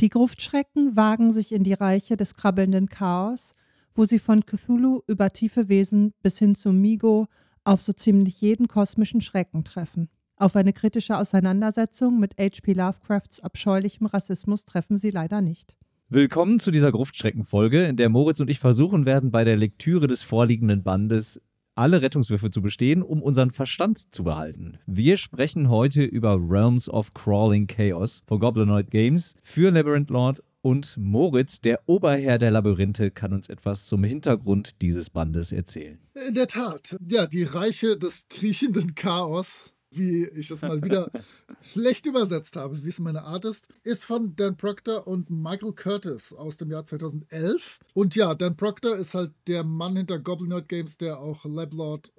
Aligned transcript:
Die 0.00 0.10
Gruftschrecken 0.10 0.94
wagen 0.94 1.32
sich 1.32 1.52
in 1.52 1.64
die 1.64 1.72
Reiche 1.72 2.16
des 2.16 2.36
krabbelnden 2.36 2.88
Chaos, 2.88 3.56
wo 3.96 4.04
sie 4.04 4.20
von 4.20 4.46
Cthulhu 4.46 5.00
über 5.08 5.30
tiefe 5.30 5.68
Wesen 5.68 6.14
bis 6.22 6.38
hin 6.38 6.54
zu 6.54 6.72
Migo 6.72 7.26
auf 7.64 7.82
so 7.82 7.92
ziemlich 7.92 8.40
jeden 8.40 8.68
kosmischen 8.68 9.20
Schrecken 9.20 9.64
treffen. 9.64 10.08
Auf 10.36 10.54
eine 10.54 10.72
kritische 10.72 11.18
Auseinandersetzung 11.18 12.20
mit 12.20 12.38
H.P. 12.38 12.74
Lovecrafts 12.74 13.40
abscheulichem 13.40 14.06
Rassismus 14.06 14.64
treffen 14.64 14.98
sie 14.98 15.10
leider 15.10 15.40
nicht. 15.40 15.76
Willkommen 16.08 16.60
zu 16.60 16.70
dieser 16.70 16.92
Gruftschreckenfolge, 16.92 17.82
in 17.82 17.96
der 17.96 18.08
Moritz 18.08 18.38
und 18.38 18.48
ich 18.48 18.60
versuchen 18.60 19.04
werden, 19.04 19.32
bei 19.32 19.42
der 19.42 19.56
Lektüre 19.56 20.06
des 20.06 20.22
vorliegenden 20.22 20.84
Bandes 20.84 21.42
alle 21.78 22.02
Rettungswürfe 22.02 22.50
zu 22.50 22.60
bestehen, 22.60 23.02
um 23.02 23.22
unseren 23.22 23.50
Verstand 23.50 24.12
zu 24.12 24.24
behalten. 24.24 24.78
Wir 24.86 25.16
sprechen 25.16 25.68
heute 25.70 26.02
über 26.02 26.36
Realms 26.36 26.88
of 26.88 27.14
Crawling 27.14 27.68
Chaos 27.68 28.22
von 28.26 28.40
Goblinoid 28.40 28.90
Games 28.90 29.34
für 29.42 29.70
Labyrinth 29.70 30.10
Lord 30.10 30.42
und 30.60 30.96
Moritz, 30.98 31.60
der 31.60 31.80
Oberherr 31.86 32.38
der 32.38 32.50
Labyrinthe, 32.50 33.12
kann 33.12 33.32
uns 33.32 33.48
etwas 33.48 33.86
zum 33.86 34.02
Hintergrund 34.02 34.82
dieses 34.82 35.08
Bandes 35.08 35.52
erzählen. 35.52 35.98
In 36.26 36.34
der 36.34 36.48
Tat, 36.48 36.96
ja, 37.08 37.26
die 37.26 37.44
Reiche 37.44 37.96
des 37.96 38.26
kriechenden 38.28 38.96
Chaos 38.96 39.74
wie 39.90 40.26
ich 40.26 40.50
es 40.50 40.62
mal 40.62 40.82
wieder 40.82 41.10
schlecht 41.62 42.06
übersetzt 42.06 42.56
habe, 42.56 42.82
wie 42.84 42.88
es 42.88 42.98
meine 42.98 43.22
Art 43.22 43.44
ist, 43.44 43.68
ist 43.82 44.04
von 44.04 44.36
Dan 44.36 44.56
Proctor 44.56 45.06
und 45.06 45.30
Michael 45.30 45.72
Curtis 45.72 46.32
aus 46.32 46.56
dem 46.56 46.70
Jahr 46.70 46.84
2011. 46.84 47.78
Und 47.94 48.14
ja, 48.14 48.34
Dan 48.34 48.56
Proctor 48.56 48.96
ist 48.96 49.14
halt 49.14 49.32
der 49.46 49.64
Mann 49.64 49.96
hinter 49.96 50.18
Goblinoid 50.18 50.68
Games, 50.68 50.98
der 50.98 51.18
auch 51.18 51.44
Lablord 51.44 52.12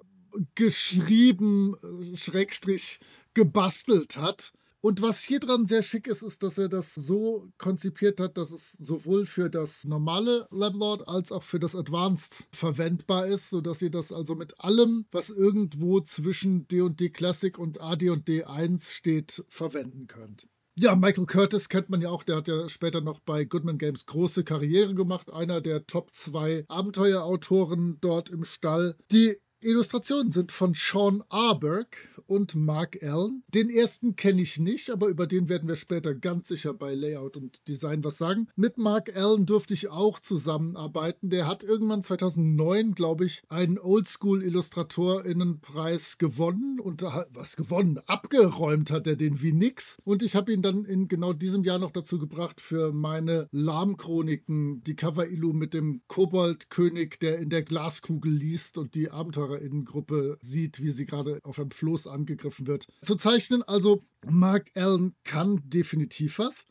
geschrieben, 0.54 1.76
äh, 1.82 2.16
Schrägstrich 2.16 3.00
gebastelt 3.34 4.16
hat. 4.16 4.52
Und 4.82 5.02
was 5.02 5.20
hier 5.20 5.40
dran 5.40 5.66
sehr 5.66 5.82
schick 5.82 6.06
ist, 6.06 6.22
ist, 6.22 6.42
dass 6.42 6.56
er 6.56 6.70
das 6.70 6.94
so 6.94 7.48
konzipiert 7.58 8.18
hat, 8.18 8.38
dass 8.38 8.50
es 8.50 8.72
sowohl 8.72 9.26
für 9.26 9.50
das 9.50 9.84
normale 9.84 10.48
Lablord 10.50 11.06
als 11.06 11.32
auch 11.32 11.42
für 11.42 11.60
das 11.60 11.76
Advanced 11.76 12.48
verwendbar 12.50 13.26
ist, 13.26 13.50
sodass 13.50 13.82
ihr 13.82 13.90
das 13.90 14.10
also 14.10 14.34
mit 14.34 14.58
allem, 14.58 15.04
was 15.12 15.28
irgendwo 15.28 16.00
zwischen 16.00 16.66
D&D 16.66 17.10
Classic 17.10 17.58
und 17.58 17.82
AD&D 17.82 18.44
1 18.44 18.94
steht, 18.94 19.44
verwenden 19.50 20.06
könnt. 20.06 20.46
Ja, 20.76 20.96
Michael 20.96 21.26
Curtis 21.26 21.68
kennt 21.68 21.90
man 21.90 22.00
ja 22.00 22.08
auch, 22.08 22.22
der 22.22 22.36
hat 22.36 22.48
ja 22.48 22.66
später 22.70 23.02
noch 23.02 23.20
bei 23.20 23.44
Goodman 23.44 23.76
Games 23.76 24.06
große 24.06 24.44
Karriere 24.44 24.94
gemacht, 24.94 25.30
einer 25.30 25.60
der 25.60 25.86
Top 25.86 26.14
2 26.14 26.64
Abenteuerautoren 26.68 27.98
dort 28.00 28.30
im 28.30 28.44
Stall. 28.44 28.96
Die 29.12 29.36
Illustrationen 29.62 30.30
sind 30.30 30.52
von 30.52 30.72
Sean 30.74 31.22
Arberg 31.28 31.96
und 32.30 32.54
Mark 32.54 33.02
Allen. 33.02 33.42
Den 33.48 33.68
ersten 33.68 34.16
kenne 34.16 34.40
ich 34.40 34.58
nicht, 34.58 34.88
aber 34.90 35.08
über 35.08 35.26
den 35.26 35.50
werden 35.50 35.68
wir 35.68 35.76
später 35.76 36.14
ganz 36.14 36.48
sicher 36.48 36.72
bei 36.72 36.94
Layout 36.94 37.36
und 37.36 37.68
Design 37.68 38.02
was 38.04 38.16
sagen. 38.16 38.48
Mit 38.56 38.78
Mark 38.78 39.14
Allen 39.14 39.44
durfte 39.44 39.74
ich 39.74 39.90
auch 39.90 40.18
zusammenarbeiten. 40.18 41.28
Der 41.28 41.46
hat 41.46 41.62
irgendwann 41.62 42.02
2009, 42.02 42.94
glaube 42.94 43.26
ich, 43.26 43.42
einen 43.48 43.78
Oldschool-Illustratorinnenpreis 43.78 46.16
gewonnen 46.16 46.80
und 46.80 47.02
was 47.02 47.56
gewonnen? 47.56 47.98
Abgeräumt 48.06 48.90
hat 48.90 49.06
er 49.06 49.16
den 49.16 49.42
wie 49.42 49.52
nix. 49.52 49.98
Und 50.04 50.22
ich 50.22 50.36
habe 50.36 50.52
ihn 50.52 50.62
dann 50.62 50.86
in 50.86 51.06
genau 51.08 51.34
diesem 51.34 51.64
Jahr 51.64 51.80
noch 51.80 51.90
dazu 51.90 52.18
gebracht 52.18 52.62
für 52.62 52.92
meine 52.92 53.48
Lahmchroniken, 53.50 54.82
die 54.84 54.96
Cover-Illu 54.96 55.52
mit 55.52 55.74
dem 55.74 56.00
Koboldkönig, 56.06 57.18
der 57.20 57.40
in 57.40 57.50
der 57.50 57.62
Glaskugel 57.62 58.32
liest 58.32 58.78
und 58.78 58.94
die 58.94 59.10
Abenteuer 59.10 59.49
Abenteurerinnengruppe 59.50 60.38
sieht, 60.40 60.80
wie 60.80 60.90
sie 60.90 61.06
gerade 61.06 61.40
auf 61.42 61.58
einem 61.58 61.70
Floß 61.70 62.06
angegriffen 62.06 62.66
wird, 62.66 62.86
zu 63.02 63.16
zeichnen. 63.16 63.62
Also 63.62 64.02
Mark 64.28 64.70
Allen 64.74 65.14
kann 65.24 65.60
definitiv 65.64 66.38
was. 66.38 66.66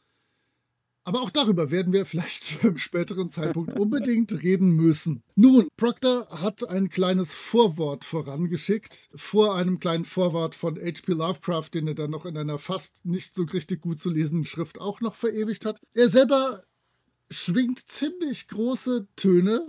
Aber 1.05 1.21
auch 1.21 1.31
darüber 1.31 1.71
werden 1.71 1.91
wir 1.91 2.05
vielleicht 2.05 2.43
zu 2.43 2.61
einem 2.61 2.77
späteren 2.77 3.31
Zeitpunkt 3.31 3.73
unbedingt 3.79 4.43
reden 4.43 4.75
müssen. 4.75 5.23
Nun, 5.35 5.67
Proctor 5.77 6.27
hat 6.29 6.67
ein 6.69 6.89
kleines 6.89 7.33
Vorwort 7.33 8.05
vorangeschickt, 8.05 9.09
vor 9.15 9.55
einem 9.55 9.79
kleinen 9.79 10.05
Vorwort 10.05 10.55
von 10.55 10.75
H.P. 10.75 11.13
Lovecraft, 11.13 11.69
den 11.73 11.87
er 11.87 11.95
dann 11.95 12.11
noch 12.11 12.25
in 12.25 12.37
einer 12.37 12.59
fast 12.59 13.05
nicht 13.05 13.33
so 13.33 13.43
richtig 13.43 13.81
gut 13.81 13.99
zu 13.99 14.09
lesenden 14.09 14.45
Schrift 14.45 14.79
auch 14.79 15.01
noch 15.01 15.15
verewigt 15.15 15.65
hat. 15.65 15.79
Er 15.93 16.09
selber 16.09 16.63
schwingt 17.31 17.89
ziemlich 17.89 18.47
große 18.47 19.07
Töne 19.15 19.61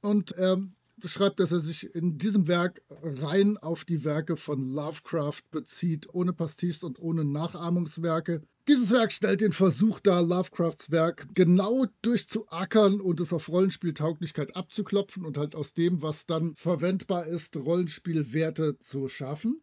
und 0.00 0.32
er 0.32 0.62
schreibt, 1.08 1.40
dass 1.40 1.52
er 1.52 1.60
sich 1.60 1.94
in 1.94 2.18
diesem 2.18 2.48
Werk 2.48 2.82
rein 3.02 3.56
auf 3.56 3.84
die 3.84 4.04
Werke 4.04 4.36
von 4.36 4.68
Lovecraft 4.70 5.42
bezieht, 5.50 6.12
ohne 6.12 6.32
Pastiches 6.32 6.82
und 6.82 6.98
ohne 6.98 7.24
Nachahmungswerke. 7.24 8.42
Dieses 8.66 8.90
Werk 8.92 9.12
stellt 9.12 9.42
den 9.42 9.52
Versuch 9.52 10.00
dar, 10.00 10.22
Lovecrafts 10.22 10.90
Werk 10.90 11.28
genau 11.34 11.84
durchzuackern 12.00 13.00
und 13.00 13.20
es 13.20 13.34
auf 13.34 13.50
Rollenspieltauglichkeit 13.50 14.56
abzuklopfen 14.56 15.26
und 15.26 15.36
halt 15.36 15.54
aus 15.54 15.74
dem, 15.74 16.00
was 16.00 16.24
dann 16.24 16.54
verwendbar 16.56 17.26
ist, 17.26 17.56
Rollenspielwerte 17.58 18.78
zu 18.78 19.10
schaffen. 19.10 19.60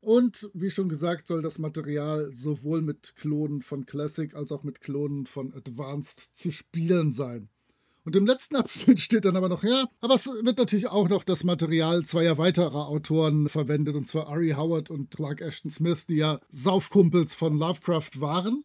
Und 0.00 0.48
wie 0.54 0.70
schon 0.70 0.88
gesagt, 0.88 1.26
soll 1.26 1.42
das 1.42 1.58
Material 1.58 2.32
sowohl 2.32 2.80
mit 2.80 3.16
Klonen 3.16 3.62
von 3.62 3.86
Classic 3.86 4.32
als 4.34 4.52
auch 4.52 4.62
mit 4.62 4.80
Klonen 4.80 5.26
von 5.26 5.52
Advanced 5.52 6.36
zu 6.36 6.52
spielen 6.52 7.12
sein. 7.12 7.48
Und 8.08 8.16
im 8.16 8.26
letzten 8.26 8.56
Abschnitt 8.56 9.00
steht 9.00 9.26
dann 9.26 9.36
aber 9.36 9.50
noch, 9.50 9.62
ja, 9.62 9.84
aber 10.00 10.14
es 10.14 10.24
wird 10.24 10.56
natürlich 10.56 10.88
auch 10.88 11.10
noch 11.10 11.24
das 11.24 11.44
Material 11.44 12.06
zweier 12.06 12.38
weiterer 12.38 12.88
Autoren 12.88 13.50
verwendet, 13.50 13.96
und 13.96 14.08
zwar 14.08 14.28
Ari 14.28 14.54
Howard 14.56 14.88
und 14.88 15.10
Clark 15.10 15.42
Ashton 15.42 15.70
Smith, 15.70 16.06
die 16.06 16.16
ja 16.16 16.40
Saufkumpels 16.48 17.34
von 17.34 17.58
Lovecraft 17.58 18.12
waren. 18.18 18.64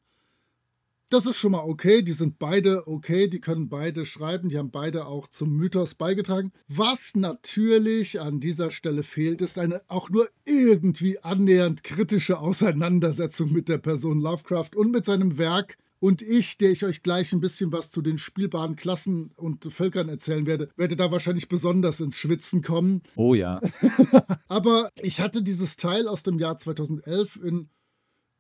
Das 1.10 1.26
ist 1.26 1.40
schon 1.40 1.52
mal 1.52 1.66
okay, 1.66 2.04
die 2.04 2.14
sind 2.14 2.40
beide 2.40 2.88
okay, 2.88 3.28
die 3.28 3.42
können 3.42 3.68
beide 3.68 4.06
schreiben, 4.06 4.48
die 4.48 4.58
haben 4.58 4.72
beide 4.72 5.08
auch 5.08 5.28
zum 5.28 5.58
Mythos 5.58 5.94
beigetragen. 5.94 6.54
Was 6.70 7.14
natürlich 7.14 8.22
an 8.22 8.40
dieser 8.40 8.72
Stelle 8.72 9.04
fehlt, 9.04 9.42
ist 9.42 9.60
eine 9.60 9.82
auch 9.90 10.10
nur 10.10 10.30
irgendwie 10.46 11.20
annähernd 11.20 11.84
kritische 11.84 12.40
Auseinandersetzung 12.40 13.52
mit 13.52 13.68
der 13.68 13.80
Person 13.80 14.22
Lovecraft 14.22 14.70
und 14.74 14.92
mit 14.92 15.06
seinem 15.06 15.38
Werk 15.38 15.78
und 16.04 16.22
ich, 16.22 16.58
der 16.58 16.70
ich 16.70 16.84
euch 16.84 17.02
gleich 17.02 17.32
ein 17.32 17.40
bisschen 17.40 17.72
was 17.72 17.90
zu 17.90 18.02
den 18.02 18.18
spielbaren 18.18 18.76
Klassen 18.76 19.32
und 19.38 19.64
Völkern 19.72 20.10
erzählen 20.10 20.46
werde, 20.46 20.70
werde 20.76 20.98
da 20.98 21.12
wahrscheinlich 21.12 21.48
besonders 21.48 22.02
ins 22.02 22.18
Schwitzen 22.18 22.62
kommen. 22.62 23.04
Oh 23.16 23.34
ja. 23.34 23.62
Aber 24.50 24.90
ich 25.02 25.22
hatte 25.22 25.42
dieses 25.42 25.78
Teil 25.78 26.10
aus 26.10 26.22
dem 26.24 26.40
Jahr 26.40 26.58
2011 26.58 27.38
in 27.38 27.70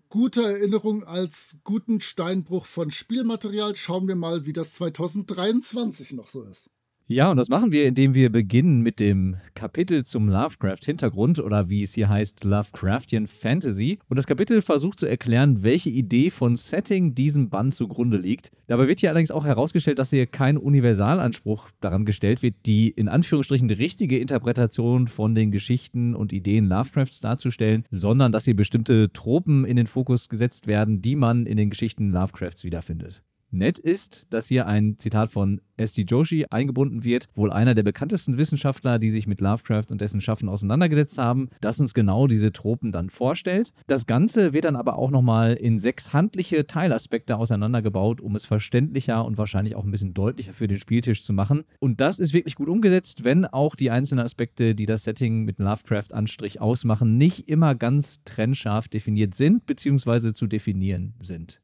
guter 0.09 0.43
Erinnerung 0.43 1.05
als 1.05 1.59
guten 1.63 2.01
Steinbruch 2.01 2.65
von 2.65 2.91
Spielmaterial. 2.91 3.77
Schauen 3.77 4.09
wir 4.09 4.17
mal, 4.17 4.45
wie 4.45 4.51
das 4.51 4.73
2023 4.73 6.11
noch 6.11 6.27
so 6.27 6.43
ist. 6.43 6.69
Ja, 7.05 7.29
und 7.29 7.35
das 7.35 7.49
machen 7.49 7.73
wir, 7.73 7.85
indem 7.85 8.13
wir 8.13 8.31
beginnen 8.31 8.79
mit 8.79 9.01
dem 9.01 9.35
Kapitel 9.55 10.05
zum 10.05 10.29
Lovecraft-Hintergrund 10.29 11.39
oder 11.39 11.67
wie 11.67 11.81
es 11.81 11.93
hier 11.93 12.07
heißt, 12.07 12.45
Lovecraftian 12.45 13.27
Fantasy. 13.27 13.99
Und 14.07 14.15
das 14.15 14.25
Kapitel 14.25 14.61
versucht 14.61 14.99
zu 14.99 15.05
erklären, 15.05 15.63
welche 15.63 15.89
Idee 15.89 16.29
von 16.29 16.55
Setting 16.55 17.13
diesem 17.13 17.49
Band 17.49 17.75
zugrunde 17.75 18.15
liegt. 18.15 18.51
Dabei 18.67 18.87
wird 18.87 19.01
hier 19.01 19.09
allerdings 19.09 19.31
auch 19.31 19.43
herausgestellt, 19.43 19.99
dass 19.99 20.11
hier 20.11 20.27
kein 20.27 20.57
Universalanspruch 20.57 21.71
daran 21.81 22.05
gestellt 22.05 22.41
wird, 22.41 22.55
die 22.65 22.91
in 22.91 23.09
Anführungsstrichen 23.09 23.69
richtige 23.69 24.17
Interpretation 24.19 25.07
von 25.07 25.35
den 25.35 25.51
Geschichten 25.51 26.15
und 26.15 26.31
Ideen 26.31 26.67
Lovecrafts 26.67 27.19
darzustellen, 27.19 27.83
sondern 27.91 28.31
dass 28.31 28.45
hier 28.45 28.55
bestimmte 28.55 29.11
Tropen 29.11 29.65
in 29.65 29.75
den 29.75 29.87
Fokus 29.87 30.29
gesetzt 30.29 30.67
werden, 30.67 31.01
die 31.01 31.17
man 31.17 31.47
in 31.47 31.57
den 31.57 31.69
Geschichten 31.69 32.11
Lovecrafts 32.11 32.63
wiederfindet. 32.63 33.23
Nett 33.53 33.79
ist, 33.79 34.27
dass 34.29 34.47
hier 34.47 34.67
ein 34.67 34.97
Zitat 34.99 35.31
von 35.31 35.61
S.D. 35.77 36.03
Joshi 36.03 36.45
eingebunden 36.49 37.03
wird, 37.03 37.27
wohl 37.35 37.51
einer 37.51 37.73
der 37.73 37.83
bekanntesten 37.83 38.37
Wissenschaftler, 38.37 38.99
die 38.99 39.09
sich 39.09 39.27
mit 39.27 39.41
Lovecraft 39.41 39.85
und 39.89 40.01
dessen 40.01 40.21
Schaffen 40.21 40.49
auseinandergesetzt 40.49 41.17
haben, 41.17 41.49
das 41.61 41.79
uns 41.79 41.93
genau 41.93 42.27
diese 42.27 42.51
Tropen 42.51 42.91
dann 42.91 43.09
vorstellt. 43.09 43.73
Das 43.87 44.05
Ganze 44.05 44.53
wird 44.53 44.65
dann 44.65 44.75
aber 44.75 44.97
auch 44.97 45.11
nochmal 45.11 45.53
in 45.53 45.79
sechs 45.79 46.13
handliche 46.13 46.67
Teilaspekte 46.67 47.37
auseinandergebaut, 47.37 48.21
um 48.21 48.35
es 48.35 48.45
verständlicher 48.45 49.25
und 49.25 49.37
wahrscheinlich 49.37 49.75
auch 49.75 49.83
ein 49.83 49.91
bisschen 49.91 50.13
deutlicher 50.13 50.53
für 50.53 50.67
den 50.67 50.77
Spieltisch 50.77 51.23
zu 51.23 51.33
machen. 51.33 51.63
Und 51.79 52.01
das 52.01 52.19
ist 52.19 52.33
wirklich 52.33 52.55
gut 52.55 52.69
umgesetzt, 52.69 53.23
wenn 53.23 53.45
auch 53.45 53.75
die 53.75 53.89
einzelnen 53.89 54.25
Aspekte, 54.25 54.75
die 54.75 54.85
das 54.85 55.03
Setting 55.03 55.43
mit 55.43 55.59
Lovecraft-Anstrich 55.59 56.61
ausmachen, 56.61 57.17
nicht 57.17 57.49
immer 57.49 57.73
ganz 57.73 58.23
trennscharf 58.25 58.87
definiert 58.87 59.33
sind 59.33 59.65
bzw. 59.65 60.33
zu 60.33 60.47
definieren 60.47 61.13
sind. 61.21 61.62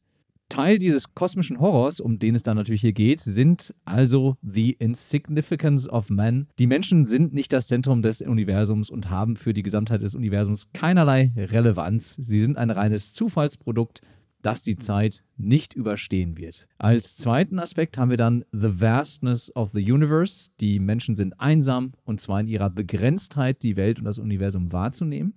Teil 0.49 0.79
dieses 0.79 1.13
kosmischen 1.13 1.59
Horrors, 1.59 1.99
um 1.99 2.19
den 2.19 2.35
es 2.35 2.43
dann 2.43 2.57
natürlich 2.57 2.81
hier 2.81 2.93
geht, 2.93 3.21
sind 3.21 3.73
also 3.85 4.35
the 4.41 4.71
insignificance 4.71 5.87
of 5.87 6.09
man. 6.09 6.47
Die 6.57 6.67
Menschen 6.67 7.05
sind 7.05 7.33
nicht 7.33 7.53
das 7.53 7.67
Zentrum 7.67 8.01
des 8.01 8.21
Universums 8.21 8.89
und 8.89 9.09
haben 9.09 9.35
für 9.35 9.53
die 9.53 9.63
Gesamtheit 9.63 10.01
des 10.01 10.15
Universums 10.15 10.71
keinerlei 10.73 11.31
Relevanz. 11.37 12.15
Sie 12.15 12.41
sind 12.41 12.57
ein 12.57 12.71
reines 12.71 13.13
Zufallsprodukt, 13.13 14.01
das 14.41 14.63
die 14.63 14.77
Zeit 14.77 15.23
nicht 15.37 15.73
überstehen 15.73 16.37
wird. 16.37 16.67
Als 16.77 17.17
zweiten 17.17 17.59
Aspekt 17.59 17.97
haben 17.97 18.09
wir 18.09 18.17
dann 18.17 18.45
The 18.51 18.81
Vastness 18.81 19.55
of 19.55 19.71
the 19.71 19.91
Universe. 19.91 20.49
Die 20.59 20.79
Menschen 20.79 21.15
sind 21.15 21.39
einsam 21.39 21.93
und 22.05 22.21
zwar 22.21 22.39
in 22.39 22.47
ihrer 22.47 22.69
Begrenztheit, 22.69 23.63
die 23.63 23.75
Welt 23.75 23.99
und 23.99 24.05
das 24.05 24.17
Universum 24.17 24.71
wahrzunehmen. 24.71 25.33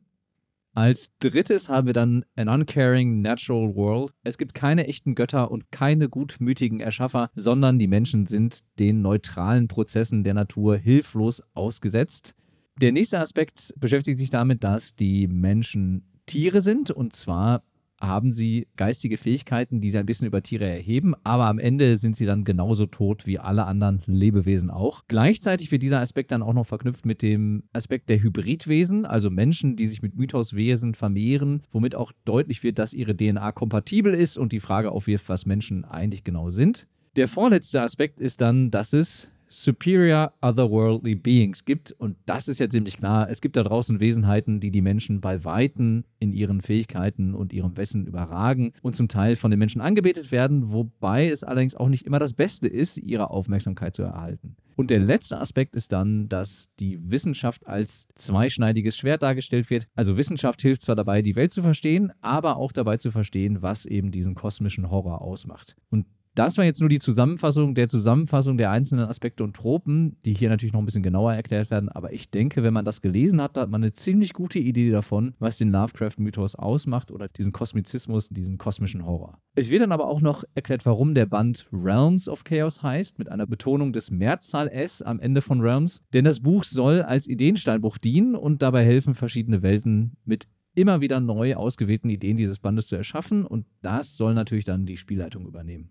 Als 0.74 1.12
drittes 1.18 1.68
haben 1.68 1.86
wir 1.86 1.92
dann 1.92 2.24
An 2.34 2.48
Uncaring 2.48 3.20
Natural 3.20 3.74
World. 3.74 4.14
Es 4.24 4.38
gibt 4.38 4.54
keine 4.54 4.86
echten 4.86 5.14
Götter 5.14 5.50
und 5.50 5.70
keine 5.70 6.08
gutmütigen 6.08 6.80
Erschaffer, 6.80 7.30
sondern 7.34 7.78
die 7.78 7.88
Menschen 7.88 8.24
sind 8.24 8.60
den 8.78 9.02
neutralen 9.02 9.68
Prozessen 9.68 10.24
der 10.24 10.32
Natur 10.32 10.78
hilflos 10.78 11.42
ausgesetzt. 11.52 12.34
Der 12.80 12.90
nächste 12.90 13.20
Aspekt 13.20 13.74
beschäftigt 13.76 14.18
sich 14.18 14.30
damit, 14.30 14.64
dass 14.64 14.96
die 14.96 15.28
Menschen 15.28 16.08
Tiere 16.24 16.62
sind 16.62 16.90
und 16.90 17.14
zwar 17.14 17.64
haben 18.02 18.32
sie 18.32 18.66
geistige 18.76 19.16
Fähigkeiten, 19.16 19.80
die 19.80 19.90
sie 19.90 19.98
ein 19.98 20.06
bisschen 20.06 20.26
über 20.26 20.42
Tiere 20.42 20.68
erheben, 20.68 21.14
aber 21.24 21.46
am 21.46 21.58
Ende 21.58 21.96
sind 21.96 22.16
sie 22.16 22.26
dann 22.26 22.44
genauso 22.44 22.86
tot 22.86 23.26
wie 23.26 23.38
alle 23.38 23.64
anderen 23.64 24.02
Lebewesen 24.06 24.70
auch. 24.70 25.04
Gleichzeitig 25.08 25.70
wird 25.70 25.82
dieser 25.82 26.00
Aspekt 26.00 26.32
dann 26.32 26.42
auch 26.42 26.52
noch 26.52 26.66
verknüpft 26.66 27.06
mit 27.06 27.22
dem 27.22 27.62
Aspekt 27.72 28.10
der 28.10 28.20
Hybridwesen, 28.20 29.06
also 29.06 29.30
Menschen, 29.30 29.76
die 29.76 29.86
sich 29.86 30.02
mit 30.02 30.16
Mythoswesen 30.16 30.94
vermehren, 30.94 31.62
womit 31.70 31.94
auch 31.94 32.12
deutlich 32.24 32.62
wird, 32.62 32.78
dass 32.78 32.92
ihre 32.92 33.16
DNA 33.16 33.52
kompatibel 33.52 34.12
ist 34.12 34.36
und 34.36 34.52
die 34.52 34.60
Frage 34.60 34.90
aufwirft, 34.90 35.28
was 35.28 35.46
Menschen 35.46 35.84
eigentlich 35.84 36.24
genau 36.24 36.50
sind. 36.50 36.88
Der 37.16 37.28
vorletzte 37.28 37.82
Aspekt 37.82 38.20
ist 38.20 38.40
dann, 38.40 38.70
dass 38.70 38.92
es 38.92 39.28
superior 39.52 40.32
otherworldly 40.40 41.14
beings 41.14 41.64
gibt. 41.64 41.92
Und 41.92 42.16
das 42.26 42.48
ist 42.48 42.58
ja 42.58 42.68
ziemlich 42.68 42.96
klar. 42.96 43.28
Es 43.28 43.40
gibt 43.40 43.56
da 43.56 43.62
draußen 43.62 44.00
Wesenheiten, 44.00 44.60
die 44.60 44.70
die 44.70 44.80
Menschen 44.80 45.20
bei 45.20 45.44
Weitem 45.44 46.04
in 46.18 46.32
ihren 46.32 46.62
Fähigkeiten 46.62 47.34
und 47.34 47.52
ihrem 47.52 47.76
Wissen 47.76 48.06
überragen 48.06 48.72
und 48.82 48.96
zum 48.96 49.08
Teil 49.08 49.36
von 49.36 49.50
den 49.50 49.58
Menschen 49.58 49.80
angebetet 49.80 50.32
werden, 50.32 50.72
wobei 50.72 51.28
es 51.28 51.44
allerdings 51.44 51.74
auch 51.74 51.88
nicht 51.88 52.06
immer 52.06 52.18
das 52.18 52.32
Beste 52.32 52.66
ist, 52.66 52.96
ihre 52.96 53.30
Aufmerksamkeit 53.30 53.94
zu 53.94 54.02
erhalten. 54.02 54.56
Und 54.74 54.90
der 54.90 55.00
letzte 55.00 55.38
Aspekt 55.38 55.76
ist 55.76 55.92
dann, 55.92 56.28
dass 56.28 56.70
die 56.80 56.98
Wissenschaft 57.02 57.66
als 57.66 58.08
zweischneidiges 58.14 58.96
Schwert 58.96 59.22
dargestellt 59.22 59.68
wird. 59.68 59.86
Also 59.94 60.16
Wissenschaft 60.16 60.62
hilft 60.62 60.82
zwar 60.82 60.96
dabei, 60.96 61.20
die 61.20 61.36
Welt 61.36 61.52
zu 61.52 61.60
verstehen, 61.62 62.12
aber 62.22 62.56
auch 62.56 62.72
dabei 62.72 62.96
zu 62.96 63.10
verstehen, 63.10 63.60
was 63.60 63.84
eben 63.84 64.10
diesen 64.10 64.34
kosmischen 64.34 64.90
Horror 64.90 65.20
ausmacht. 65.20 65.76
Und 65.90 66.06
das 66.34 66.56
war 66.56 66.64
jetzt 66.64 66.80
nur 66.80 66.88
die 66.88 66.98
Zusammenfassung 66.98 67.74
der 67.74 67.88
Zusammenfassung 67.88 68.56
der 68.56 68.70
einzelnen 68.70 69.06
Aspekte 69.06 69.44
und 69.44 69.54
Tropen, 69.54 70.16
die 70.24 70.32
hier 70.32 70.48
natürlich 70.48 70.72
noch 70.72 70.80
ein 70.80 70.86
bisschen 70.86 71.02
genauer 71.02 71.34
erklärt 71.34 71.70
werden. 71.70 71.88
Aber 71.90 72.12
ich 72.12 72.30
denke, 72.30 72.62
wenn 72.62 72.72
man 72.72 72.84
das 72.84 73.02
gelesen 73.02 73.40
hat, 73.40 73.56
hat 73.56 73.68
man 73.70 73.82
eine 73.82 73.92
ziemlich 73.92 74.32
gute 74.32 74.58
Idee 74.58 74.90
davon, 74.90 75.34
was 75.38 75.58
den 75.58 75.70
Lovecraft-Mythos 75.70 76.54
ausmacht 76.54 77.10
oder 77.10 77.28
diesen 77.28 77.52
Kosmizismus, 77.52 78.28
diesen 78.30 78.56
kosmischen 78.56 79.04
Horror. 79.04 79.38
Es 79.54 79.70
wird 79.70 79.82
dann 79.82 79.92
aber 79.92 80.06
auch 80.06 80.22
noch 80.22 80.44
erklärt, 80.54 80.86
warum 80.86 81.14
der 81.14 81.26
Band 81.26 81.66
Realms 81.72 82.28
of 82.28 82.44
Chaos 82.44 82.82
heißt, 82.82 83.18
mit 83.18 83.28
einer 83.30 83.46
Betonung 83.46 83.92
des 83.92 84.10
Mehrzahl 84.10 84.68
S 84.68 85.02
am 85.02 85.20
Ende 85.20 85.42
von 85.42 85.60
Realms. 85.60 86.02
Denn 86.14 86.24
das 86.24 86.40
Buch 86.40 86.64
soll 86.64 87.02
als 87.02 87.28
Ideensteinbuch 87.28 87.98
dienen 87.98 88.34
und 88.34 88.62
dabei 88.62 88.84
helfen, 88.84 89.14
verschiedene 89.14 89.62
Welten 89.62 90.16
mit 90.24 90.48
immer 90.74 91.02
wieder 91.02 91.20
neu 91.20 91.54
ausgewählten 91.56 92.08
Ideen 92.08 92.38
dieses 92.38 92.58
Bandes 92.58 92.86
zu 92.86 92.96
erschaffen. 92.96 93.44
Und 93.44 93.66
das 93.82 94.16
soll 94.16 94.32
natürlich 94.32 94.64
dann 94.64 94.86
die 94.86 94.96
Spielleitung 94.96 95.46
übernehmen. 95.46 95.90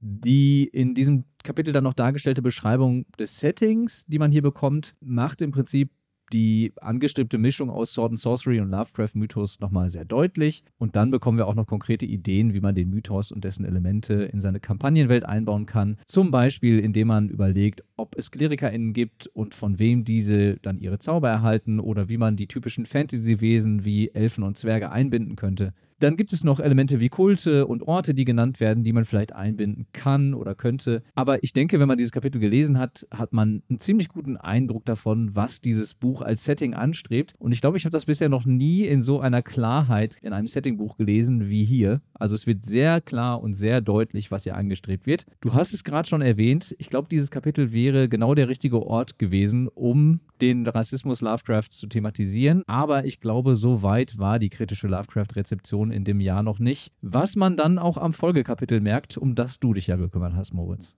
Die 0.00 0.64
in 0.64 0.94
diesem 0.94 1.24
Kapitel 1.42 1.72
dann 1.72 1.84
noch 1.84 1.94
dargestellte 1.94 2.42
Beschreibung 2.42 3.06
des 3.18 3.38
Settings, 3.38 4.04
die 4.06 4.18
man 4.18 4.32
hier 4.32 4.42
bekommt, 4.42 4.94
macht 5.00 5.42
im 5.42 5.52
Prinzip 5.52 5.90
die 6.32 6.72
angestrebte 6.80 7.38
Mischung 7.38 7.70
aus 7.70 7.92
Sword 7.92 8.12
and 8.12 8.18
Sorcery 8.18 8.60
und 8.60 8.70
Lovecraft-Mythos 8.70 9.60
nochmal 9.60 9.90
sehr 9.90 10.04
deutlich. 10.04 10.64
Und 10.78 10.96
dann 10.96 11.10
bekommen 11.10 11.38
wir 11.38 11.46
auch 11.46 11.54
noch 11.54 11.66
konkrete 11.66 12.06
Ideen, 12.06 12.52
wie 12.52 12.60
man 12.60 12.74
den 12.74 12.90
Mythos 12.90 13.30
und 13.30 13.44
dessen 13.44 13.64
Elemente 13.64 14.14
in 14.14 14.40
seine 14.40 14.60
Kampagnenwelt 14.60 15.24
einbauen 15.24 15.66
kann. 15.66 15.96
Zum 16.06 16.30
Beispiel, 16.30 16.80
indem 16.80 17.08
man 17.08 17.28
überlegt, 17.28 17.84
ob 17.96 18.16
es 18.16 18.30
KlerikerInnen 18.30 18.92
gibt 18.92 19.28
und 19.28 19.54
von 19.54 19.78
wem 19.78 20.04
diese 20.04 20.56
dann 20.56 20.78
ihre 20.78 20.98
Zauber 20.98 21.28
erhalten 21.28 21.80
oder 21.80 22.08
wie 22.08 22.18
man 22.18 22.36
die 22.36 22.48
typischen 22.48 22.86
Fantasy-Wesen 22.86 23.84
wie 23.84 24.10
Elfen 24.12 24.42
und 24.42 24.58
Zwerge 24.58 24.90
einbinden 24.90 25.36
könnte. 25.36 25.72
Dann 25.98 26.16
gibt 26.16 26.32
es 26.32 26.44
noch 26.44 26.60
Elemente 26.60 27.00
wie 27.00 27.08
Kulte 27.08 27.66
und 27.66 27.82
Orte, 27.82 28.12
die 28.12 28.26
genannt 28.26 28.60
werden, 28.60 28.84
die 28.84 28.92
man 28.92 29.06
vielleicht 29.06 29.34
einbinden 29.34 29.86
kann 29.92 30.34
oder 30.34 30.54
könnte. 30.54 31.02
Aber 31.14 31.42
ich 31.42 31.54
denke, 31.54 31.80
wenn 31.80 31.88
man 31.88 31.96
dieses 31.96 32.12
Kapitel 32.12 32.38
gelesen 32.38 32.78
hat, 32.78 33.06
hat 33.10 33.32
man 33.32 33.62
einen 33.68 33.78
ziemlich 33.78 34.08
guten 34.08 34.36
Eindruck 34.36 34.84
davon, 34.84 35.34
was 35.34 35.60
dieses 35.60 35.94
Buch 35.94 36.20
als 36.20 36.44
Setting 36.44 36.74
anstrebt. 36.74 37.34
Und 37.38 37.52
ich 37.52 37.62
glaube, 37.62 37.78
ich 37.78 37.84
habe 37.84 37.92
das 37.92 38.04
bisher 38.04 38.28
noch 38.28 38.44
nie 38.44 38.84
in 38.84 39.02
so 39.02 39.20
einer 39.20 39.42
Klarheit 39.42 40.18
in 40.22 40.34
einem 40.34 40.48
Settingbuch 40.48 40.98
gelesen 40.98 41.48
wie 41.48 41.64
hier. 41.64 42.02
Also 42.12 42.34
es 42.34 42.46
wird 42.46 42.64
sehr 42.66 43.00
klar 43.00 43.42
und 43.42 43.54
sehr 43.54 43.80
deutlich, 43.80 44.30
was 44.30 44.44
hier 44.44 44.56
angestrebt 44.56 45.06
wird. 45.06 45.24
Du 45.40 45.54
hast 45.54 45.72
es 45.72 45.82
gerade 45.82 46.08
schon 46.08 46.20
erwähnt. 46.20 46.74
Ich 46.78 46.90
glaube, 46.90 47.08
dieses 47.08 47.30
Kapitel 47.30 47.72
wäre 47.72 48.08
genau 48.08 48.34
der 48.34 48.48
richtige 48.48 48.82
Ort 48.82 49.18
gewesen, 49.18 49.68
um 49.68 50.20
den 50.40 50.66
Rassismus 50.66 51.20
Lovecrafts 51.20 51.78
zu 51.78 51.86
thematisieren. 51.86 52.62
Aber 52.66 53.04
ich 53.04 53.20
glaube, 53.20 53.56
so 53.56 53.82
weit 53.82 54.18
war 54.18 54.38
die 54.38 54.50
kritische 54.50 54.88
Lovecraft-Rezeption 54.88 55.85
in 55.90 56.04
dem 56.04 56.20
Jahr 56.20 56.42
noch 56.42 56.58
nicht. 56.58 56.92
Was 57.00 57.36
man 57.36 57.56
dann 57.56 57.78
auch 57.78 57.96
am 57.96 58.12
Folgekapitel 58.12 58.80
merkt, 58.80 59.16
um 59.16 59.34
das 59.34 59.60
du 59.60 59.74
dich 59.74 59.86
ja 59.86 59.96
gekümmert 59.96 60.34
hast, 60.34 60.52
Moritz. 60.52 60.96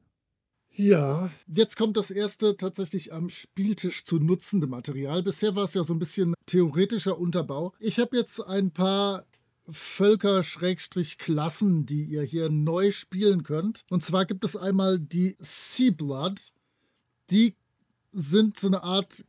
Ja, 0.70 1.30
jetzt 1.48 1.76
kommt 1.76 1.96
das 1.96 2.12
erste 2.12 2.56
tatsächlich 2.56 3.12
am 3.12 3.28
Spieltisch 3.28 4.04
zu 4.04 4.20
nutzende 4.20 4.68
Material. 4.68 5.24
Bisher 5.24 5.56
war 5.56 5.64
es 5.64 5.74
ja 5.74 5.82
so 5.82 5.92
ein 5.92 5.98
bisschen 5.98 6.34
theoretischer 6.46 7.18
Unterbau. 7.18 7.74
Ich 7.80 7.98
habe 7.98 8.16
jetzt 8.16 8.46
ein 8.46 8.70
paar 8.70 9.26
Völker-Klassen, 9.68 11.84
die 11.84 12.04
ihr 12.04 12.22
hier 12.22 12.48
neu 12.48 12.92
spielen 12.92 13.42
könnt. 13.42 13.84
Und 13.90 14.04
zwar 14.04 14.24
gibt 14.24 14.44
es 14.44 14.56
einmal 14.56 15.00
die 15.00 15.34
Sea 15.38 15.90
Blood. 15.90 16.52
Die 17.30 17.56
sind 18.12 18.56
so 18.56 18.68
eine 18.68 18.84
Art 18.84 19.24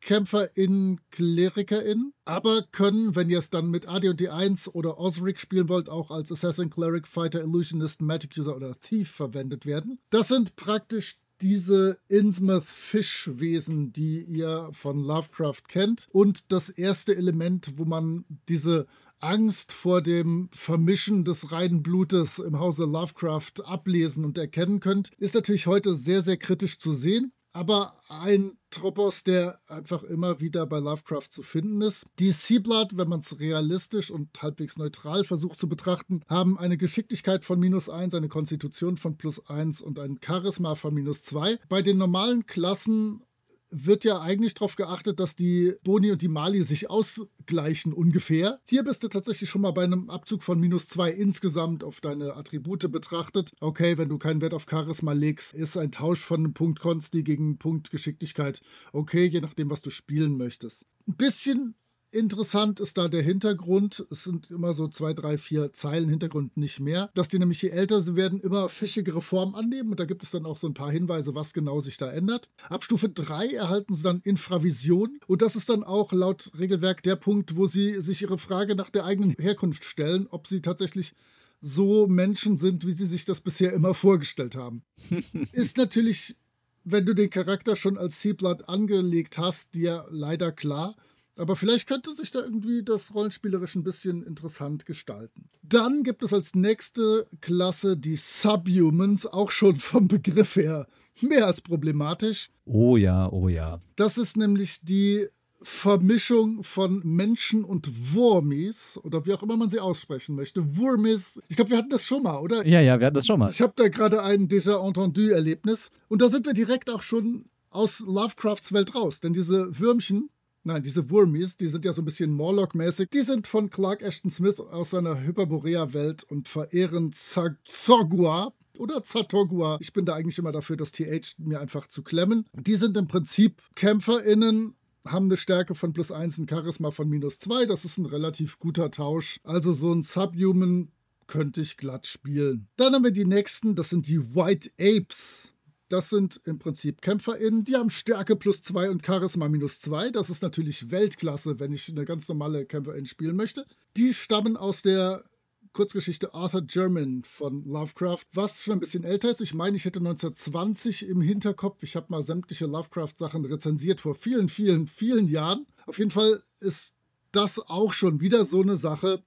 KämpferInnen, 0.00 1.00
KlerikerInnen, 1.10 2.12
aber 2.24 2.62
können, 2.72 3.14
wenn 3.16 3.28
ihr 3.30 3.38
es 3.38 3.50
dann 3.50 3.70
mit 3.70 3.88
AD&D 3.88 4.28
1 4.28 4.74
oder 4.74 4.98
Osric 4.98 5.40
spielen 5.40 5.68
wollt, 5.68 5.88
auch 5.88 6.10
als 6.10 6.32
Assassin, 6.32 6.70
Cleric, 6.70 7.06
Fighter, 7.06 7.40
Illusionist, 7.40 8.00
Magic 8.00 8.36
User 8.36 8.56
oder 8.56 8.78
Thief 8.80 9.10
verwendet 9.10 9.66
werden. 9.66 9.98
Das 10.10 10.28
sind 10.28 10.56
praktisch 10.56 11.18
diese 11.40 11.98
Innsmouth-Fischwesen, 12.08 13.92
die 13.92 14.22
ihr 14.22 14.68
von 14.72 15.02
Lovecraft 15.02 15.62
kennt. 15.68 16.06
Und 16.12 16.52
das 16.52 16.68
erste 16.68 17.16
Element, 17.16 17.72
wo 17.76 17.84
man 17.84 18.24
diese 18.48 18.86
Angst 19.20 19.72
vor 19.72 20.02
dem 20.02 20.48
Vermischen 20.52 21.24
des 21.24 21.52
reinen 21.52 21.82
Blutes 21.82 22.38
im 22.38 22.58
Hause 22.58 22.84
Lovecraft 22.84 23.64
ablesen 23.64 24.24
und 24.24 24.38
erkennen 24.38 24.80
könnt, 24.80 25.10
ist 25.18 25.34
natürlich 25.34 25.66
heute 25.66 25.94
sehr, 25.94 26.22
sehr 26.22 26.36
kritisch 26.36 26.78
zu 26.78 26.92
sehen 26.92 27.32
aber 27.52 27.96
ein 28.08 28.56
Tropos, 28.70 29.24
der 29.24 29.58
einfach 29.66 30.04
immer 30.04 30.40
wieder 30.40 30.64
bei 30.66 30.78
Lovecraft 30.78 31.28
zu 31.30 31.42
finden 31.42 31.82
ist. 31.82 32.06
Die 32.20 32.30
Seablood, 32.30 32.96
wenn 32.96 33.08
man 33.08 33.20
es 33.20 33.40
realistisch 33.40 34.10
und 34.10 34.40
halbwegs 34.40 34.76
neutral 34.76 35.24
versucht 35.24 35.58
zu 35.58 35.68
betrachten, 35.68 36.22
haben 36.28 36.56
eine 36.56 36.76
Geschicklichkeit 36.76 37.44
von 37.44 37.58
minus 37.58 37.88
1, 37.88 38.14
eine 38.14 38.28
Konstitution 38.28 38.96
von 38.96 39.16
plus 39.16 39.44
1 39.48 39.82
und 39.82 39.98
ein 39.98 40.20
Charisma 40.24 40.76
von 40.76 40.94
minus 40.94 41.22
2. 41.22 41.58
Bei 41.68 41.82
den 41.82 41.98
normalen 41.98 42.46
Klassen 42.46 43.24
wird 43.70 44.04
ja 44.04 44.20
eigentlich 44.20 44.54
darauf 44.54 44.76
geachtet, 44.76 45.20
dass 45.20 45.36
die 45.36 45.74
Boni 45.82 46.10
und 46.10 46.22
die 46.22 46.28
Mali 46.28 46.62
sich 46.62 46.90
ausgleichen 46.90 47.92
ungefähr. 47.92 48.58
Hier 48.66 48.82
bist 48.82 49.02
du 49.02 49.08
tatsächlich 49.08 49.48
schon 49.48 49.62
mal 49.62 49.72
bei 49.72 49.84
einem 49.84 50.10
Abzug 50.10 50.42
von 50.42 50.58
minus 50.58 50.88
zwei 50.88 51.10
insgesamt 51.10 51.84
auf 51.84 52.00
deine 52.00 52.36
Attribute 52.36 52.90
betrachtet. 52.90 53.52
Okay, 53.60 53.98
wenn 53.98 54.08
du 54.08 54.18
keinen 54.18 54.40
Wert 54.40 54.54
auf 54.54 54.66
Charisma 54.68 55.12
legst, 55.12 55.54
ist 55.54 55.76
ein 55.76 55.92
Tausch 55.92 56.20
von 56.20 56.52
Punkt 56.54 56.80
Konsti 56.80 57.22
gegen 57.22 57.58
Punkt 57.58 57.90
Geschicklichkeit 57.90 58.60
okay, 58.92 59.26
je 59.26 59.40
nachdem, 59.40 59.70
was 59.70 59.82
du 59.82 59.90
spielen 59.90 60.36
möchtest. 60.36 60.86
Ein 61.08 61.16
bisschen 61.16 61.74
Interessant 62.12 62.80
ist 62.80 62.98
da 62.98 63.06
der 63.06 63.22
Hintergrund. 63.22 64.04
Es 64.10 64.24
sind 64.24 64.50
immer 64.50 64.74
so 64.74 64.88
zwei, 64.88 65.14
drei, 65.14 65.38
vier 65.38 65.72
Zeilen 65.72 66.08
Hintergrund, 66.08 66.56
nicht 66.56 66.80
mehr. 66.80 67.10
Dass 67.14 67.28
die 67.28 67.38
nämlich 67.38 67.62
je 67.62 67.68
älter 67.68 68.02
sie 68.02 68.16
werden, 68.16 68.40
immer 68.40 68.68
fischigere 68.68 69.22
Formen 69.22 69.54
annehmen. 69.54 69.90
Und 69.90 70.00
da 70.00 70.06
gibt 70.06 70.24
es 70.24 70.32
dann 70.32 70.44
auch 70.44 70.56
so 70.56 70.66
ein 70.66 70.74
paar 70.74 70.90
Hinweise, 70.90 71.36
was 71.36 71.52
genau 71.52 71.80
sich 71.80 71.98
da 71.98 72.10
ändert. 72.10 72.50
Ab 72.68 72.82
Stufe 72.82 73.08
3 73.08 73.52
erhalten 73.52 73.94
sie 73.94 74.02
dann 74.02 74.22
Infravision. 74.24 75.20
Und 75.28 75.42
das 75.42 75.54
ist 75.54 75.68
dann 75.68 75.84
auch 75.84 76.12
laut 76.12 76.50
Regelwerk 76.58 77.04
der 77.04 77.14
Punkt, 77.14 77.54
wo 77.54 77.68
sie 77.68 78.00
sich 78.00 78.22
ihre 78.22 78.38
Frage 78.38 78.74
nach 78.74 78.90
der 78.90 79.04
eigenen 79.04 79.36
Herkunft 79.38 79.84
stellen, 79.84 80.26
ob 80.30 80.48
sie 80.48 80.62
tatsächlich 80.62 81.14
so 81.60 82.08
Menschen 82.08 82.56
sind, 82.56 82.86
wie 82.86 82.92
sie 82.92 83.06
sich 83.06 83.24
das 83.24 83.40
bisher 83.40 83.72
immer 83.72 83.94
vorgestellt 83.94 84.56
haben. 84.56 84.82
ist 85.52 85.76
natürlich, 85.76 86.34
wenn 86.82 87.06
du 87.06 87.14
den 87.14 87.30
Charakter 87.30 87.76
schon 87.76 87.98
als 87.98 88.20
Seablood 88.20 88.68
angelegt 88.68 89.38
hast, 89.38 89.74
dir 89.74 90.06
leider 90.10 90.50
klar 90.50 90.96
Aber 91.36 91.56
vielleicht 91.56 91.88
könnte 91.88 92.12
sich 92.14 92.30
da 92.30 92.40
irgendwie 92.40 92.82
das 92.82 93.14
rollenspielerisch 93.14 93.76
ein 93.76 93.84
bisschen 93.84 94.22
interessant 94.22 94.84
gestalten. 94.84 95.48
Dann 95.62 96.02
gibt 96.02 96.22
es 96.22 96.32
als 96.32 96.54
nächste 96.54 97.28
Klasse 97.40 97.96
die 97.96 98.16
Subhumans, 98.16 99.26
auch 99.26 99.50
schon 99.50 99.76
vom 99.76 100.08
Begriff 100.08 100.56
her 100.56 100.86
mehr 101.22 101.46
als 101.46 101.60
problematisch. 101.60 102.50
Oh 102.64 102.96
ja, 102.96 103.30
oh 103.30 103.48
ja. 103.48 103.80
Das 103.96 104.18
ist 104.18 104.36
nämlich 104.36 104.80
die 104.82 105.26
Vermischung 105.62 106.62
von 106.62 107.02
Menschen 107.04 107.64
und 107.64 108.14
Wurmis 108.14 108.98
oder 109.02 109.26
wie 109.26 109.34
auch 109.34 109.42
immer 109.42 109.56
man 109.56 109.68
sie 109.68 109.78
aussprechen 109.78 110.34
möchte. 110.34 110.76
Wurmis, 110.76 111.40
ich 111.48 111.56
glaube, 111.56 111.70
wir 111.70 111.78
hatten 111.78 111.90
das 111.90 112.04
schon 112.04 112.22
mal, 112.22 112.38
oder? 112.38 112.66
Ja, 112.66 112.80
ja, 112.80 112.98
wir 112.98 113.06
hatten 113.06 113.16
das 113.16 113.26
schon 113.26 113.38
mal. 113.38 113.50
Ich 113.50 113.60
habe 113.60 113.74
da 113.76 113.88
gerade 113.88 114.22
ein 114.22 114.48
déjà 114.48 114.84
entendu-Erlebnis 114.86 115.90
und 116.08 116.22
da 116.22 116.30
sind 116.30 116.46
wir 116.46 116.54
direkt 116.54 116.88
auch 116.90 117.02
schon 117.02 117.44
aus 117.68 118.00
Lovecrafts 118.00 118.72
Welt 118.72 118.94
raus, 118.94 119.20
denn 119.20 119.32
diese 119.32 119.78
Würmchen, 119.78 120.30
nein, 120.64 120.82
diese 120.82 121.10
Wurmis, 121.10 121.56
die 121.56 121.68
sind 121.68 121.84
ja 121.84 121.92
so 121.92 122.02
ein 122.02 122.04
bisschen 122.04 122.32
Morlock-mäßig, 122.32 123.10
die 123.10 123.22
sind 123.22 123.46
von 123.46 123.70
Clark 123.70 124.02
Ashton 124.02 124.30
Smith 124.30 124.58
aus 124.60 124.90
seiner 124.90 125.22
Hyperborea-Welt 125.22 126.24
und 126.24 126.48
verehren 126.48 127.12
Zagogua, 127.12 128.52
oder 128.78 129.04
Zatogua. 129.04 129.76
Ich 129.80 129.92
bin 129.92 130.06
da 130.06 130.14
eigentlich 130.14 130.38
immer 130.38 130.52
dafür, 130.52 130.76
das 130.76 130.92
TH 130.92 131.38
mir 131.38 131.60
einfach 131.60 131.86
zu 131.86 132.02
klemmen. 132.02 132.46
Die 132.54 132.76
sind 132.76 132.96
im 132.96 133.08
Prinzip 133.08 133.62
KämpferInnen 133.74 134.74
haben 135.06 135.26
eine 135.26 135.36
Stärke 135.36 135.74
von 135.74 135.92
plus 135.92 136.12
1, 136.12 136.38
ein 136.38 136.48
Charisma 136.48 136.90
von 136.90 137.08
minus 137.08 137.38
2. 137.38 137.66
Das 137.66 137.84
ist 137.84 137.98
ein 137.98 138.06
relativ 138.06 138.58
guter 138.58 138.90
Tausch. 138.90 139.40
Also 139.44 139.72
so 139.72 139.92
ein 139.92 140.02
Subhuman 140.02 140.90
könnte 141.26 141.60
ich 141.60 141.76
glatt 141.76 142.06
spielen. 142.06 142.68
Dann 142.76 142.92
haben 142.92 143.04
wir 143.04 143.12
die 143.12 143.24
nächsten, 143.24 143.74
das 143.74 143.90
sind 143.90 144.08
die 144.08 144.34
White 144.34 144.70
Apes. 144.78 145.52
Das 145.90 146.08
sind 146.08 146.40
im 146.44 146.60
Prinzip 146.60 147.02
KämpferInnen, 147.02 147.64
die 147.64 147.74
haben 147.74 147.90
Stärke 147.90 148.36
plus 148.36 148.62
2 148.62 148.90
und 148.90 149.04
Charisma 149.04 149.48
minus 149.48 149.80
2. 149.80 150.10
Das 150.10 150.30
ist 150.30 150.40
natürlich 150.40 150.92
Weltklasse, 150.92 151.58
wenn 151.58 151.72
ich 151.72 151.88
eine 151.88 152.04
ganz 152.04 152.28
normale 152.28 152.64
KämpferIn 152.64 153.06
spielen 153.06 153.34
möchte. 153.34 153.66
Die 153.96 154.14
stammen 154.14 154.56
aus 154.56 154.82
der 154.82 155.24
Kurzgeschichte 155.72 156.32
Arthur 156.32 156.62
German 156.62 157.24
von 157.24 157.64
Lovecraft, 157.64 158.24
was 158.32 158.62
schon 158.62 158.74
ein 158.74 158.80
bisschen 158.80 159.02
älter 159.02 159.30
ist. 159.30 159.40
Ich 159.40 159.52
meine, 159.52 159.76
ich 159.76 159.84
hätte 159.84 159.98
1920 159.98 161.08
im 161.08 161.20
Hinterkopf. 161.20 161.82
Ich 161.82 161.96
habe 161.96 162.06
mal 162.08 162.22
sämtliche 162.22 162.66
Lovecraft-Sachen 162.66 163.44
rezensiert 163.44 164.00
vor 164.00 164.14
vielen, 164.14 164.48
vielen, 164.48 164.86
vielen 164.86 165.26
Jahren. 165.26 165.66
Auf 165.86 165.98
jeden 165.98 166.12
Fall 166.12 166.40
ist 166.60 166.94
das 167.32 167.58
auch 167.58 167.92
schon 167.94 168.20
wieder 168.20 168.44
so 168.44 168.62
eine 168.62 168.76
Sache, 168.76 169.24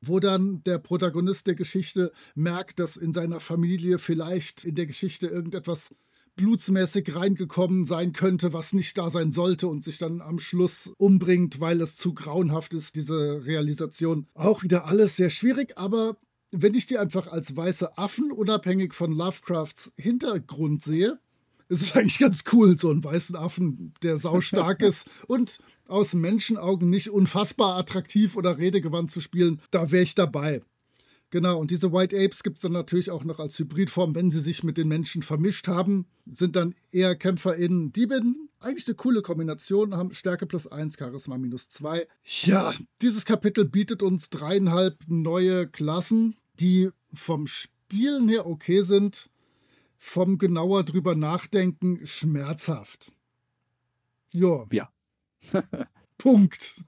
wo 0.00 0.20
dann 0.20 0.62
der 0.64 0.78
Protagonist 0.78 1.46
der 1.46 1.54
Geschichte 1.54 2.12
merkt, 2.34 2.80
dass 2.80 2.96
in 2.96 3.12
seiner 3.12 3.40
Familie 3.40 3.98
vielleicht 3.98 4.64
in 4.64 4.74
der 4.74 4.86
Geschichte 4.86 5.26
irgendetwas 5.26 5.94
blutsmäßig 6.36 7.16
reingekommen 7.16 7.86
sein 7.86 8.12
könnte, 8.12 8.52
was 8.52 8.74
nicht 8.74 8.96
da 8.98 9.10
sein 9.10 9.32
sollte 9.32 9.68
und 9.68 9.84
sich 9.84 9.98
dann 9.98 10.20
am 10.20 10.38
Schluss 10.38 10.92
umbringt, 10.98 11.60
weil 11.60 11.80
es 11.80 11.96
zu 11.96 12.14
grauenhaft 12.14 12.74
ist, 12.74 12.94
diese 12.94 13.46
Realisation. 13.46 14.26
Auch 14.34 14.62
wieder 14.62 14.86
alles 14.86 15.16
sehr 15.16 15.30
schwierig, 15.30 15.78
aber 15.78 16.16
wenn 16.50 16.74
ich 16.74 16.86
die 16.86 16.98
einfach 16.98 17.26
als 17.26 17.56
weiße 17.56 17.98
Affen 17.98 18.30
unabhängig 18.30 18.94
von 18.94 19.12
Lovecrafts 19.12 19.92
Hintergrund 19.96 20.82
sehe, 20.82 21.18
ist 21.68 21.82
es 21.82 21.96
eigentlich 21.96 22.18
ganz 22.18 22.44
cool, 22.52 22.78
so 22.78 22.90
einen 22.90 23.04
weißen 23.04 23.36
Affen, 23.36 23.94
der 24.02 24.18
saustark 24.18 24.82
ist 24.82 25.06
und 25.26 25.58
aus 25.88 26.14
Menschenaugen 26.14 26.90
nicht 26.90 27.10
unfassbar 27.10 27.76
attraktiv 27.76 28.36
oder 28.36 28.58
redegewandt 28.58 29.10
zu 29.10 29.20
spielen, 29.20 29.60
da 29.70 29.90
wäre 29.90 30.02
ich 30.02 30.14
dabei. 30.14 30.62
Genau, 31.30 31.58
und 31.58 31.72
diese 31.72 31.92
White 31.92 32.16
Apes 32.16 32.42
gibt 32.44 32.58
es 32.58 32.62
dann 32.62 32.72
natürlich 32.72 33.10
auch 33.10 33.24
noch 33.24 33.40
als 33.40 33.58
Hybridform, 33.58 34.14
wenn 34.14 34.30
sie 34.30 34.40
sich 34.40 34.62
mit 34.62 34.78
den 34.78 34.86
Menschen 34.86 35.22
vermischt 35.22 35.66
haben, 35.66 36.06
sind 36.24 36.54
dann 36.54 36.74
eher 36.92 37.16
KämpferInnen. 37.16 37.92
Die 37.92 38.06
bin 38.06 38.48
eigentlich 38.60 38.86
eine 38.86 38.94
coole 38.94 39.22
Kombination, 39.22 39.96
haben 39.96 40.14
Stärke 40.14 40.46
plus 40.46 40.68
1, 40.68 40.96
Charisma 40.96 41.36
minus 41.36 41.68
2. 41.68 42.06
Ja, 42.42 42.74
dieses 43.02 43.24
Kapitel 43.24 43.64
bietet 43.64 44.02
uns 44.04 44.30
dreieinhalb 44.30 44.98
neue 45.08 45.66
Klassen, 45.66 46.36
die 46.60 46.90
vom 47.12 47.48
Spielen 47.48 48.28
her 48.28 48.46
okay 48.46 48.82
sind, 48.82 49.28
vom 49.98 50.38
genauer 50.38 50.84
drüber 50.84 51.14
nachdenken 51.14 52.06
schmerzhaft. 52.06 53.12
Jo. 54.32 54.66
Ja. 54.72 54.90
Punkt. 56.18 56.84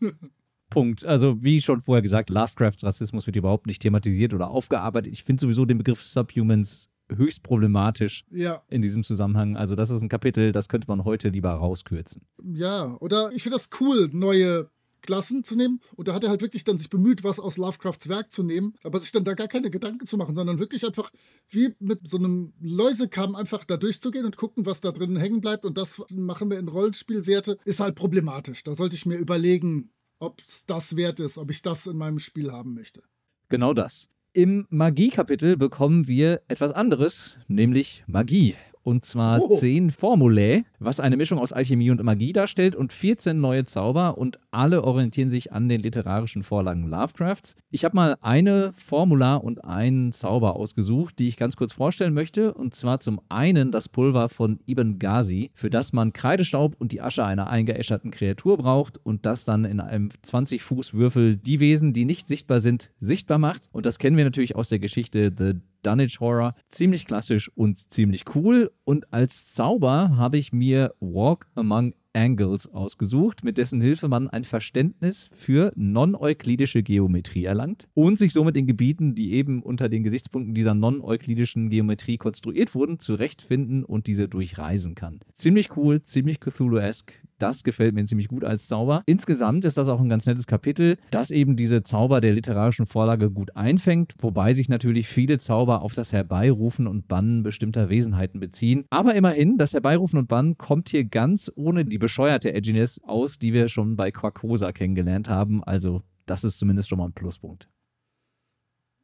Punkt. 0.70 1.04
Also 1.04 1.42
wie 1.42 1.60
schon 1.60 1.80
vorher 1.80 2.02
gesagt, 2.02 2.30
Lovecrafts 2.30 2.84
Rassismus 2.84 3.26
wird 3.26 3.36
überhaupt 3.36 3.66
nicht 3.66 3.82
thematisiert 3.82 4.34
oder 4.34 4.50
aufgearbeitet. 4.50 5.12
Ich 5.12 5.24
finde 5.24 5.40
sowieso 5.40 5.64
den 5.64 5.78
Begriff 5.78 6.02
Subhumans 6.02 6.90
höchst 7.10 7.42
problematisch 7.42 8.24
ja. 8.30 8.62
in 8.68 8.82
diesem 8.82 9.02
Zusammenhang. 9.02 9.56
Also 9.56 9.74
das 9.74 9.90
ist 9.90 10.02
ein 10.02 10.08
Kapitel, 10.08 10.52
das 10.52 10.68
könnte 10.68 10.88
man 10.88 11.04
heute 11.04 11.30
lieber 11.30 11.50
rauskürzen. 11.50 12.26
Ja, 12.42 12.96
oder 13.00 13.32
ich 13.32 13.42
finde 13.42 13.56
das 13.56 13.70
cool, 13.80 14.10
neue 14.12 14.70
Klassen 15.02 15.44
zu 15.44 15.56
nehmen. 15.56 15.80
Und 15.96 16.08
da 16.08 16.14
hat 16.14 16.24
er 16.24 16.30
halt 16.30 16.40
wirklich 16.40 16.64
dann 16.64 16.78
sich 16.78 16.90
bemüht, 16.90 17.24
was 17.24 17.40
aus 17.40 17.56
Lovecrafts 17.56 18.08
Werk 18.08 18.32
zu 18.32 18.42
nehmen, 18.42 18.74
aber 18.82 19.00
sich 19.00 19.12
dann 19.12 19.24
da 19.24 19.34
gar 19.34 19.48
keine 19.48 19.70
Gedanken 19.70 20.06
zu 20.06 20.16
machen, 20.16 20.34
sondern 20.34 20.58
wirklich 20.58 20.84
einfach 20.86 21.10
wie 21.50 21.74
mit 21.78 22.08
so 22.08 22.18
einem 22.18 22.52
Läusekamm 22.60 23.34
einfach 23.34 23.64
da 23.64 23.76
durchzugehen 23.76 24.26
und 24.26 24.36
gucken, 24.36 24.66
was 24.66 24.80
da 24.80 24.92
drin 24.92 25.16
hängen 25.16 25.40
bleibt. 25.40 25.64
Und 25.64 25.78
das 25.78 26.02
machen 26.10 26.50
wir 26.50 26.58
in 26.58 26.68
Rollenspielwerte, 26.68 27.58
ist 27.64 27.80
halt 27.80 27.94
problematisch. 27.94 28.64
Da 28.64 28.74
sollte 28.74 28.96
ich 28.96 29.06
mir 29.06 29.16
überlegen, 29.16 29.90
ob 30.18 30.42
es 30.46 30.66
das 30.66 30.96
wert 30.96 31.20
ist, 31.20 31.38
ob 31.38 31.50
ich 31.50 31.62
das 31.62 31.86
in 31.86 31.96
meinem 31.96 32.18
Spiel 32.18 32.52
haben 32.52 32.74
möchte. 32.74 33.02
Genau 33.48 33.72
das. 33.72 34.08
Im 34.32 34.66
Magie-Kapitel 34.68 35.56
bekommen 35.56 36.06
wir 36.06 36.42
etwas 36.48 36.72
anderes, 36.72 37.38
nämlich 37.48 38.04
Magie 38.06 38.56
und 38.82 39.04
zwar 39.04 39.40
oh. 39.40 39.54
10 39.54 39.90
Formulae, 39.90 40.64
was 40.78 41.00
eine 41.00 41.16
Mischung 41.16 41.38
aus 41.38 41.52
Alchemie 41.52 41.90
und 41.90 42.02
Magie 42.02 42.32
darstellt 42.32 42.76
und 42.76 42.92
14 42.92 43.40
neue 43.40 43.64
Zauber 43.64 44.18
und 44.18 44.38
alle 44.50 44.84
orientieren 44.84 45.30
sich 45.30 45.52
an 45.52 45.68
den 45.68 45.80
literarischen 45.80 46.42
Vorlagen 46.42 46.88
Lovecrafts. 46.88 47.56
Ich 47.70 47.84
habe 47.84 47.96
mal 47.96 48.16
eine 48.20 48.72
Formula 48.72 49.36
und 49.36 49.64
einen 49.64 50.12
Zauber 50.12 50.56
ausgesucht, 50.56 51.18
die 51.18 51.28
ich 51.28 51.36
ganz 51.36 51.56
kurz 51.56 51.72
vorstellen 51.72 52.14
möchte 52.14 52.54
und 52.54 52.74
zwar 52.74 53.00
zum 53.00 53.20
einen 53.28 53.70
das 53.70 53.88
Pulver 53.88 54.28
von 54.28 54.60
Ibn 54.66 54.98
Ghazi, 54.98 55.50
für 55.54 55.70
das 55.70 55.92
man 55.92 56.12
Kreidestaub 56.12 56.76
und 56.78 56.92
die 56.92 57.00
Asche 57.00 57.24
einer 57.24 57.48
eingeäscherten 57.48 58.10
Kreatur 58.10 58.56
braucht 58.56 58.98
und 59.04 59.26
das 59.26 59.44
dann 59.44 59.64
in 59.64 59.80
einem 59.80 60.10
20 60.22 60.62
Fuß 60.62 60.94
Würfel 60.94 61.36
die 61.36 61.60
Wesen, 61.60 61.92
die 61.92 62.04
nicht 62.04 62.28
sichtbar 62.28 62.60
sind, 62.60 62.90
sichtbar 63.00 63.38
macht 63.38 63.68
und 63.72 63.86
das 63.86 63.98
kennen 63.98 64.16
wir 64.16 64.24
natürlich 64.24 64.56
aus 64.56 64.68
der 64.68 64.78
Geschichte 64.78 65.32
The 65.36 65.54
Dunwich 65.82 66.20
Horror. 66.20 66.54
Ziemlich 66.68 67.06
klassisch 67.06 67.50
und 67.54 67.92
ziemlich 67.92 68.24
cool. 68.34 68.70
Und 68.84 69.12
als 69.12 69.52
Zauber 69.52 70.16
habe 70.16 70.38
ich 70.38 70.52
mir 70.52 70.94
Walk 71.00 71.46
Among 71.54 71.94
Angles 72.18 72.66
ausgesucht, 72.72 73.44
mit 73.44 73.58
dessen 73.58 73.80
Hilfe 73.80 74.08
man 74.08 74.28
ein 74.28 74.44
Verständnis 74.44 75.30
für 75.32 75.72
non-euklidische 75.76 76.82
Geometrie 76.82 77.44
erlangt 77.44 77.88
und 77.94 78.18
sich 78.18 78.32
somit 78.32 78.56
in 78.56 78.66
Gebieten, 78.66 79.14
die 79.14 79.32
eben 79.32 79.62
unter 79.62 79.88
den 79.88 80.02
Gesichtspunkten 80.02 80.54
dieser 80.54 80.74
non-euklidischen 80.74 81.70
Geometrie 81.70 82.16
konstruiert 82.16 82.74
wurden, 82.74 82.98
zurechtfinden 82.98 83.84
und 83.84 84.06
diese 84.06 84.28
durchreisen 84.28 84.94
kann. 84.94 85.20
Ziemlich 85.34 85.76
cool, 85.76 86.02
ziemlich 86.02 86.40
Cthulhu-esque. 86.40 87.27
Das 87.38 87.62
gefällt 87.62 87.94
mir 87.94 88.04
ziemlich 88.04 88.28
gut 88.28 88.44
als 88.44 88.66
Zauber. 88.66 89.02
Insgesamt 89.06 89.64
ist 89.64 89.78
das 89.78 89.88
auch 89.88 90.00
ein 90.00 90.08
ganz 90.08 90.26
nettes 90.26 90.46
Kapitel, 90.46 90.96
das 91.12 91.30
eben 91.30 91.54
diese 91.54 91.82
Zauber 91.82 92.20
der 92.20 92.32
literarischen 92.32 92.84
Vorlage 92.84 93.30
gut 93.30 93.54
einfängt, 93.54 94.14
wobei 94.18 94.54
sich 94.54 94.68
natürlich 94.68 95.06
viele 95.06 95.38
Zauber 95.38 95.82
auf 95.82 95.94
das 95.94 96.12
Herbeirufen 96.12 96.88
und 96.88 97.06
Bannen 97.06 97.44
bestimmter 97.44 97.88
Wesenheiten 97.88 98.40
beziehen. 98.40 98.84
Aber 98.90 99.14
immerhin, 99.14 99.56
das 99.56 99.72
Herbeirufen 99.72 100.18
und 100.18 100.28
Bannen 100.28 100.58
kommt 100.58 100.88
hier 100.88 101.04
ganz 101.04 101.50
ohne 101.54 101.84
die 101.84 101.98
bescheuerte 101.98 102.52
Edginess 102.52 103.00
aus, 103.04 103.38
die 103.38 103.52
wir 103.52 103.68
schon 103.68 103.96
bei 103.96 104.10
Quacosa 104.10 104.72
kennengelernt 104.72 105.28
haben. 105.28 105.62
Also, 105.62 106.02
das 106.26 106.42
ist 106.42 106.58
zumindest 106.58 106.88
schon 106.88 106.98
mal 106.98 107.06
ein 107.06 107.12
Pluspunkt. 107.12 107.68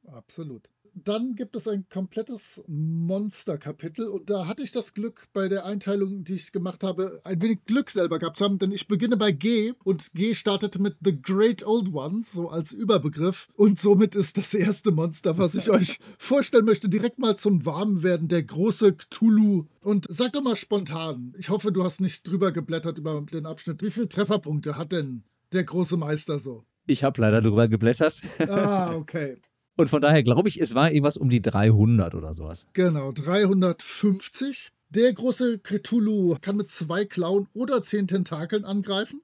Absolut 0.07 0.74
dann 0.95 1.35
gibt 1.35 1.57
es 1.57 1.67
ein 1.69 1.87
komplettes 1.89 2.65
Monster-Kapitel 2.69 4.07
und 4.07 4.31
da 4.31 4.47
hatte 4.47 4.63
ich 4.63 4.73
das 4.73 4.95
Glück 4.95 5.29
bei 5.33 5.49
der 5.49 5.65
Einteilung, 5.65 6.25
die 6.25 6.35
ich 6.35 6.53
gemacht 6.53 6.85
habe, 6.85 7.21
ein 7.25 7.41
wenig 7.43 7.65
Glück 7.67 7.91
selber 7.91 8.19
gehabt 8.19 8.39
zu 8.39 8.45
haben, 8.45 8.59
denn 8.59 8.73
ich 8.73 8.87
beginne 8.87 9.17
bei 9.17 9.33
G 9.33 9.73
und 9.85 10.13
G 10.15 10.35
startet 10.35 10.79
mit 10.79 10.97
The 11.05 11.21
Great 11.21 11.67
Old 11.67 11.93
Ones, 11.93 12.33
so 12.33 12.49
als 12.49 12.73
Überbegriff 12.73 13.49
und 13.55 13.79
somit 13.79 14.15
ist 14.15 14.39
das 14.39 14.55
erste 14.55 14.93
Monster, 14.93 15.39
was 15.39 15.55
ich 15.55 15.71
euch 15.75 15.99
vorstellen 16.19 16.65
möchte, 16.65 16.89
direkt 16.89 17.19
mal 17.19 17.37
zum 17.37 17.67
Warmwerden, 17.67 18.29
der 18.29 18.43
große 18.43 18.95
Cthulhu. 18.95 19.67
Und 19.81 20.07
sag 20.09 20.33
doch 20.33 20.43
mal 20.43 20.57
spontan, 20.57 21.35
ich 21.39 21.51
hoffe, 21.51 21.73
du 21.73 21.85
hast 21.85 22.01
nicht 22.01 22.29
drüber 22.29 22.53
geblättert 22.53 22.99
über 22.99 23.21
den 23.21 23.47
Abschnitt, 23.47 23.83
wie 23.83 23.91
viele 23.91 24.09
Trefferpunkte 24.09 24.77
hat 24.77 24.93
denn 24.93 25.25
der 25.53 25.65
große 25.65 25.97
Meister 25.97 26.39
so? 26.39 26.65
Ich 26.87 27.03
habe 27.03 27.21
leider 27.21 27.41
drüber 27.41 27.69
geblättert. 27.69 28.23
Ah, 28.41 28.95
okay. 28.97 29.39
Und 29.77 29.89
von 29.89 30.01
daher 30.01 30.23
glaube 30.23 30.49
ich, 30.49 30.61
es 30.61 30.75
war 30.75 30.91
irgendwas 30.91 31.17
um 31.17 31.29
die 31.31 31.43
300 31.43 32.15
oder 32.15 32.35
sowas. 32.35 32.67
Genau, 32.73 33.13
350. 33.13 34.71
Der 34.91 35.13
große 35.13 35.59
Cthulhu 35.59 36.37
kann 36.41 36.57
mit 36.57 36.71
zwei 36.71 37.05
Klauen 37.05 37.49
oder 37.53 37.83
zehn 37.83 38.07
Tentakeln 38.07 38.65
angreifen. 38.65 39.21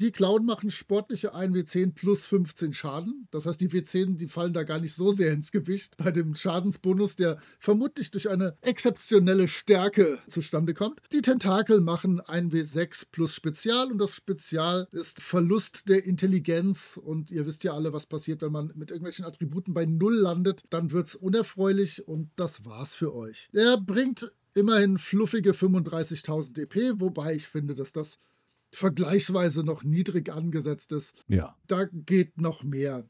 Die 0.00 0.10
Clown 0.10 0.46
machen 0.46 0.70
sportliche 0.70 1.34
1W10 1.34 1.92
plus 1.92 2.24
15 2.24 2.72
Schaden. 2.72 3.28
Das 3.30 3.46
heißt, 3.46 3.60
die 3.60 3.68
W10, 3.68 4.16
die 4.16 4.26
fallen 4.26 4.54
da 4.54 4.62
gar 4.62 4.80
nicht 4.80 4.94
so 4.94 5.12
sehr 5.12 5.32
ins 5.32 5.52
Gewicht 5.52 5.96
bei 5.96 6.10
dem 6.10 6.34
Schadensbonus, 6.34 7.16
der 7.16 7.38
vermutlich 7.58 8.10
durch 8.10 8.30
eine 8.30 8.56
exzeptionelle 8.62 9.48
Stärke 9.48 10.18
zustande 10.28 10.72
kommt. 10.72 11.00
Die 11.12 11.20
Tentakel 11.22 11.80
machen 11.80 12.20
1W6 12.20 13.06
plus 13.12 13.34
Spezial 13.34 13.92
und 13.92 13.98
das 13.98 14.14
Spezial 14.14 14.88
ist 14.92 15.20
Verlust 15.20 15.88
der 15.88 16.06
Intelligenz. 16.06 16.98
Und 17.02 17.30
ihr 17.30 17.46
wisst 17.46 17.64
ja 17.64 17.74
alle, 17.74 17.92
was 17.92 18.06
passiert, 18.06 18.40
wenn 18.42 18.52
man 18.52 18.72
mit 18.74 18.90
irgendwelchen 18.90 19.26
Attributen 19.26 19.74
bei 19.74 19.84
Null 19.84 20.14
landet. 20.14 20.64
Dann 20.70 20.90
wird 20.90 21.08
es 21.08 21.16
unerfreulich 21.16 22.08
und 22.08 22.30
das 22.36 22.64
war's 22.64 22.94
für 22.94 23.14
euch. 23.14 23.50
Er 23.52 23.76
bringt 23.76 24.32
immerhin 24.54 24.98
fluffige 24.98 25.52
35.000 25.52 26.52
DP, 26.54 26.92
wobei 26.96 27.34
ich 27.34 27.46
finde, 27.46 27.74
dass 27.74 27.92
das 27.92 28.18
vergleichsweise 28.72 29.64
noch 29.64 29.82
niedrig 29.82 30.32
angesetzt 30.32 30.92
ist. 30.92 31.14
Ja. 31.28 31.56
Da 31.66 31.84
geht 31.84 32.40
noch 32.40 32.64
mehr. 32.64 33.08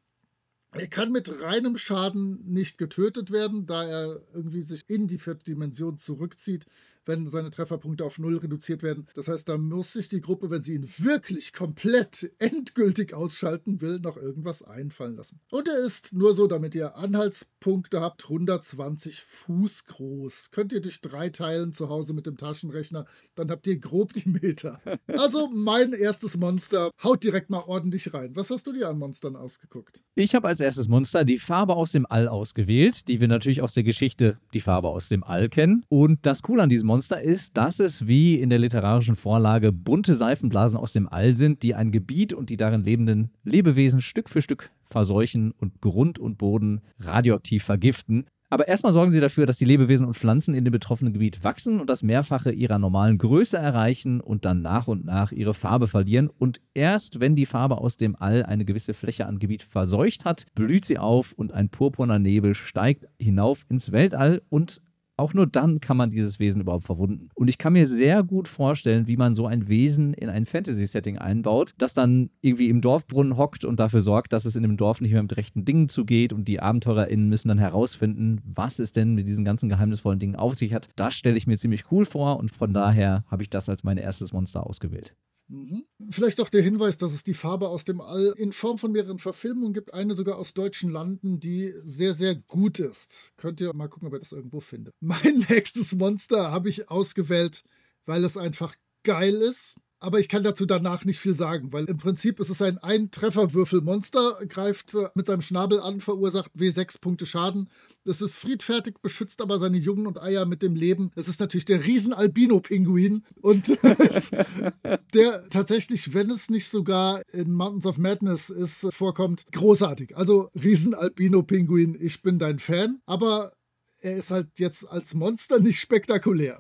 Er 0.73 0.89
kann 0.89 1.13
mit 1.13 1.43
reinem 1.43 1.77
Schaden 1.77 2.43
nicht 2.51 2.79
getötet 2.79 3.31
werden, 3.31 3.67
da 3.67 3.85
er 3.85 4.23
irgendwie 4.33 4.63
sich 4.63 4.89
in 4.89 5.07
die 5.07 5.19
vierte 5.19 5.45
Dimension 5.45 5.99
zurückzieht 5.99 6.67
wenn 7.05 7.27
seine 7.27 7.51
Trefferpunkte 7.51 8.05
auf 8.05 8.19
null 8.19 8.39
reduziert 8.39 8.83
werden. 8.83 9.07
Das 9.15 9.29
heißt, 9.29 9.49
da 9.49 9.59
muss 9.59 9.93
sich 9.93 10.09
die 10.09 10.21
Gruppe, 10.21 10.51
wenn 10.51 10.63
sie 10.63 10.75
ihn 10.75 10.89
wirklich 10.99 11.53
komplett 11.53 12.33
endgültig 12.39 13.15
ausschalten 13.15 13.81
will, 13.81 13.99
noch 14.01 14.17
irgendwas 14.17 14.63
einfallen 14.63 15.17
lassen. 15.17 15.41
Und 15.51 15.69
er 15.69 15.79
ist 15.79 16.13
nur 16.13 16.35
so, 16.35 16.47
damit 16.47 16.75
ihr 16.75 16.97
Anhaltspunkte 16.97 18.01
habt, 18.01 18.25
120 18.25 19.23
Fuß 19.23 19.87
groß. 19.87 20.51
Könnt 20.51 20.73
ihr 20.73 20.81
durch 20.81 21.01
drei 21.01 21.29
teilen 21.29 21.73
zu 21.73 21.89
Hause 21.89 22.15
mit 22.15 22.27
dem 22.27 22.37
Taschenrechner, 22.37 23.07
dann 23.35 23.51
habt 23.51 23.67
ihr 23.67 23.79
grob 23.79 24.13
die 24.13 24.29
Meter. 24.29 24.81
Also 25.09 25.49
mein 25.49 25.93
erstes 25.93 26.37
Monster, 26.37 26.91
haut 27.03 27.23
direkt 27.23 27.51
mal 27.51 27.63
ordentlich 27.67 28.15
rein. 28.15 28.35
Was 28.35 28.51
hast 28.51 28.67
du 28.67 28.73
dir 28.73 28.89
an 28.89 28.99
Monstern 28.99 29.37
ausgeguckt? 29.37 30.03
Ich 30.15 30.35
habe 30.35 30.49
als 30.49 30.61
erstes 30.61 30.89
Monster 30.89 31.25
die 31.25 31.39
Farbe 31.39 31.75
aus 31.75 31.93
dem 31.93 32.07
All 32.09 32.29
ausgewählt, 32.29 33.09
die 33.09 33.21
wir 33.21 33.29
natürlich 33.29 33.63
aus 33.63 33.75
der 33.75 33.83
Geschichte 33.83 34.39
die 34.55 34.61
Farbe 34.61 34.89
aus 34.89 35.09
dem 35.09 35.23
All 35.23 35.49
kennen. 35.49 35.85
Und 35.89 36.25
das 36.27 36.43
Coole 36.43 36.63
an 36.63 36.69
diesem 36.69 36.87
Monster 36.93 37.23
ist, 37.23 37.57
dass 37.57 37.81
es 37.81 38.07
wie 38.07 38.39
in 38.39 38.51
der 38.51 38.59
literarischen 38.59 39.17
Vorlage 39.17 39.73
bunte 39.73 40.15
Seifenblasen 40.15 40.79
aus 40.79 40.93
dem 40.93 41.09
All 41.09 41.33
sind, 41.33 41.63
die 41.63 41.75
ein 41.75 41.91
Gebiet 41.91 42.35
und 42.35 42.51
die 42.51 42.59
darin 42.59 42.85
lebenden 42.85 43.31
Lebewesen 43.45 44.03
Stück 44.03 44.29
für 44.29 44.43
Stück 44.43 44.71
verseuchen 44.85 45.53
und 45.53 45.81
Grund 45.81 46.19
und 46.19 46.37
Boden 46.37 46.83
radioaktiv 46.99 47.65
vergiften. 47.65 48.27
Aber 48.51 48.69
erstmal 48.69 48.93
sorgen 48.93 49.11
sie 49.11 49.21
dafür, 49.21 49.47
dass 49.47 49.57
die 49.57 49.65
Lebewesen 49.65 50.07
und 50.07 50.19
Pflanzen 50.19 50.55
in 50.55 50.67
dem 50.67 50.73
betroffenen 50.73 51.15
Gebiet 51.15 51.43
wachsen 51.43 51.81
und 51.81 51.89
das 51.89 52.03
Mehrfache 52.03 52.53
ihrer 52.53 52.79
normalen 52.79 53.17
Größe 53.17 53.57
erreichen 53.57 54.21
und 54.21 54.45
dann 54.45 54.61
nach 54.61 54.87
und 54.87 55.07
nach 55.07 55.33
ihre 55.33 55.55
Farbe 55.55 55.87
verlieren. 55.87 56.29
Und 56.29 56.61
erst 56.75 57.21
wenn 57.21 57.37
die 57.37 57.47
Farbe 57.47 57.79
aus 57.79 57.97
dem 57.97 58.17
All 58.17 58.43
eine 58.43 58.67
gewisse 58.67 58.93
Fläche 58.93 59.25
an 59.25 59.39
Gebiet 59.39 59.63
verseucht 59.63 60.27
hat, 60.27 60.45
blüht 60.55 60.85
sie 60.85 60.99
auf 60.99 61.33
und 61.33 61.55
ein 61.55 61.71
purpurner 61.71 62.19
Nebel 62.19 62.55
steigt 62.55 63.07
hinauf 63.19 63.65
ins 63.71 63.93
Weltall 63.93 64.43
und 64.51 64.83
auch 65.23 65.35
nur 65.35 65.47
dann 65.47 65.81
kann 65.81 65.97
man 65.97 66.11
dieses 66.11 66.41
Wesen 66.41 66.61
überhaupt 66.61 66.85
verwunden. 66.85 67.29
Und 67.35 67.47
ich 67.47 67.57
kann 67.57 67.75
mir 67.75 67.87
sehr 67.87 68.25
gut 68.25 68.49
vorstellen, 68.49 69.07
wie 69.07 69.17
man 69.17 69.35
so 69.35 69.47
ein 69.47 69.69
Wesen 69.69 70.15
in 70.15 70.29
ein 70.29 70.45
Fantasy-Setting 70.45 71.17
einbaut, 71.17 71.75
das 71.79 71.95
dann 71.95 72.31
irgendwie 72.41 72.69
im 72.69 72.81
Dorfbrunnen 72.81 73.37
hockt 73.37 73.65
und 73.65 73.79
dafür 73.79 74.03
sorgt, 74.03 74.33
dass 74.33 74.45
es 74.45 74.57
in 74.57 74.63
dem 74.63 74.77
Dorf 74.77 75.01
nicht 75.01 75.13
mehr 75.13 75.23
mit 75.23 75.37
rechten 75.37 75.65
Dingen 75.65 75.89
zugeht 75.89 76.33
und 76.33 76.49
die 76.49 76.61
AbenteurerInnen 76.61 77.29
müssen 77.29 77.49
dann 77.49 77.59
herausfinden, 77.59 78.41
was 78.45 78.81
es 78.81 78.91
denn 78.91 79.15
mit 79.15 79.29
diesen 79.29 79.45
ganzen 79.45 79.69
geheimnisvollen 79.69 80.19
Dingen 80.19 80.35
auf 80.35 80.57
sich 80.57 80.75
hat. 80.75 80.89
Das 80.97 81.15
stelle 81.15 81.37
ich 81.37 81.47
mir 81.47 81.57
ziemlich 81.57 81.85
cool 81.93 82.05
vor 82.05 82.39
und 82.39 82.51
von 82.51 82.75
daher 82.75 83.25
habe 83.29 83.45
ich 83.45 83.51
das 83.51 83.69
als 83.69 83.85
mein 83.85 83.99
erstes 83.99 84.33
Monster 84.33 84.67
ausgewählt. 84.67 85.15
Mhm. 85.53 85.85
Vielleicht 86.09 86.41
auch 86.41 86.49
der 86.49 86.63
Hinweis, 86.63 86.97
dass 86.97 87.13
es 87.13 87.25
die 87.25 87.35
Farbe 87.35 87.69
aus 87.69 87.85
dem 87.85 88.01
All 88.01 88.35
in 88.39 88.53
Form 88.53 88.79
von 88.79 88.91
mehreren 88.91 89.19
Verfilmungen 89.19 89.75
gibt. 89.75 89.93
Eine 89.93 90.15
sogar 90.15 90.39
aus 90.39 90.55
deutschen 90.55 90.91
Landen, 90.91 91.41
die 91.41 91.75
sehr, 91.85 92.15
sehr 92.15 92.35
gut 92.35 92.79
ist. 92.79 93.35
Könnt 93.37 93.61
ihr 93.61 93.75
mal 93.75 93.89
gucken, 93.89 94.09
ob 94.09 94.15
ihr 94.15 94.21
das 94.21 94.33
irgendwo 94.33 94.61
findet. 94.61 94.95
Mein 95.01 95.45
nächstes 95.51 95.95
Monster 95.95 96.51
habe 96.51 96.71
ich 96.71 96.91
ausgewählt, 96.91 97.65
weil 98.07 98.25
es 98.25 98.39
einfach 98.39 98.75
geil 99.03 99.35
ist. 99.35 99.77
Aber 100.03 100.21
ich 100.21 100.29
kann 100.29 100.43
dazu 100.43 100.67
danach 100.67 101.05
nicht 101.05 101.21
viel 101.21 101.35
sagen, 101.35 101.73
weil 101.73 101.85
im 101.85 101.99
Prinzip 101.99 102.41
ist 102.41 102.51
es 102.51 102.61
ein 102.61 102.79
Ein-Trefferwürfel-Monster, 102.79 104.39
greift 104.49 104.95
äh, 104.95 105.09
mit 105.15 105.27
seinem 105.27 105.43
Schnabel 105.43 105.81
an, 105.81 106.01
verursacht 106.01 106.53
W6 106.57 107.01
Punkte 107.01 107.27
Schaden 107.27 107.69
es 108.05 108.21
ist 108.21 108.35
friedfertig, 108.35 108.97
beschützt 109.01 109.41
aber 109.41 109.59
seine 109.59 109.79
Jungen 109.79 110.07
und 110.07 110.21
Eier 110.21 110.45
mit 110.47 110.63
dem 110.63 110.75
Leben. 110.75 111.11
Es 111.15 111.29
ist 111.29 111.41
natürlich 111.41 111.65
der 111.65 111.85
Riesen-Albino-Pinguin. 111.85 113.25
Und 113.41 113.69
der 115.15 115.49
tatsächlich, 115.51 116.13
wenn 116.15 116.31
es 116.31 116.51
nicht 116.51 116.69
sogar 116.69 117.23
in 117.33 117.53
Mountains 117.53 117.87
of 117.87 117.99
Madness 117.99 118.51
ist, 118.51 118.89
vorkommt, 118.93 119.47
großartig. 119.53 120.17
Also 120.17 120.51
Riesen-Albino-Pinguin, 120.55 121.97
ich 122.01 122.23
bin 122.23 122.39
dein 122.39 122.59
Fan. 122.59 123.01
Aber 123.07 123.53
er 124.01 124.17
ist 124.17 124.31
halt 124.31 124.59
jetzt 124.59 124.89
als 124.89 125.15
Monster 125.15 125.61
nicht 125.61 125.79
spektakulär. 125.79 126.59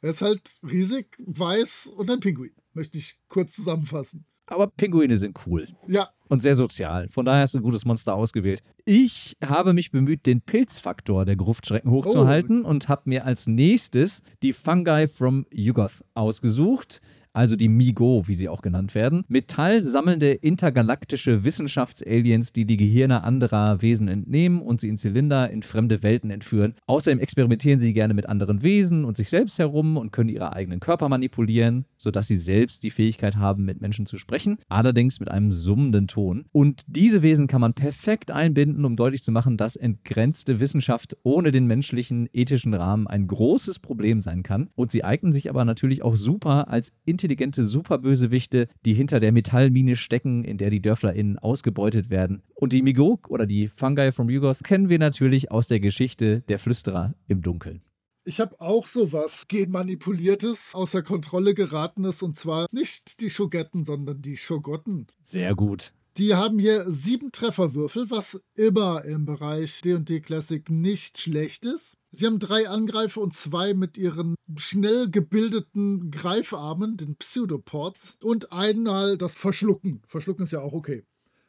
Er 0.00 0.10
ist 0.10 0.22
halt 0.22 0.60
riesig, 0.62 1.16
weiß 1.18 1.86
und 1.96 2.10
ein 2.10 2.20
Pinguin. 2.20 2.52
Möchte 2.74 2.98
ich 2.98 3.18
kurz 3.28 3.54
zusammenfassen. 3.54 4.26
Aber 4.46 4.66
Pinguine 4.66 5.16
sind 5.16 5.38
cool. 5.46 5.68
Ja. 5.86 6.10
Und 6.28 6.42
sehr 6.42 6.54
sozial. 6.54 7.08
Von 7.08 7.24
daher 7.24 7.42
hast 7.42 7.54
du 7.54 7.58
ein 7.58 7.62
gutes 7.62 7.84
Monster 7.84 8.14
ausgewählt. 8.14 8.60
Ich 8.84 9.36
habe 9.42 9.72
mich 9.72 9.90
bemüht, 9.90 10.26
den 10.26 10.42
Pilzfaktor 10.42 11.24
der 11.24 11.36
Gruftschrecken 11.36 11.90
hochzuhalten 11.90 12.64
oh. 12.64 12.68
und 12.68 12.88
habe 12.88 13.02
mir 13.06 13.24
als 13.24 13.46
nächstes 13.46 14.22
die 14.42 14.52
Fungi 14.52 15.08
from 15.08 15.46
Yugoth 15.50 16.04
ausgesucht 16.14 17.00
also 17.34 17.56
die 17.56 17.68
MIGO, 17.68 18.26
wie 18.26 18.34
sie 18.34 18.48
auch 18.48 18.62
genannt 18.62 18.94
werden, 18.94 19.24
metallsammelnde 19.28 20.32
intergalaktische 20.32 21.44
Wissenschaftsaliens, 21.44 22.52
die 22.52 22.64
die 22.64 22.76
Gehirne 22.76 23.24
anderer 23.24 23.82
Wesen 23.82 24.08
entnehmen 24.08 24.62
und 24.62 24.80
sie 24.80 24.88
in 24.88 24.96
Zylinder 24.96 25.50
in 25.50 25.62
fremde 25.62 26.02
Welten 26.02 26.30
entführen. 26.30 26.74
Außerdem 26.86 27.18
experimentieren 27.18 27.80
sie 27.80 27.92
gerne 27.92 28.14
mit 28.14 28.28
anderen 28.28 28.62
Wesen 28.62 29.04
und 29.04 29.16
sich 29.16 29.30
selbst 29.30 29.58
herum 29.58 29.96
und 29.96 30.12
können 30.12 30.30
ihre 30.30 30.52
eigenen 30.52 30.80
Körper 30.80 31.08
manipulieren, 31.08 31.84
sodass 31.96 32.28
sie 32.28 32.38
selbst 32.38 32.84
die 32.84 32.90
Fähigkeit 32.90 33.36
haben, 33.36 33.64
mit 33.64 33.80
Menschen 33.80 34.06
zu 34.06 34.16
sprechen, 34.16 34.58
allerdings 34.68 35.18
mit 35.18 35.30
einem 35.30 35.52
summenden 35.52 36.06
Ton. 36.06 36.44
Und 36.52 36.82
diese 36.86 37.22
Wesen 37.22 37.48
kann 37.48 37.60
man 37.60 37.74
perfekt 37.74 38.30
einbinden, 38.30 38.84
um 38.84 38.94
deutlich 38.94 39.24
zu 39.24 39.32
machen, 39.32 39.56
dass 39.56 39.74
entgrenzte 39.74 40.60
Wissenschaft 40.60 41.16
ohne 41.24 41.50
den 41.50 41.66
menschlichen 41.66 42.28
ethischen 42.32 42.74
Rahmen 42.74 43.08
ein 43.08 43.26
großes 43.26 43.80
Problem 43.80 44.20
sein 44.20 44.44
kann. 44.44 44.68
Und 44.76 44.92
sie 44.92 45.02
eignen 45.02 45.32
sich 45.32 45.50
aber 45.50 45.64
natürlich 45.64 46.02
auch 46.02 46.14
super 46.14 46.68
als 46.68 46.92
intelligente 47.04 47.23
intelligente 47.24 47.64
Superbösewichte, 47.64 48.68
die 48.84 48.92
hinter 48.92 49.18
der 49.18 49.32
Metallmine 49.32 49.96
stecken, 49.96 50.44
in 50.44 50.58
der 50.58 50.68
die 50.68 50.82
DörflerInnen 50.82 51.38
ausgebeutet 51.38 52.10
werden. 52.10 52.42
Und 52.54 52.74
die 52.74 52.82
Migok 52.82 53.30
oder 53.30 53.46
die 53.46 53.68
Fungi 53.68 54.12
from 54.12 54.28
Yugoth 54.28 54.62
kennen 54.62 54.90
wir 54.90 54.98
natürlich 54.98 55.50
aus 55.50 55.66
der 55.66 55.80
Geschichte 55.80 56.42
der 56.42 56.58
Flüsterer 56.58 57.14
im 57.26 57.40
Dunkeln. 57.40 57.82
Ich 58.26 58.40
habe 58.40 58.60
auch 58.60 58.86
sowas 58.86 59.48
genmanipuliertes, 59.48 60.74
außer 60.74 61.02
Kontrolle 61.02 61.54
geratenes 61.54 62.22
und 62.22 62.38
zwar 62.38 62.66
nicht 62.72 63.20
die 63.20 63.30
Schogetten, 63.30 63.84
sondern 63.84 64.20
die 64.20 64.36
Schogotten. 64.36 65.06
Sehr 65.22 65.54
gut. 65.54 65.92
Die 66.16 66.34
haben 66.34 66.60
hier 66.60 66.84
sieben 66.88 67.32
Trefferwürfel, 67.32 68.08
was 68.08 68.40
immer 68.54 69.04
im 69.04 69.24
Bereich 69.24 69.80
D&D 69.80 70.20
Classic 70.20 70.70
nicht 70.70 71.18
schlecht 71.18 71.66
ist. 71.66 71.96
Sie 72.12 72.26
haben 72.26 72.38
drei 72.38 72.68
Angreifer 72.68 73.20
und 73.20 73.34
zwei 73.34 73.74
mit 73.74 73.98
ihren 73.98 74.36
schnell 74.56 75.10
gebildeten 75.10 76.12
Greifarmen, 76.12 76.96
den 76.96 77.16
Pseudopods, 77.16 78.18
und 78.22 78.52
einmal 78.52 79.18
das 79.18 79.34
Verschlucken. 79.34 80.02
Verschlucken 80.06 80.44
ist 80.44 80.52
ja 80.52 80.60
auch 80.60 80.72
okay. 80.72 81.04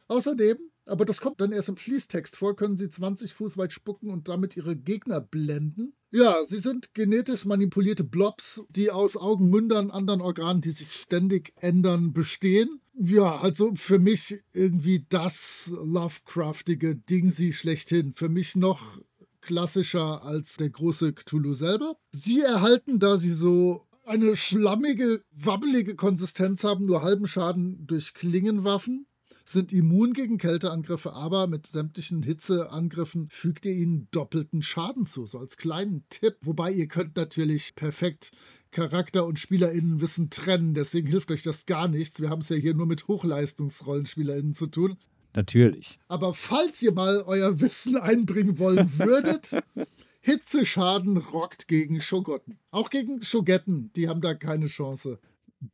Außerdem, 0.08 0.58
aber 0.86 1.06
das 1.06 1.22
kommt 1.22 1.42
dann 1.42 1.52
erst 1.52 1.70
im 1.70 1.78
Fließtext 1.78 2.36
vor, 2.36 2.56
können 2.56 2.76
sie 2.76 2.90
20 2.90 3.34
Fuß 3.36 3.58
weit 3.58 3.72
spucken 3.72 4.10
und 4.10 4.30
damit 4.30 4.58
ihre 4.58 4.76
Gegner 4.76 5.22
blenden. 5.22 5.94
Ja, 6.10 6.44
sie 6.44 6.58
sind 6.58 6.96
genetisch 6.96 7.46
manipulierte 7.46 8.04
Blobs, 8.04 8.64
die 8.70 8.90
aus 8.90 9.16
Augen, 9.16 9.50
Mündern, 9.50 9.92
anderen 9.92 10.22
Organen, 10.22 10.62
die 10.62 10.72
sich 10.72 10.92
ständig 10.92 11.54
ändern, 11.58 12.14
bestehen. 12.14 12.82
Ja, 12.98 13.36
also 13.38 13.74
für 13.76 14.00
mich 14.00 14.42
irgendwie 14.54 15.06
das 15.10 15.70
Lovecraftige 15.84 16.96
Ding 16.96 17.30
sie 17.30 17.52
schlechthin. 17.52 18.14
Für 18.16 18.30
mich 18.30 18.56
noch 18.56 19.00
klassischer 19.42 20.24
als 20.24 20.56
der 20.56 20.70
große 20.70 21.14
Cthulhu 21.14 21.54
selber. 21.54 21.98
Sie 22.14 22.42
erhalten, 22.42 23.00
da 23.00 23.18
sie 23.18 23.34
so 23.34 23.86
eine 24.06 24.36
schlammige, 24.38 25.24
wabbelige 25.32 25.96
Konsistenz 25.96 26.64
haben, 26.64 26.86
nur 26.86 27.02
halben 27.02 27.28
Schaden 27.28 27.86
durch 27.86 28.14
Klingenwaffen 28.14 29.08
sind 29.48 29.72
immun 29.72 30.14
gegen 30.14 30.40
Kälteangriffe, 30.40 31.14
aber 31.14 31.46
mit 31.48 31.68
sämtlichen 31.68 32.24
Hitzeangriffen 32.24 33.30
fügt 33.30 33.66
ihr 33.66 33.74
ihnen 33.74 34.08
doppelten 34.10 34.64
Schaden 34.64 35.06
zu, 35.06 35.28
so 35.28 35.38
als 35.38 35.58
kleinen 35.58 36.04
Tipp. 36.10 36.38
Wobei 36.42 36.72
ihr 36.72 36.88
könnt 36.88 37.16
natürlich 37.16 37.76
perfekt 37.76 38.32
Charakter- 38.76 39.26
und 39.26 39.40
SpielerInnenwissen 39.40 40.30
trennen, 40.30 40.74
deswegen 40.74 41.08
hilft 41.08 41.32
euch 41.32 41.44
das 41.44 41.66
gar 41.66 41.88
nichts. 41.88 42.20
Wir 42.20 42.30
haben 42.30 42.42
es 42.42 42.50
ja 42.50 42.58
hier 42.58 42.74
nur 42.74 42.86
mit 42.86 43.08
HochleistungsrollenspielerInnen 43.08 44.54
zu 44.54 44.68
tun. 44.68 44.98
Natürlich. 45.34 45.98
Aber 46.10 46.34
falls 46.34 46.84
ihr 46.84 46.92
mal 46.92 47.24
euer 47.26 47.62
Wissen 47.62 47.96
einbringen 47.96 48.60
wollen 48.60 49.00
würdet, 49.00 49.64
Hitzeschaden 50.22 51.16
rockt 51.16 51.70
gegen 51.70 52.02
Schogotten. 52.02 52.58
Auch 52.70 52.90
gegen 52.90 53.24
Schogetten, 53.24 53.92
die 53.96 54.10
haben 54.10 54.20
da 54.20 54.34
keine 54.34 54.66
Chance. 54.66 55.20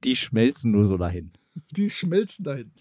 Die 0.04 0.16
schmelzen 0.16 0.72
nur 0.72 0.86
so 0.86 0.98
dahin. 0.98 1.32
Die 1.72 1.90
schmelzen 1.90 2.46
dahin. 2.46 2.72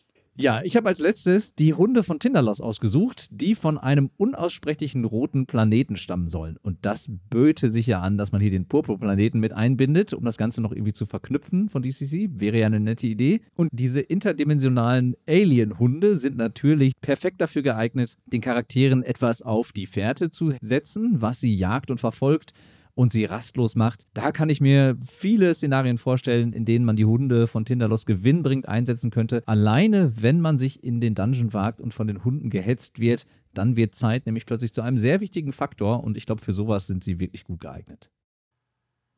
Ja, 0.40 0.62
ich 0.64 0.74
habe 0.74 0.88
als 0.88 1.00
letztes 1.00 1.54
die 1.54 1.74
Hunde 1.74 2.02
von 2.02 2.18
Tinderlos 2.18 2.62
ausgesucht, 2.62 3.26
die 3.30 3.54
von 3.54 3.76
einem 3.76 4.08
unaussprechlichen 4.16 5.04
roten 5.04 5.44
Planeten 5.44 5.96
stammen 5.96 6.30
sollen. 6.30 6.56
Und 6.62 6.78
das 6.80 7.10
böte 7.28 7.68
sich 7.68 7.86
ja 7.86 8.00
an, 8.00 8.16
dass 8.16 8.32
man 8.32 8.40
hier 8.40 8.50
den 8.50 8.66
Purpurplaneten 8.66 9.38
mit 9.38 9.52
einbindet, 9.52 10.14
um 10.14 10.24
das 10.24 10.38
Ganze 10.38 10.62
noch 10.62 10.72
irgendwie 10.72 10.94
zu 10.94 11.04
verknüpfen 11.04 11.68
von 11.68 11.82
DCC. 11.82 12.30
Wäre 12.40 12.58
ja 12.58 12.66
eine 12.66 12.80
nette 12.80 13.06
Idee. 13.06 13.42
Und 13.54 13.68
diese 13.70 14.00
interdimensionalen 14.00 15.14
Alien-Hunde 15.28 16.16
sind 16.16 16.38
natürlich 16.38 16.94
perfekt 17.02 17.42
dafür 17.42 17.60
geeignet, 17.60 18.16
den 18.24 18.40
Charakteren 18.40 19.02
etwas 19.02 19.42
auf 19.42 19.72
die 19.72 19.84
Fährte 19.84 20.30
zu 20.30 20.54
setzen, 20.62 21.20
was 21.20 21.40
sie 21.40 21.54
jagt 21.54 21.90
und 21.90 22.00
verfolgt 22.00 22.54
und 23.00 23.12
sie 23.12 23.24
rastlos 23.24 23.76
macht. 23.76 24.06
Da 24.12 24.30
kann 24.30 24.50
ich 24.50 24.60
mir 24.60 24.94
viele 25.00 25.54
Szenarien 25.54 25.96
vorstellen, 25.96 26.52
in 26.52 26.66
denen 26.66 26.84
man 26.84 26.96
die 26.96 27.06
Hunde 27.06 27.46
von 27.46 27.64
Tinderlos 27.64 28.04
gewinnbringend 28.04 28.68
einsetzen 28.68 29.10
könnte. 29.10 29.42
Alleine, 29.46 30.20
wenn 30.20 30.38
man 30.38 30.58
sich 30.58 30.84
in 30.84 31.00
den 31.00 31.14
Dungeon 31.14 31.54
wagt 31.54 31.80
und 31.80 31.94
von 31.94 32.08
den 32.08 32.24
Hunden 32.24 32.50
gehetzt 32.50 33.00
wird, 33.00 33.24
dann 33.54 33.74
wird 33.74 33.94
Zeit 33.94 34.26
nämlich 34.26 34.44
plötzlich 34.44 34.74
zu 34.74 34.82
einem 34.82 34.98
sehr 34.98 35.22
wichtigen 35.22 35.52
Faktor 35.52 36.04
und 36.04 36.18
ich 36.18 36.26
glaube, 36.26 36.42
für 36.42 36.52
sowas 36.52 36.86
sind 36.86 37.02
sie 37.02 37.18
wirklich 37.18 37.44
gut 37.44 37.60
geeignet. 37.60 38.10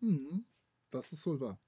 Mhm. 0.01 0.45
Das 0.93 1.13
ist 1.13 1.27
wohl 1.27 1.41
wahr. 1.41 1.59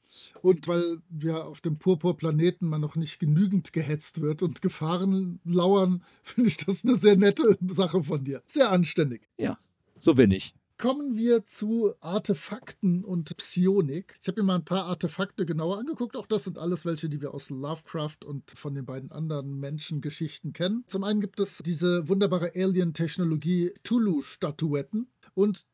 Und 0.40 0.68
weil 0.68 0.98
ja 1.18 1.42
auf 1.42 1.62
dem 1.62 1.78
Purpurplaneten 1.78 2.68
man 2.68 2.80
noch 2.80 2.94
nicht 2.94 3.18
genügend 3.18 3.72
gehetzt 3.72 4.20
wird 4.20 4.44
und 4.44 4.62
Gefahren 4.62 5.40
lauern, 5.44 6.04
finde 6.22 6.48
ich 6.48 6.58
das 6.58 6.84
eine 6.84 6.94
sehr 6.94 7.16
nette 7.16 7.58
Sache 7.70 8.04
von 8.04 8.22
dir. 8.22 8.40
Sehr 8.46 8.70
anständig. 8.70 9.26
Ja, 9.36 9.58
so 9.98 10.14
bin 10.14 10.30
ich. 10.30 10.54
Kommen 10.84 11.16
wir 11.16 11.46
zu 11.46 11.94
Artefakten 12.00 13.04
und 13.04 13.34
Psionik. 13.38 14.18
Ich 14.20 14.28
habe 14.28 14.42
mir 14.42 14.48
mal 14.48 14.56
ein 14.56 14.66
paar 14.66 14.84
Artefakte 14.84 15.46
genauer 15.46 15.78
angeguckt. 15.78 16.14
Auch 16.14 16.26
das 16.26 16.44
sind 16.44 16.58
alles 16.58 16.84
welche, 16.84 17.08
die 17.08 17.22
wir 17.22 17.32
aus 17.32 17.48
Lovecraft 17.48 18.18
und 18.22 18.50
von 18.50 18.74
den 18.74 18.84
beiden 18.84 19.10
anderen 19.10 19.58
Menschengeschichten 19.58 20.52
kennen. 20.52 20.84
Zum 20.88 21.02
einen 21.02 21.22
gibt 21.22 21.40
es 21.40 21.62
diese 21.64 22.06
wunderbare 22.10 22.52
Alien-Technologie 22.54 23.72
Cthulhu-Statuetten. 23.82 25.08
Und 25.32 25.64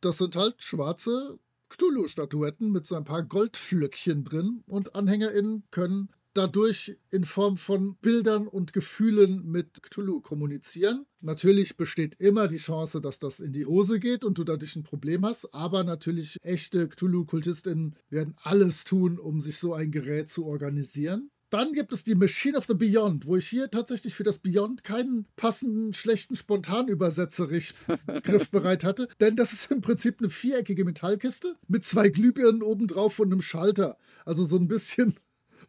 das 0.00 0.18
sind 0.18 0.34
halt 0.34 0.60
schwarze 0.60 1.38
Cthulhu-Statuetten 1.68 2.72
mit 2.72 2.88
so 2.88 2.96
ein 2.96 3.04
paar 3.04 3.22
Goldflöckchen 3.22 4.24
drin. 4.24 4.64
Und 4.66 4.96
AnhängerInnen 4.96 5.62
können 5.70 6.08
dadurch 6.36 6.96
in 7.10 7.24
Form 7.24 7.56
von 7.56 7.96
Bildern 7.96 8.46
und 8.46 8.72
Gefühlen 8.72 9.44
mit 9.46 9.82
Cthulhu 9.82 10.20
kommunizieren. 10.20 11.06
Natürlich 11.20 11.76
besteht 11.76 12.20
immer 12.20 12.48
die 12.48 12.58
Chance, 12.58 13.00
dass 13.00 13.18
das 13.18 13.40
in 13.40 13.52
die 13.52 13.66
Hose 13.66 13.98
geht 13.98 14.24
und 14.24 14.38
du 14.38 14.44
dadurch 14.44 14.76
ein 14.76 14.84
Problem 14.84 15.24
hast, 15.24 15.52
aber 15.54 15.84
natürlich 15.84 16.36
echte 16.42 16.88
Cthulhu-KultistInnen 16.88 17.94
werden 18.10 18.34
alles 18.42 18.84
tun, 18.84 19.18
um 19.18 19.40
sich 19.40 19.58
so 19.58 19.74
ein 19.74 19.90
Gerät 19.90 20.30
zu 20.30 20.46
organisieren. 20.46 21.30
Dann 21.50 21.72
gibt 21.72 21.92
es 21.92 22.02
die 22.02 22.16
Machine 22.16 22.58
of 22.58 22.66
the 22.66 22.74
Beyond, 22.74 23.24
wo 23.26 23.36
ich 23.36 23.46
hier 23.46 23.70
tatsächlich 23.70 24.14
für 24.14 24.24
das 24.24 24.40
Beyond 24.40 24.82
keinen 24.82 25.26
passenden, 25.36 25.92
schlechten 25.92 26.34
Spontanübersetzerich 26.34 27.72
griffbereit 28.22 28.82
hatte. 28.82 29.06
Denn 29.20 29.36
das 29.36 29.52
ist 29.52 29.70
im 29.70 29.80
Prinzip 29.80 30.16
eine 30.18 30.28
viereckige 30.28 30.84
Metallkiste 30.84 31.54
mit 31.68 31.84
zwei 31.84 32.08
Glühbirnen 32.08 32.62
obendrauf 32.62 33.20
und 33.20 33.32
einem 33.32 33.42
Schalter. 33.42 33.96
Also 34.24 34.44
so 34.44 34.56
ein 34.56 34.66
bisschen 34.66 35.14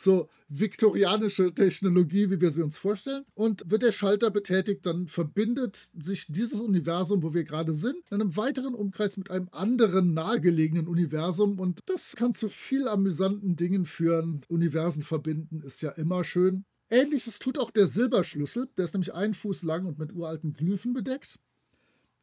so 0.01 0.29
viktorianische 0.49 1.53
Technologie, 1.53 2.29
wie 2.29 2.39
wir 2.39 2.51
sie 2.51 2.63
uns 2.63 2.77
vorstellen. 2.77 3.23
Und 3.33 3.69
wird 3.69 3.83
der 3.83 3.91
Schalter 3.91 4.29
betätigt, 4.31 4.85
dann 4.85 5.07
verbindet 5.07 5.75
sich 5.97 6.27
dieses 6.27 6.59
Universum, 6.59 7.23
wo 7.23 7.33
wir 7.33 7.43
gerade 7.43 7.73
sind, 7.73 7.97
in 8.09 8.21
einem 8.21 8.35
weiteren 8.37 8.73
Umkreis 8.73 9.17
mit 9.17 9.29
einem 9.31 9.49
anderen 9.51 10.13
nahegelegenen 10.13 10.87
Universum. 10.87 11.59
Und 11.59 11.81
das 11.87 12.15
kann 12.15 12.33
zu 12.33 12.49
viel 12.49 12.87
amüsanten 12.87 13.55
Dingen 13.55 13.85
führen. 13.85 14.41
Universen 14.49 15.03
verbinden 15.03 15.61
ist 15.63 15.81
ja 15.81 15.91
immer 15.91 16.23
schön. 16.23 16.65
Ähnliches 16.89 17.39
tut 17.39 17.59
auch 17.59 17.71
der 17.71 17.87
Silberschlüssel. 17.87 18.69
Der 18.77 18.85
ist 18.85 18.93
nämlich 18.93 19.13
einen 19.13 19.33
Fuß 19.33 19.63
lang 19.63 19.85
und 19.85 19.99
mit 19.99 20.13
uralten 20.13 20.53
Glyphen 20.53 20.93
bedeckt. 20.93 21.39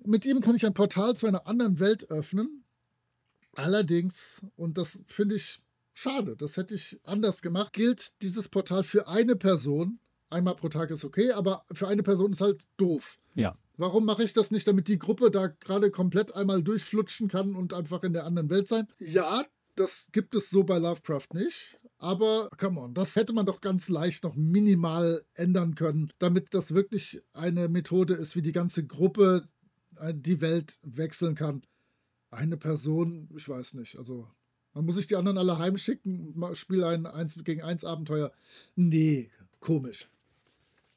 Mit 0.07 0.27
ihm 0.27 0.41
kann 0.41 0.57
ich 0.57 0.67
ein 0.67 0.75
Portal 0.75 1.17
zu 1.17 1.27
einer 1.27 1.47
anderen 1.47 1.79
Welt 1.79 2.11
öffnen. 2.11 2.65
Allerdings, 3.55 4.45
und 4.57 4.79
das 4.79 5.01
finde 5.07 5.37
ich 5.37 5.61
Schade, 5.95 6.37
das 6.37 6.57
hätte 6.57 6.75
ich 6.75 7.01
anders 7.05 7.41
gemacht. 7.41 7.73
Gilt 7.73 8.21
dieses 8.21 8.49
Portal 8.49 8.83
für 8.83 9.07
eine 9.07 9.37
Person? 9.37 10.01
Einmal 10.29 10.57
pro 10.57 10.69
Tag 10.69 10.91
ist 10.91 11.05
okay, 11.05 11.31
aber 11.31 11.65
für 11.73 11.87
eine 11.87 12.03
Person 12.03 12.33
ist 12.33 12.41
halt 12.41 12.65
doof. 12.77 13.19
Ja. 13.35 13.57
Warum 13.77 14.05
mache 14.05 14.25
ich 14.25 14.33
das 14.33 14.51
nicht, 14.51 14.67
damit 14.67 14.89
die 14.89 14.99
Gruppe 14.99 15.31
da 15.31 15.47
gerade 15.47 15.91
komplett 15.91 16.35
einmal 16.35 16.63
durchflutschen 16.63 17.29
kann 17.29 17.55
und 17.55 17.73
einfach 17.73 18.03
in 18.03 18.13
der 18.13 18.25
anderen 18.25 18.51
Welt 18.51 18.69
sein? 18.69 18.89
Ja, 18.99 19.45
das 19.77 20.09
gibt 20.11 20.35
es 20.35 20.51
so 20.51 20.65
bei 20.65 20.79
Lovecraft 20.79 21.29
nicht. 21.33 21.79
Aber 21.99 22.51
come 22.59 22.81
on, 22.81 22.95
das 22.95 23.15
hätte 23.15 23.33
man 23.33 23.47
doch 23.47 23.61
ganz 23.61 23.89
leicht 23.89 24.25
noch 24.25 24.35
minimal 24.35 25.25
ändern 25.35 25.77
können, 25.77 26.13
damit 26.19 26.55
das 26.55 26.75
wirklich 26.75 27.23
eine 27.33 27.69
Methode 27.69 28.15
ist, 28.15 28.35
wie 28.37 28.43
die 28.43 28.53
ganze 28.53 28.85
Gruppe 28.87 29.49
äh, 29.97 30.13
die 30.15 30.41
Welt 30.41 30.79
wechseln 30.83 31.35
kann. 31.35 31.63
Eine 32.31 32.57
Person, 32.57 33.29
ich 33.37 33.49
weiß 33.49 33.75
nicht, 33.75 33.97
also 33.97 34.29
man 34.75 34.85
muss 34.85 34.97
sich 34.97 35.07
die 35.07 35.17
anderen 35.17 35.39
alle 35.39 35.59
heimschicken 35.59 36.35
und 36.35 36.57
spiele 36.57 36.89
ein 36.89 37.07
1 37.07 37.39
gegen 37.45 37.63
1 37.63 37.85
Abenteuer. 37.85 38.33
Nee, 38.75 39.31
komisch. 39.61 40.09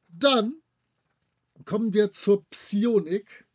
Dann 0.09 0.55
kommen 1.65 1.93
wir 1.93 2.11
zur 2.11 2.43
Psionik. 2.49 3.45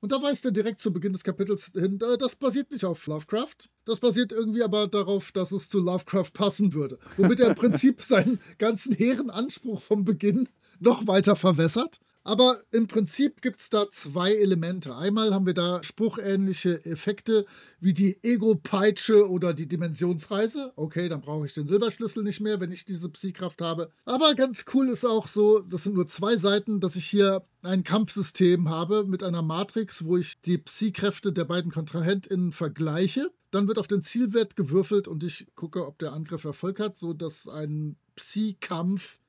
Und 0.00 0.12
da 0.12 0.22
weist 0.22 0.44
er 0.44 0.52
direkt 0.52 0.80
zu 0.80 0.92
Beginn 0.92 1.12
des 1.12 1.24
Kapitels 1.24 1.72
hin, 1.74 1.98
äh, 2.00 2.18
das 2.18 2.36
basiert 2.36 2.70
nicht 2.70 2.84
auf 2.84 3.06
Lovecraft. 3.06 3.70
Das 3.84 3.98
basiert 3.98 4.32
irgendwie 4.32 4.62
aber 4.62 4.86
darauf, 4.86 5.32
dass 5.32 5.52
es 5.52 5.68
zu 5.68 5.80
Lovecraft 5.80 6.32
passen 6.32 6.74
würde. 6.74 6.98
Womit 7.16 7.40
er 7.40 7.48
im 7.48 7.54
Prinzip 7.56 8.02
seinen 8.02 8.40
ganzen 8.58 8.94
hehren 8.94 9.30
Anspruch 9.30 9.80
vom 9.80 10.04
Beginn 10.04 10.48
noch 10.78 11.06
weiter 11.06 11.34
verwässert. 11.34 12.00
Aber 12.26 12.60
im 12.72 12.88
Prinzip 12.88 13.40
gibt 13.40 13.60
es 13.60 13.70
da 13.70 13.88
zwei 13.92 14.34
Elemente. 14.34 14.96
Einmal 14.96 15.32
haben 15.32 15.46
wir 15.46 15.54
da 15.54 15.84
spruchähnliche 15.84 16.84
Effekte 16.84 17.46
wie 17.78 17.94
die 17.94 18.18
Ego-Peitsche 18.24 19.30
oder 19.30 19.54
die 19.54 19.68
Dimensionsreise. 19.68 20.72
Okay, 20.74 21.08
dann 21.08 21.20
brauche 21.20 21.46
ich 21.46 21.54
den 21.54 21.68
Silberschlüssel 21.68 22.24
nicht 22.24 22.40
mehr, 22.40 22.58
wenn 22.58 22.72
ich 22.72 22.84
diese 22.84 23.10
Psykraft 23.10 23.62
habe. 23.62 23.92
Aber 24.04 24.34
ganz 24.34 24.64
cool 24.74 24.88
ist 24.88 25.04
auch 25.04 25.28
so, 25.28 25.60
das 25.60 25.84
sind 25.84 25.94
nur 25.94 26.08
zwei 26.08 26.36
Seiten, 26.36 26.80
dass 26.80 26.96
ich 26.96 27.06
hier 27.06 27.46
ein 27.62 27.84
Kampfsystem 27.84 28.68
habe 28.68 29.04
mit 29.04 29.22
einer 29.22 29.42
Matrix, 29.42 30.04
wo 30.04 30.16
ich 30.16 30.40
die 30.40 30.58
Psykräfte 30.58 31.32
der 31.32 31.44
beiden 31.44 31.70
KontrahentInnen 31.70 32.50
vergleiche. 32.50 33.30
Dann 33.52 33.68
wird 33.68 33.78
auf 33.78 33.86
den 33.86 34.02
Zielwert 34.02 34.56
gewürfelt 34.56 35.06
und 35.06 35.22
ich 35.22 35.46
gucke, 35.54 35.86
ob 35.86 36.00
der 36.00 36.12
Angriff 36.12 36.42
Erfolg 36.42 36.80
hat, 36.80 36.96
sodass 36.96 37.46
ein 37.48 37.94
Psy-Kampf 38.16 39.20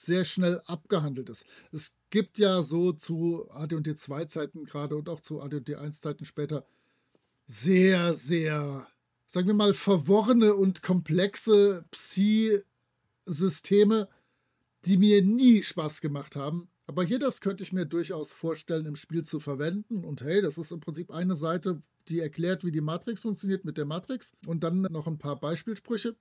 sehr 0.00 0.24
schnell 0.24 0.62
abgehandelt 0.64 1.28
ist. 1.28 1.44
Es 1.72 1.92
gibt 2.08 2.38
ja 2.38 2.62
so 2.62 2.92
zu 2.92 3.46
AD&D 3.50 3.96
2 3.96 4.24
Zeiten 4.24 4.64
gerade 4.64 4.96
und 4.96 5.10
auch 5.10 5.20
zu 5.20 5.42
AD&D 5.42 5.74
1 5.74 6.00
Zeiten 6.00 6.24
später 6.24 6.64
sehr, 7.46 8.14
sehr, 8.14 8.88
sagen 9.26 9.48
wir 9.48 9.54
mal, 9.54 9.74
verworrene 9.74 10.54
und 10.54 10.82
komplexe 10.82 11.84
Psi-Systeme, 11.90 14.08
die 14.86 14.96
mir 14.96 15.22
nie 15.22 15.62
Spaß 15.62 16.00
gemacht 16.00 16.34
haben. 16.34 16.70
Aber 16.86 17.04
hier, 17.04 17.18
das 17.18 17.42
könnte 17.42 17.62
ich 17.62 17.74
mir 17.74 17.84
durchaus 17.84 18.32
vorstellen, 18.32 18.86
im 18.86 18.96
Spiel 18.96 19.22
zu 19.22 19.38
verwenden. 19.38 20.04
Und 20.04 20.22
hey, 20.22 20.40
das 20.40 20.56
ist 20.56 20.72
im 20.72 20.80
Prinzip 20.80 21.10
eine 21.10 21.36
Seite, 21.36 21.82
die 22.08 22.20
erklärt, 22.20 22.64
wie 22.64 22.72
die 22.72 22.80
Matrix 22.80 23.20
funktioniert 23.20 23.66
mit 23.66 23.76
der 23.76 23.84
Matrix. 23.84 24.32
Und 24.46 24.64
dann 24.64 24.80
noch 24.82 25.06
ein 25.06 25.18
paar 25.18 25.38
Beispielsprüche. 25.38 26.16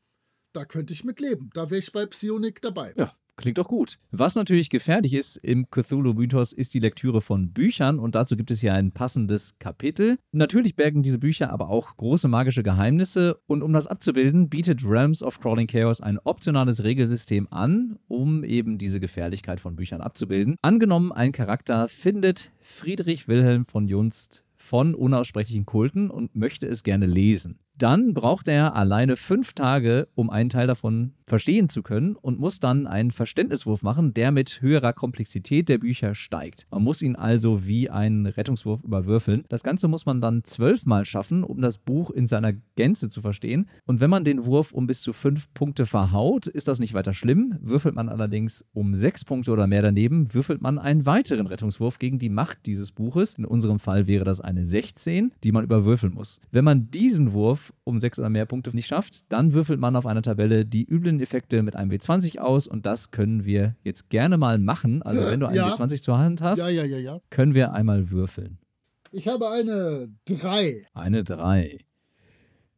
Da 0.52 0.66
könnte 0.66 0.94
ich 0.94 1.06
mit 1.06 1.22
leben. 1.22 1.52
Da 1.54 1.70
wäre 1.70 1.80
ich 1.80 1.92
bei 1.92 2.06
Psionik 2.06 2.62
dabei. 2.62 2.94
Ja, 2.98 3.16
Klingt 3.40 3.58
doch 3.58 3.70
gut. 3.70 4.00
Was 4.12 4.36
natürlich 4.36 4.70
gefährlich 4.70 5.14
ist 5.14 5.38
im 5.38 5.70
Cthulhu-Mythos, 5.72 6.52
ist 6.52 6.74
die 6.74 6.80
Lektüre 6.80 7.22
von 7.22 7.54
Büchern 7.54 7.98
und 7.98 8.14
dazu 8.14 8.36
gibt 8.36 8.52
es 8.52 8.62
ja 8.62 8.74
ein 8.74 8.92
passendes 8.92 9.58
Kapitel. 9.60 10.18
Natürlich 10.34 10.76
bergen 10.76 11.04
diese 11.04 11.20
Bücher 11.20 11.50
aber 11.50 11.70
auch 11.70 11.96
große 11.96 12.28
magische 12.28 12.64
Geheimnisse 12.64 13.40
und 13.48 13.64
um 13.64 13.72
das 13.72 13.88
abzubilden, 13.88 14.50
bietet 14.50 14.84
Realms 14.84 15.24
of 15.24 15.40
Crawling 15.40 15.68
Chaos 15.68 16.02
ein 16.02 16.20
optionales 16.20 16.84
Regelsystem 16.84 17.48
an, 17.50 17.98
um 18.10 18.44
eben 18.44 18.78
diese 18.78 19.00
Gefährlichkeit 19.00 19.62
von 19.62 19.78
Büchern 19.78 20.02
abzubilden. 20.02 20.58
Angenommen, 20.62 21.14
ein 21.14 21.32
Charakter 21.32 21.88
findet 21.88 22.52
Friedrich 22.60 23.30
Wilhelm 23.30 23.64
von 23.64 23.88
Junst 23.88 24.44
von 24.58 24.94
unaussprechlichen 24.94 25.66
Kulten 25.66 26.10
und 26.10 26.36
möchte 26.36 26.68
es 26.68 26.84
gerne 26.84 27.06
lesen. 27.06 27.60
Dann 27.80 28.14
braucht 28.14 28.50
er 28.50 28.76
alleine 28.76 29.16
fünf 29.16 29.54
Tage, 29.54 30.10
um 30.14 30.30
einen 30.30 30.50
Teil 30.50 30.68
davon 30.68 31.14
verstehen 31.26 31.70
zu 31.70 31.82
können 31.82 32.18
und 32.18 32.38
muss 32.38 32.60
dann 32.60 32.88
einen 32.88 33.12
Verständniswurf 33.12 33.84
machen, 33.84 34.14
der 34.14 34.32
mit 34.32 34.62
höherer 34.62 34.92
Komplexität 34.92 35.70
der 35.70 35.78
Bücher 35.78 36.14
steigt. 36.14 36.68
Man 36.72 36.84
muss 36.84 37.02
ihn 37.02 37.16
also 37.16 37.66
wie 37.66 37.90
einen 37.90 38.26
Rettungswurf 38.26 38.84
überwürfeln. 38.84 39.46
Das 39.48 39.64
Ganze 39.64 39.88
muss 39.88 40.06
man 40.06 40.20
dann 40.20 40.44
zwölfmal 40.44 41.06
schaffen, 41.06 41.46
um 41.46 41.62
das 41.62 41.78
Buch 41.78 42.10
in 42.10 42.28
seiner 42.28 42.52
Gänze 42.76 43.08
zu 43.08 43.22
verstehen. 43.22 43.70
Und 43.86 44.02
wenn 44.02 44.10
man 44.10 44.26
den 44.26 44.46
Wurf 44.46 44.74
um 44.74 44.86
bis 44.86 45.02
zu 45.02 45.14
fünf 45.14 45.54
Punkte 45.54 45.86
verhaut, 45.86 46.48
ist 46.48 46.68
das 46.68 46.80
nicht 46.80 46.94
weiter 46.94 47.14
schlimm. 47.14 47.56
Würfelt 47.62 47.96
man 47.96 48.10
allerdings 48.10 48.66
um 48.74 48.94
sechs 48.96 49.24
Punkte 49.24 49.52
oder 49.52 49.68
mehr 49.68 49.84
daneben, 49.84 50.34
würfelt 50.34 50.62
man 50.62 50.80
einen 50.80 51.06
weiteren 51.06 51.48
Rettungswurf 51.48 51.98
gegen 51.98 52.20
die 52.20 52.30
Macht 52.30 52.66
dieses 52.66 52.92
Buches. 52.92 53.36
In 53.36 53.46
unserem 53.46 53.80
Fall 53.80 54.06
wäre 54.06 54.26
das 54.26 54.42
eine 54.42 54.66
16, 54.66 55.32
die 55.46 55.54
man 55.54 55.64
überwürfeln 55.64 56.14
muss. 56.14 56.42
Wenn 56.52 56.66
man 56.66 56.92
diesen 56.92 57.32
Wurf 57.32 57.69
Um 57.84 58.00
sechs 58.00 58.20
oder 58.20 58.30
mehr 58.30 58.46
Punkte 58.46 58.74
nicht 58.76 58.88
schafft, 58.88 59.32
dann 59.32 59.54
würfelt 59.54 59.80
man 59.80 59.96
auf 59.96 60.06
einer 60.06 60.22
Tabelle 60.22 60.66
die 60.66 60.86
üblen 60.86 61.20
Effekte 61.20 61.64
mit 61.64 61.76
einem 61.76 61.92
W20 61.92 62.40
aus 62.40 62.68
und 62.68 62.86
das 62.86 63.12
können 63.12 63.46
wir 63.46 63.76
jetzt 63.84 64.10
gerne 64.10 64.38
mal 64.38 64.58
machen. 64.58 65.02
Also 65.02 65.26
wenn 65.26 65.40
du 65.40 65.48
einen 65.48 65.56
Ja. 65.58 65.74
W20 65.74 66.02
zur 66.02 66.18
Hand 66.18 66.42
hast, 66.42 66.60
Ja, 66.60 66.70
ja, 66.70 66.84
ja, 66.84 66.98
ja. 66.98 67.20
können 67.30 67.54
wir 67.54 67.74
einmal 67.74 68.12
würfeln. 68.12 68.58
Ich 69.12 69.28
habe 69.28 69.50
eine 69.50 70.10
3. 70.26 70.86
Eine 70.94 71.24
3. 71.24 71.80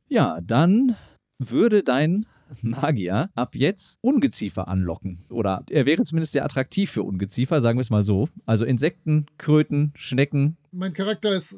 Ja, 0.07 0.39
dann 0.41 0.95
würde 1.39 1.83
dein 1.83 2.25
Magier 2.61 3.29
ab 3.35 3.55
jetzt 3.55 3.97
Ungeziefer 4.01 4.67
anlocken. 4.67 5.19
Oder 5.29 5.63
er 5.69 5.85
wäre 5.85 6.03
zumindest 6.03 6.33
sehr 6.33 6.43
attraktiv 6.45 6.91
für 6.91 7.03
Ungeziefer, 7.03 7.61
sagen 7.61 7.77
wir 7.77 7.81
es 7.81 7.89
mal 7.89 8.03
so. 8.03 8.27
Also 8.45 8.65
Insekten, 8.65 9.25
Kröten, 9.37 9.91
Schnecken. 9.95 10.57
Mein 10.71 10.93
Charakter 10.93 11.31
ist 11.31 11.57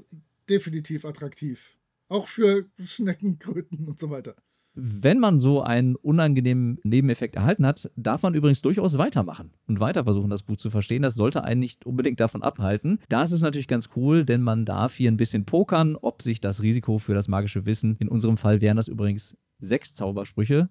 definitiv 0.50 1.06
attraktiv. 1.06 1.73
Auch 2.14 2.28
für 2.28 2.68
Schnecken, 2.78 3.40
Kröten 3.40 3.88
und 3.88 4.00
so 4.00 4.12
weiter. 4.12 4.36
Wenn 4.76 5.18
man 5.18 5.40
so 5.40 5.64
einen 5.64 5.96
unangenehmen 5.96 6.78
Nebeneffekt 6.84 7.36
erhalten 7.36 7.66
hat, 7.66 7.90
darf 7.96 8.22
man 8.22 8.36
übrigens 8.36 8.62
durchaus 8.62 9.00
weitermachen 9.00 9.52
und 9.66 9.80
weiter 9.80 10.04
versuchen, 10.04 10.30
das 10.30 10.44
Buch 10.44 10.58
zu 10.58 10.70
verstehen. 10.70 11.02
Das 11.02 11.16
sollte 11.16 11.44
einen 11.44 11.62
nicht 11.62 11.88
unbedingt 11.88 12.20
davon 12.20 12.44
abhalten. 12.44 13.00
Da 13.10 13.24
ist 13.24 13.32
es 13.32 13.42
natürlich 13.42 13.68
ganz 13.68 13.90
cool, 13.96 14.26
denn 14.26 14.44
man 14.44 14.64
darf 14.64 14.94
hier 14.94 15.10
ein 15.10 15.18
bisschen 15.18 15.46
pokern, 15.46 15.96
ob 15.96 16.22
sich 16.22 16.40
das 16.40 16.62
Risiko 16.62 17.00
für 17.00 17.16
das 17.16 17.28
magische 17.28 17.66
Wissen, 17.66 17.98
in 17.98 18.10
unserem 18.10 18.38
Fall 18.38 18.62
wären 18.62 18.78
das 18.78 18.90
übrigens 18.90 19.36
sechs 19.58 19.96
Zaubersprüche, 19.96 20.70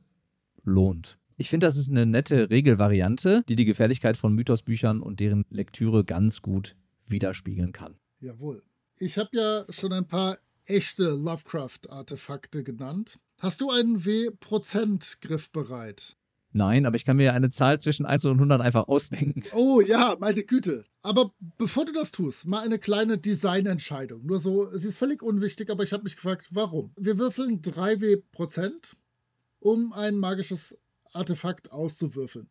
lohnt. 0.62 1.18
Ich 1.38 1.50
finde, 1.50 1.66
das 1.66 1.76
ist 1.76 1.90
eine 1.90 2.06
nette 2.06 2.50
Regelvariante, 2.50 3.42
die 3.48 3.56
die 3.56 3.64
Gefährlichkeit 3.64 4.16
von 4.16 4.32
Mythosbüchern 4.32 5.00
und 5.00 5.18
deren 5.18 5.44
Lektüre 5.50 6.04
ganz 6.04 6.40
gut 6.40 6.76
widerspiegeln 7.04 7.72
kann. 7.72 7.96
Jawohl. 8.20 8.62
Ich 8.98 9.18
habe 9.18 9.30
ja 9.32 9.64
schon 9.70 9.92
ein 9.92 10.06
paar 10.06 10.38
echte 10.66 11.10
Lovecraft-Artefakte 11.10 12.62
genannt. 12.62 13.18
Hast 13.38 13.60
du 13.60 13.70
einen 13.70 14.04
W-Prozent 14.04 15.18
griffbereit? 15.20 16.16
Nein, 16.54 16.84
aber 16.84 16.96
ich 16.96 17.04
kann 17.04 17.16
mir 17.16 17.32
eine 17.32 17.48
Zahl 17.48 17.80
zwischen 17.80 18.04
1 18.04 18.26
und 18.26 18.34
100 18.34 18.60
einfach 18.60 18.86
ausdenken. 18.86 19.42
Oh 19.54 19.80
ja, 19.80 20.16
meine 20.20 20.44
Güte. 20.44 20.84
Aber 21.02 21.32
bevor 21.56 21.86
du 21.86 21.92
das 21.92 22.12
tust, 22.12 22.46
mal 22.46 22.60
eine 22.60 22.78
kleine 22.78 23.16
Designentscheidung. 23.16 24.26
Nur 24.26 24.38
so, 24.38 24.68
sie 24.76 24.88
ist 24.88 24.98
völlig 24.98 25.22
unwichtig, 25.22 25.70
aber 25.70 25.82
ich 25.82 25.92
habe 25.92 26.04
mich 26.04 26.16
gefragt, 26.16 26.48
warum? 26.50 26.92
Wir 26.96 27.18
würfeln 27.18 27.62
3W 27.62 28.22
Prozent, 28.32 28.96
um 29.60 29.92
ein 29.94 30.18
magisches 30.18 30.78
Artefakt 31.12 31.72
auszuwürfeln. 31.72 32.50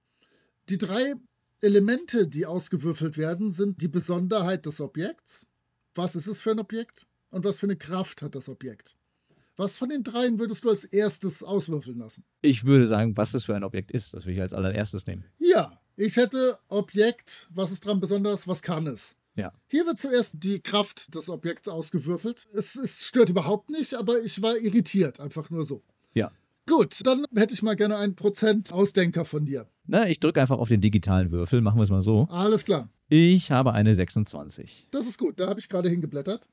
Die 0.70 0.80
drei 0.80 1.14
Elemente, 1.62 2.28
die 2.28 2.48
ausgewürfelt 2.48 3.18
werden, 3.18 3.52
sind 3.52 3.84
die 3.84 3.88
Besonderheit 3.88 4.66
des 4.66 4.82
Objekts. 4.82 5.46
Was 5.94 6.16
ist 6.16 6.28
es 6.28 6.42
für 6.42 6.52
ein 6.52 6.60
Objekt? 6.60 7.06
Und 7.32 7.44
was 7.46 7.60
für 7.60 7.66
eine 7.66 7.78
Kraft 7.78 8.22
hat 8.22 8.36
das 8.36 8.48
Objekt? 8.50 8.96
Was 9.58 9.78
von 9.78 9.90
den 9.90 10.04
dreien 10.04 10.40
würdest 10.40 10.64
du 10.64 10.70
als 10.70 10.86
erstes 10.86 11.44
auswürfeln 11.44 11.98
lassen? 11.98 12.24
Ich 12.42 12.64
würde 12.66 12.88
sagen, 12.88 13.18
was 13.18 13.32
das 13.32 13.44
für 13.46 13.56
ein 13.56 13.64
Objekt 13.64 13.92
ist. 13.92 14.14
Das 14.14 14.26
würde 14.26 14.34
ich 14.34 14.42
als 14.42 14.54
allererstes 14.54 15.06
nehmen. 15.08 15.26
Ja, 15.40 15.80
ich 15.96 16.16
hätte 16.18 16.58
Objekt, 16.68 17.48
was 17.54 17.72
ist 17.72 17.86
dran 17.86 18.00
besonders, 18.00 18.48
was 18.48 18.62
kann 18.62 18.88
es? 18.88 19.16
Ja. 19.36 19.54
Hier 19.68 19.86
wird 19.86 20.00
zuerst 20.00 20.44
die 20.44 20.60
Kraft 20.60 21.16
des 21.16 21.30
Objekts 21.30 21.68
ausgewürfelt. 21.68 22.48
Es, 22.54 22.76
es 22.76 23.06
stört 23.06 23.30
überhaupt 23.30 23.70
nicht, 23.70 23.94
aber 23.94 24.22
ich 24.22 24.42
war 24.42 24.58
irritiert, 24.58 25.20
einfach 25.20 25.50
nur 25.50 25.64
so. 25.64 25.84
Ja. 26.14 26.32
Gut, 26.68 27.06
dann 27.06 27.26
hätte 27.36 27.54
ich 27.54 27.62
mal 27.62 27.76
gerne 27.76 27.98
einen 27.98 28.16
Prozent 28.16 28.72
Ausdenker 28.72 29.26
von 29.26 29.46
dir. 29.46 29.68
Na, 29.86 30.08
ich 30.08 30.20
drücke 30.20 30.42
einfach 30.42 30.58
auf 30.58 30.70
den 30.70 30.82
digitalen 30.82 31.32
Würfel, 31.32 31.62
machen 31.62 31.78
wir 31.78 31.84
es 31.84 31.90
mal 31.90 32.02
so. 32.02 32.28
Alles 32.30 32.66
klar, 32.66 32.90
Ich 33.10 33.52
habe 33.52 33.74
eine 33.74 33.96
26. 33.96 34.88
das 34.92 35.08
ist 35.08 35.18
gut, 35.18 35.40
da 35.40 35.48
habe 35.48 35.60
ich 35.60 35.70
gerade 35.70 35.90
hingeblättert. 35.90 36.48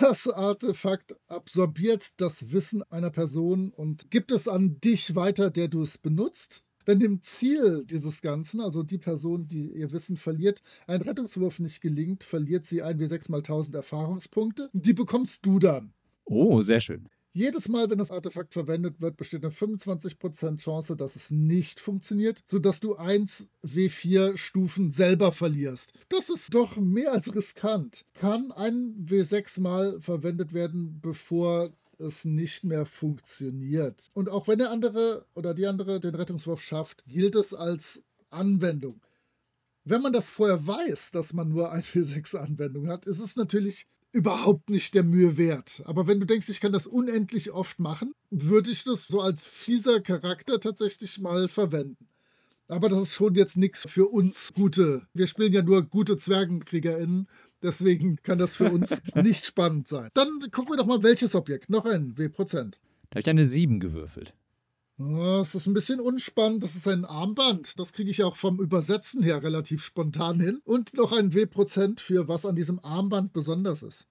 Das 0.00 0.28
Artefakt 0.28 1.16
absorbiert 1.26 2.20
das 2.20 2.52
Wissen 2.52 2.84
einer 2.84 3.10
Person 3.10 3.70
und 3.70 4.10
gibt 4.10 4.30
es 4.30 4.46
an 4.46 4.80
dich 4.80 5.16
weiter, 5.16 5.50
der 5.50 5.66
du 5.66 5.82
es 5.82 5.98
benutzt. 5.98 6.62
Wenn 6.84 7.00
dem 7.00 7.20
Ziel 7.22 7.84
dieses 7.84 8.22
Ganzen, 8.22 8.60
also 8.60 8.82
die 8.82 8.98
Person, 8.98 9.46
die 9.46 9.72
ihr 9.72 9.90
Wissen 9.92 10.16
verliert, 10.16 10.62
ein 10.86 11.02
Rettungswurf 11.02 11.58
nicht 11.58 11.80
gelingt, 11.80 12.22
verliert 12.22 12.66
sie 12.66 12.82
1w6 12.82 13.30
mal 13.30 13.38
1000 13.38 13.76
Erfahrungspunkte. 13.76 14.70
Die 14.72 14.92
bekommst 14.92 15.46
du 15.46 15.58
dann. 15.58 15.92
Oh, 16.24 16.60
sehr 16.62 16.80
schön. 16.80 17.08
Jedes 17.34 17.68
Mal, 17.68 17.88
wenn 17.88 17.96
das 17.96 18.10
Artefakt 18.10 18.52
verwendet 18.52 19.00
wird, 19.00 19.16
besteht 19.16 19.42
eine 19.42 19.52
25% 19.52 20.58
Chance, 20.58 20.96
dass 20.96 21.16
es 21.16 21.30
nicht 21.30 21.80
funktioniert, 21.80 22.44
sodass 22.46 22.80
du 22.80 22.96
1 22.96 23.48
W4 23.64 24.36
Stufen 24.36 24.90
selber 24.90 25.32
verlierst. 25.32 25.94
Das 26.10 26.28
ist 26.28 26.54
doch 26.54 26.76
mehr 26.76 27.12
als 27.12 27.34
riskant. 27.34 28.04
Kann 28.12 28.52
ein 28.52 29.06
W6 29.06 29.62
mal 29.62 29.98
verwendet 29.98 30.52
werden, 30.52 31.00
bevor 31.00 31.72
es 31.98 32.26
nicht 32.26 32.64
mehr 32.64 32.84
funktioniert. 32.84 34.10
Und 34.12 34.28
auch 34.28 34.46
wenn 34.46 34.58
der 34.58 34.70
andere 34.70 35.24
oder 35.34 35.54
die 35.54 35.66
andere 35.66 36.00
den 36.00 36.14
Rettungswurf 36.14 36.60
schafft, 36.60 37.02
gilt 37.06 37.34
es 37.34 37.54
als 37.54 38.02
Anwendung. 38.28 39.00
Wenn 39.84 40.02
man 40.02 40.12
das 40.12 40.28
vorher 40.28 40.66
weiß, 40.66 41.12
dass 41.12 41.32
man 41.32 41.48
nur 41.48 41.72
ein 41.72 41.82
W6-Anwendung 41.82 42.88
hat, 42.88 43.06
ist 43.06 43.20
es 43.20 43.36
natürlich 43.36 43.88
überhaupt 44.12 44.70
nicht 44.70 44.94
der 44.94 45.02
Mühe 45.02 45.36
wert. 45.36 45.82
Aber 45.86 46.06
wenn 46.06 46.20
du 46.20 46.26
denkst, 46.26 46.48
ich 46.48 46.60
kann 46.60 46.72
das 46.72 46.86
unendlich 46.86 47.50
oft 47.50 47.78
machen, 47.78 48.12
würde 48.30 48.70
ich 48.70 48.84
das 48.84 49.04
so 49.04 49.20
als 49.20 49.40
fieser 49.40 50.00
Charakter 50.00 50.60
tatsächlich 50.60 51.18
mal 51.18 51.48
verwenden. 51.48 52.08
Aber 52.68 52.88
das 52.88 53.02
ist 53.02 53.14
schon 53.14 53.34
jetzt 53.34 53.56
nichts 53.56 53.80
für 53.88 54.08
uns 54.08 54.52
Gute. 54.54 55.06
Wir 55.12 55.26
spielen 55.26 55.52
ja 55.52 55.62
nur 55.62 55.82
gute 55.82 56.16
ZwergenkriegerInnen. 56.16 57.28
Deswegen 57.62 58.16
kann 58.22 58.38
das 58.38 58.56
für 58.56 58.70
uns 58.70 59.02
nicht 59.14 59.46
spannend 59.46 59.88
sein. 59.88 60.10
Dann 60.14 60.28
gucken 60.50 60.72
wir 60.72 60.76
doch 60.76 60.86
mal, 60.86 61.02
welches 61.02 61.34
Objekt. 61.34 61.70
Noch 61.70 61.84
ein 61.84 62.16
W-Prozent. 62.16 62.80
Da 63.10 63.16
habe 63.16 63.20
ich 63.20 63.28
eine 63.28 63.44
7 63.46 63.78
gewürfelt. 63.78 64.34
Das 64.98 65.54
ist 65.54 65.66
ein 65.66 65.74
bisschen 65.74 66.00
unspannend. 66.00 66.62
Das 66.62 66.76
ist 66.76 66.86
ein 66.86 67.04
Armband. 67.04 67.78
Das 67.78 67.92
kriege 67.92 68.10
ich 68.10 68.22
auch 68.22 68.36
vom 68.36 68.60
Übersetzen 68.60 69.22
her 69.22 69.42
relativ 69.42 69.84
spontan 69.84 70.38
hin. 70.38 70.60
Und 70.64 70.94
noch 70.94 71.12
ein 71.12 71.34
W-Prozent 71.34 72.00
für 72.00 72.28
was 72.28 72.46
an 72.46 72.56
diesem 72.56 72.78
Armband 72.80 73.32
besonders 73.32 73.82
ist. 73.82 74.06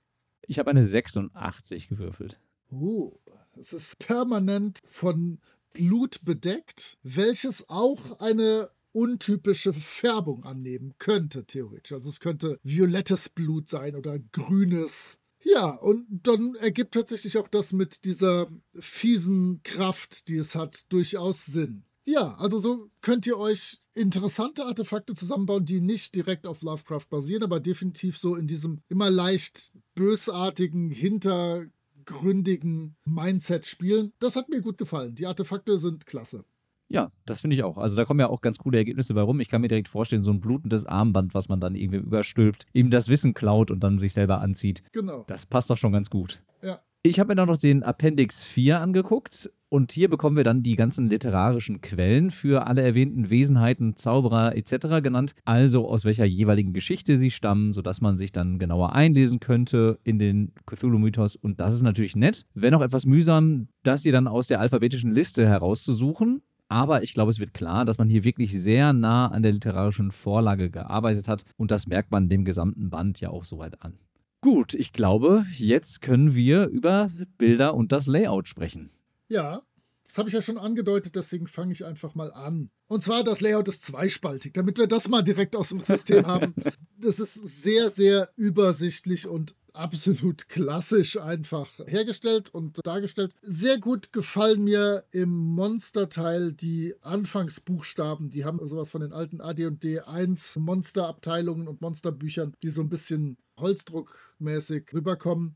Ich 0.48 0.60
habe 0.60 0.70
eine 0.72 0.86
86 0.86 1.88
gewürfelt. 1.88 2.40
Uh, 2.72 3.12
es 3.60 3.74
ist 3.74 4.00
permanent 4.00 4.80
von 4.86 5.40
Blut 5.74 6.24
bedeckt, 6.24 6.98
welches 7.04 7.70
auch 7.70 8.20
eine 8.20 8.70
untypische 8.92 9.74
Färbung 9.74 10.44
annehmen 10.44 10.96
könnte, 10.98 11.46
theoretisch. 11.46 11.94
Also 11.94 12.10
es 12.10 12.20
könnte 12.20 12.60
violettes 12.64 13.30
Blut 13.30 13.70
sein 13.70 13.96
oder 13.96 14.20
grünes. 14.20 15.20
Ja, 15.44 15.76
und 15.76 16.06
dann 16.10 16.56
ergibt 16.56 16.94
tatsächlich 16.94 17.38
auch 17.38 17.48
das 17.48 17.74
mit 17.74 18.06
dieser 18.06 18.48
fiesen 18.80 19.62
Kraft, 19.64 20.28
die 20.28 20.38
es 20.38 20.56
hat, 20.56 20.92
durchaus 20.92 21.46
Sinn. 21.46 21.84
Ja, 22.04 22.36
also 22.36 22.60
so 22.60 22.90
könnt 23.02 23.28
ihr 23.28 23.38
euch 23.38 23.80
interessante 23.94 24.66
Artefakte 24.66 25.14
zusammenbauen, 25.14 25.66
die 25.66 25.82
nicht 25.82 26.16
direkt 26.16 26.48
auf 26.48 26.62
Lovecraft 26.62 27.08
basieren, 27.10 27.44
aber 27.44 27.60
definitiv 27.60 28.18
so 28.18 28.36
in 28.36 28.48
diesem 28.48 28.82
immer 28.90 29.10
leicht 29.10 29.72
bösartigen, 29.96 30.90
hintergründigen 30.90 32.96
Mindset 33.06 33.68
spielen. 33.68 34.14
Das 34.20 34.36
hat 34.36 34.50
mir 34.50 34.62
gut 34.62 34.78
gefallen. 34.78 35.16
Die 35.16 35.28
Artefakte 35.28 35.78
sind 35.78 36.06
klasse. 36.06 36.46
Ja, 36.92 37.12
das 37.26 37.42
finde 37.42 37.56
ich 37.56 37.64
auch. 37.64 37.78
Also 37.78 37.96
da 37.96 38.04
kommen 38.06 38.20
ja 38.20 38.28
auch 38.28 38.42
ganz 38.42 38.58
coole 38.58 38.78
Ergebnisse 38.78 39.14
bei 39.14 39.22
rum. 39.22 39.40
Ich 39.40 39.50
kann 39.50 39.62
mir 39.62 39.70
direkt 39.70 39.88
vorstellen, 39.88 40.24
so 40.24 40.32
ein 40.32 40.42
blutendes 40.42 40.86
Armband, 40.86 41.34
was 41.34 41.48
man 41.48 41.62
dann 41.62 41.76
irgendwie 41.76 42.00
überstülpt, 42.00 42.66
ihm 42.74 42.90
das 42.90 43.08
Wissen 43.08 43.34
klaut 43.34 43.72
und 43.72 43.82
dann 43.82 43.98
sich 43.98 44.14
selber 44.14 44.42
anzieht. 44.42 44.84
Genau. 44.92 45.24
Das 45.28 45.46
passt 45.46 45.70
doch 45.70 45.78
schon 45.78 45.94
ganz 45.94 46.10
gut. 46.10 46.44
Ja. 46.62 46.80
Ich 47.04 47.20
habe 47.20 47.30
mir 47.30 47.36
dann 47.36 47.48
noch 47.48 47.58
den 47.58 47.82
Appendix 47.82 48.44
4 48.44 48.80
angeguckt 48.80 49.50
und 49.70 49.94
hier 49.94 50.10
bekommen 50.10 50.36
wir 50.36 50.44
dann 50.44 50.64
die 50.64 50.76
ganzen 50.76 51.08
literarischen 51.08 51.82
Quellen 51.82 52.30
für 52.30 52.68
alle 52.68 52.82
erwähnten 52.82 53.30
Wesenheiten, 53.30 53.96
Zauberer 53.96 54.56
etc. 54.56 55.02
genannt, 55.02 55.34
also 55.46 55.88
aus 55.88 56.04
welcher 56.04 56.26
jeweiligen 56.26 56.74
Geschichte 56.74 57.18
sie 57.18 57.32
stammen, 57.32 57.72
sodass 57.72 58.02
man 58.02 58.18
sich 58.18 58.34
dann 58.34 58.60
genauer 58.60 58.94
einlesen 58.94 59.40
könnte 59.40 59.98
in 60.04 60.20
den 60.20 60.52
Cthulhu-Mythos. 60.66 61.38
Und 61.38 61.60
das 61.60 61.74
ist 61.74 61.84
natürlich 61.84 62.16
nett, 62.16 62.44
wenn 62.54 62.74
auch 62.74 62.82
etwas 62.82 63.06
mühsam, 63.06 63.70
das 63.82 64.04
hier 64.04 64.12
dann 64.12 64.28
aus 64.28 64.48
der 64.48 64.60
alphabetischen 64.60 65.14
Liste 65.14 65.48
herauszusuchen. 65.48 66.44
Aber 66.72 67.04
ich 67.04 67.14
glaube, 67.14 67.32
es 67.32 67.40
wird 67.40 67.54
klar, 67.54 67.84
dass 67.84 67.98
man 67.98 68.08
hier 68.08 68.24
wirklich 68.24 68.54
sehr 68.54 68.94
nah 68.94 69.28
an 69.28 69.44
der 69.44 69.52
literarischen 69.52 70.10
Vorlage 70.10 70.70
gearbeitet 70.70 71.28
hat 71.28 71.44
und 71.58 71.70
das 71.70 71.86
merkt 71.86 72.12
man 72.12 72.30
dem 72.30 72.46
gesamten 72.46 72.90
Band 72.90 73.20
ja 73.20 73.30
auch 73.30 73.44
soweit 73.44 73.82
an. 73.82 74.00
Gut, 74.40 74.74
ich 74.74 74.94
glaube, 74.94 75.46
jetzt 75.58 76.02
können 76.02 76.34
wir 76.34 76.68
über 76.68 77.12
Bilder 77.38 77.74
und 77.74 77.92
das 77.92 78.08
Layout 78.08 78.48
sprechen. 78.48 78.90
Ja, 79.28 79.64
das 80.06 80.18
habe 80.18 80.30
ich 80.30 80.34
ja 80.34 80.42
schon 80.42 80.58
angedeutet, 80.58 81.14
deswegen 81.18 81.46
fange 81.46 81.74
ich 81.74 81.84
einfach 81.84 82.16
mal 82.16 82.32
an. 82.32 82.70
Und 82.88 83.04
zwar, 83.04 83.26
das 83.26 83.42
Layout 83.42 83.68
ist 83.68 83.84
zweispaltig, 83.84 84.54
damit 84.54 84.78
wir 84.78 84.88
das 84.88 85.10
mal 85.10 85.24
direkt 85.24 85.58
aus 85.58 85.70
dem 85.70 85.82
System 85.82 86.26
haben. 86.26 86.56
Das 86.98 87.20
ist 87.20 87.34
sehr, 87.34 87.90
sehr 87.90 88.30
übersichtlich 88.38 89.28
und 89.28 89.58
absolut 89.74 90.50
klassisch 90.50 91.20
einfach 91.20 91.70
hergestellt 91.86 92.54
und 92.54 92.80
dargestellt. 92.86 93.34
Sehr 93.42 93.80
gut 93.80 94.14
gefallen 94.14 94.64
mir 94.64 95.04
im 95.12 95.30
Monsterteil 95.30 96.52
die 96.52 96.94
Anfangsbuchstaben. 97.02 98.30
Die 98.30 98.46
haben 98.46 98.66
sowas 98.68 98.90
von 98.90 99.02
den 99.02 99.14
alten 99.14 99.42
AD&D 99.42 100.02
1 100.02 100.58
Monsterabteilungen 100.58 101.68
und 101.68 101.82
Monsterbüchern, 101.82 102.54
die 102.64 102.70
so 102.70 102.82
ein 102.82 102.90
bisschen 102.90 103.38
holzdruckmäßig 103.58 104.94
rüberkommen. 104.94 105.56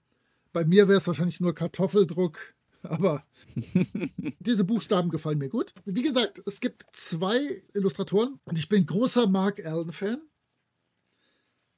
Bei 0.54 0.64
mir 0.64 0.88
wäre 0.88 1.00
es 1.00 1.08
wahrscheinlich 1.08 1.42
nur 1.42 1.54
Kartoffeldruck, 1.54 2.40
aber 2.84 3.26
diese 4.40 4.64
Buchstaben 4.64 5.10
gefallen 5.10 5.38
mir 5.38 5.50
gut. 5.50 5.74
Wie 5.86 6.04
gesagt, 6.04 6.42
es 6.46 6.60
gibt 6.60 6.86
zwei 6.94 7.40
Illustratoren 7.74 8.40
und 8.46 8.58
ich 8.58 8.70
bin 8.70 8.86
großer 8.86 9.28
Mark 9.28 9.66
Allen-Fan. 9.66 10.22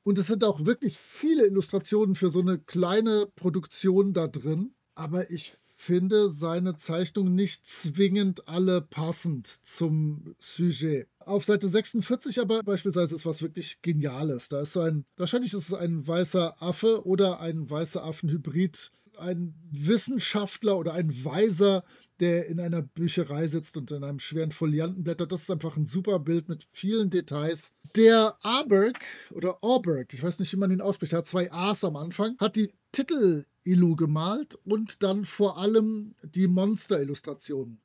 Und 0.08 0.18
es 0.18 0.28
sind 0.28 0.46
auch 0.46 0.66
wirklich 0.66 0.98
viele 0.98 1.46
Illustrationen 1.46 2.16
für 2.16 2.30
so 2.30 2.40
eine 2.40 2.60
kleine 2.60 3.28
Produktion 3.36 4.14
da 4.14 4.28
drin. 4.28 4.74
Aber 4.96 5.30
ich 5.30 5.56
finde 5.76 6.30
seine 6.30 6.78
Zeichnungen 6.78 7.36
nicht 7.36 7.68
zwingend 7.68 8.48
alle 8.48 8.80
passend 8.80 9.48
zum 9.48 10.34
Sujet. 10.40 11.10
Auf 11.20 11.44
Seite 11.44 11.68
46 11.68 12.40
aber 12.40 12.64
beispielsweise 12.64 13.16
ist 13.16 13.26
was 13.26 13.42
wirklich 13.42 13.82
Geniales. 13.82 14.48
Da 14.48 14.62
ist 14.62 14.72
so 14.72 14.80
ein, 14.80 15.04
wahrscheinlich 15.18 15.52
ist 15.52 15.72
es 15.72 15.74
ein 15.74 16.08
weißer 16.08 16.56
Affe 16.64 17.06
oder 17.06 17.42
ein 17.42 17.70
weißer 17.70 18.02
Affenhybrid, 18.02 18.94
ein 19.18 19.56
Wissenschaftler 19.72 20.78
oder 20.78 20.94
ein 20.94 21.26
Weiser, 21.26 21.84
der 22.20 22.48
in 22.48 22.60
einer 22.60 22.82
Bücherei 22.82 23.48
sitzt 23.48 23.78
und 23.78 23.92
in 23.92 24.04
einem 24.04 24.20
schweren 24.20 24.52
Folianten 24.52 25.04
blättert. 25.04 25.32
Das 25.32 25.44
ist 25.44 25.52
einfach 25.52 25.78
ein 25.78 25.86
super 25.86 26.20
Bild 26.20 26.50
mit 26.50 26.68
vielen 26.72 27.10
Details. 27.10 27.76
Der 27.96 28.38
Arberg 28.42 29.00
oder 29.32 29.64
Auberg, 29.64 30.14
ich 30.14 30.24
weiß 30.24 30.40
nicht, 30.40 30.52
wie 30.54 30.58
man 30.58 30.72
ihn 30.72 30.82
ausspricht, 30.82 31.14
hat 31.14 31.28
zwei 31.28 31.52
A's 31.52 31.84
am 31.84 31.96
Anfang, 31.96 32.38
hat 32.40 32.56
die 32.56 32.72
Titel 32.92 33.46
Illu 33.64 33.96
gemalt 33.96 34.58
und 34.64 35.04
dann 35.04 35.26
vor 35.26 35.58
allem 35.58 36.16
die 36.24 36.48
Monster-Illustrationen. 36.48 37.82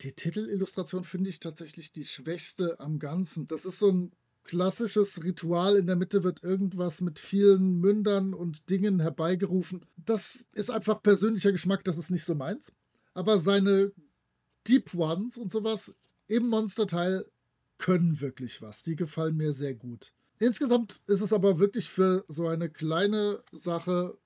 Die 0.00 0.12
Titelillustration 0.12 1.04
finde 1.04 1.30
ich 1.30 1.40
tatsächlich 1.40 1.92
die 1.92 2.04
schwächste 2.04 2.78
am 2.78 2.98
Ganzen. 2.98 3.48
Das 3.48 3.64
ist 3.64 3.78
so 3.78 3.90
ein 3.90 4.12
klassisches 4.44 5.22
Ritual. 5.24 5.76
In 5.76 5.86
der 5.86 5.96
Mitte 5.96 6.22
wird 6.22 6.42
irgendwas 6.42 7.00
mit 7.00 7.18
vielen 7.18 7.80
Mündern 7.80 8.32
und 8.32 8.70
Dingen 8.70 9.00
herbeigerufen. 9.00 9.84
Das 9.96 10.46
ist 10.54 10.70
einfach 10.70 11.02
persönlicher 11.02 11.52
Geschmack, 11.52 11.84
das 11.84 11.98
ist 11.98 12.10
nicht 12.10 12.24
so 12.24 12.34
meins. 12.34 12.72
Aber 13.18 13.38
seine 13.38 13.90
Deep 14.68 14.94
Ones 14.94 15.38
und 15.38 15.50
sowas 15.50 15.92
im 16.28 16.46
Monsterteil 16.46 17.26
können 17.76 18.20
wirklich 18.20 18.62
was. 18.62 18.84
Die 18.84 18.94
gefallen 18.94 19.36
mir 19.36 19.52
sehr 19.52 19.74
gut. 19.74 20.12
Insgesamt 20.38 21.02
ist 21.08 21.20
es 21.20 21.32
aber 21.32 21.58
wirklich 21.58 21.88
für 21.88 22.24
so 22.28 22.46
eine 22.46 22.70
kleine 22.70 23.42
Sache, 23.50 24.16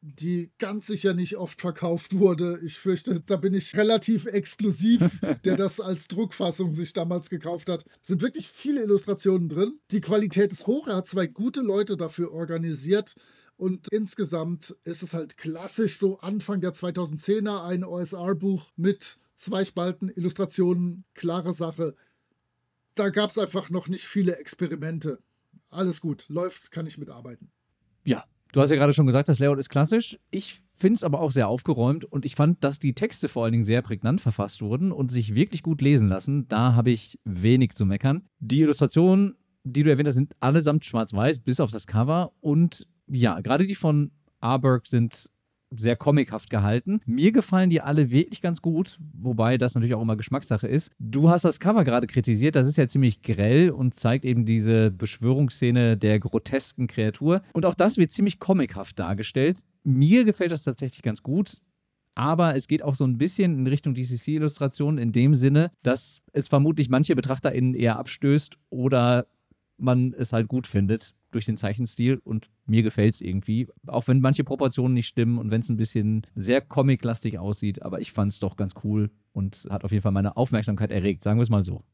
die 0.00 0.50
ganz 0.58 0.88
sicher 0.88 1.14
nicht 1.14 1.36
oft 1.36 1.60
verkauft 1.60 2.18
wurde. 2.18 2.58
Ich 2.64 2.76
fürchte, 2.80 3.20
da 3.20 3.36
bin 3.36 3.54
ich 3.54 3.76
relativ 3.76 4.26
exklusiv, 4.26 5.20
der 5.44 5.54
das 5.54 5.78
als 5.78 6.08
Druckfassung 6.08 6.72
sich 6.72 6.92
damals 6.92 7.30
gekauft 7.30 7.68
hat. 7.68 7.84
Es 8.02 8.08
sind 8.08 8.20
wirklich 8.20 8.48
viele 8.48 8.82
Illustrationen 8.82 9.48
drin. 9.48 9.78
Die 9.92 10.00
Qualität 10.00 10.50
ist 10.50 10.66
hoch. 10.66 10.88
Er 10.88 10.96
hat 10.96 11.06
zwei 11.06 11.28
gute 11.28 11.60
Leute 11.60 11.96
dafür 11.96 12.32
organisiert. 12.32 13.14
Und 13.60 13.88
insgesamt 13.92 14.74
ist 14.84 15.02
es 15.02 15.12
halt 15.12 15.36
klassisch 15.36 15.98
so 15.98 16.18
Anfang 16.20 16.62
der 16.62 16.72
2010er 16.72 17.62
ein 17.62 17.84
OSR-Buch 17.84 18.70
mit 18.76 19.18
zwei 19.34 19.66
Spalten 19.66 20.08
Illustrationen, 20.08 21.04
klare 21.12 21.52
Sache. 21.52 21.94
Da 22.94 23.10
gab 23.10 23.28
es 23.28 23.36
einfach 23.36 23.68
noch 23.68 23.88
nicht 23.88 24.04
viele 24.04 24.36
Experimente 24.36 25.18
alles 25.68 26.00
gut, 26.00 26.24
läuft, 26.30 26.72
kann 26.72 26.86
ich 26.86 26.96
mitarbeiten. 26.96 27.50
Ja, 28.06 28.24
du 28.52 28.62
hast 28.62 28.70
ja 28.70 28.76
gerade 28.76 28.94
schon 28.94 29.06
gesagt, 29.06 29.28
das 29.28 29.38
Layout 29.38 29.58
ist 29.58 29.68
klassisch. 29.68 30.18
Ich 30.30 30.58
finde 30.72 30.94
es 30.94 31.04
aber 31.04 31.20
auch 31.20 31.30
sehr 31.30 31.48
aufgeräumt 31.48 32.06
und 32.06 32.24
ich 32.24 32.36
fand, 32.36 32.64
dass 32.64 32.78
die 32.78 32.94
Texte 32.94 33.28
vor 33.28 33.44
allen 33.44 33.52
Dingen 33.52 33.64
sehr 33.64 33.82
prägnant 33.82 34.22
verfasst 34.22 34.62
wurden 34.62 34.90
und 34.90 35.10
sich 35.10 35.34
wirklich 35.34 35.62
gut 35.62 35.82
lesen 35.82 36.08
lassen. 36.08 36.48
Da 36.48 36.74
habe 36.74 36.92
ich 36.92 37.18
wenig 37.24 37.74
zu 37.74 37.84
meckern. 37.84 38.26
Die 38.38 38.62
Illustrationen, 38.62 39.36
die 39.64 39.82
du 39.82 39.90
erwähnt 39.90 40.08
hast, 40.08 40.14
sind 40.14 40.34
allesamt 40.40 40.86
schwarz-weiß, 40.86 41.40
bis 41.40 41.60
auf 41.60 41.70
das 41.70 41.86
Cover. 41.86 42.32
Und 42.40 42.86
ja, 43.10 43.40
gerade 43.40 43.66
die 43.66 43.74
von 43.74 44.10
Arberg 44.40 44.86
sind 44.86 45.30
sehr 45.76 45.96
comichaft 45.96 46.50
gehalten. 46.50 47.00
Mir 47.06 47.32
gefallen 47.32 47.70
die 47.70 47.80
alle 47.80 48.10
wirklich 48.10 48.42
ganz 48.42 48.60
gut, 48.60 48.98
wobei 49.12 49.56
das 49.56 49.74
natürlich 49.74 49.94
auch 49.94 50.02
immer 50.02 50.16
Geschmackssache 50.16 50.66
ist. 50.66 50.90
Du 50.98 51.30
hast 51.30 51.44
das 51.44 51.60
Cover 51.60 51.84
gerade 51.84 52.06
kritisiert, 52.06 52.56
das 52.56 52.66
ist 52.66 52.76
ja 52.76 52.88
ziemlich 52.88 53.22
grell 53.22 53.70
und 53.70 53.94
zeigt 53.94 54.24
eben 54.24 54.44
diese 54.44 54.90
Beschwörungsszene 54.90 55.96
der 55.96 56.18
grotesken 56.18 56.88
Kreatur. 56.88 57.42
Und 57.52 57.66
auch 57.66 57.74
das 57.74 57.98
wird 57.98 58.10
ziemlich 58.10 58.40
comichaft 58.40 58.98
dargestellt. 58.98 59.64
Mir 59.84 60.24
gefällt 60.24 60.50
das 60.50 60.64
tatsächlich 60.64 61.02
ganz 61.02 61.22
gut. 61.22 61.60
Aber 62.16 62.56
es 62.56 62.66
geht 62.66 62.82
auch 62.82 62.96
so 62.96 63.04
ein 63.04 63.18
bisschen 63.18 63.60
in 63.60 63.66
Richtung 63.68 63.94
DCC-Illustration 63.94 64.98
in 64.98 65.12
dem 65.12 65.36
Sinne, 65.36 65.70
dass 65.82 66.22
es 66.32 66.48
vermutlich 66.48 66.90
manche 66.90 67.14
BetrachterInnen 67.14 67.74
eher 67.74 67.98
abstößt 67.98 68.58
oder 68.68 69.26
man 69.80 70.14
es 70.16 70.32
halt 70.32 70.48
gut 70.48 70.66
findet 70.66 71.14
durch 71.30 71.44
den 71.44 71.56
Zeichenstil 71.56 72.20
und 72.24 72.50
mir 72.66 72.82
gefällt 72.82 73.14
es 73.14 73.20
irgendwie. 73.20 73.68
Auch 73.86 74.08
wenn 74.08 74.20
manche 74.20 74.44
Proportionen 74.44 74.94
nicht 74.94 75.06
stimmen 75.06 75.38
und 75.38 75.50
wenn 75.50 75.60
es 75.60 75.68
ein 75.68 75.76
bisschen 75.76 76.26
sehr 76.34 76.60
comic-lastig 76.60 77.38
aussieht, 77.38 77.82
aber 77.82 78.00
ich 78.00 78.12
fand 78.12 78.32
es 78.32 78.40
doch 78.40 78.56
ganz 78.56 78.74
cool 78.84 79.10
und 79.32 79.66
hat 79.70 79.84
auf 79.84 79.92
jeden 79.92 80.02
Fall 80.02 80.12
meine 80.12 80.36
Aufmerksamkeit 80.36 80.90
erregt, 80.90 81.22
sagen 81.22 81.38
wir 81.38 81.44
es 81.44 81.50
mal 81.50 81.64
so. 81.64 81.84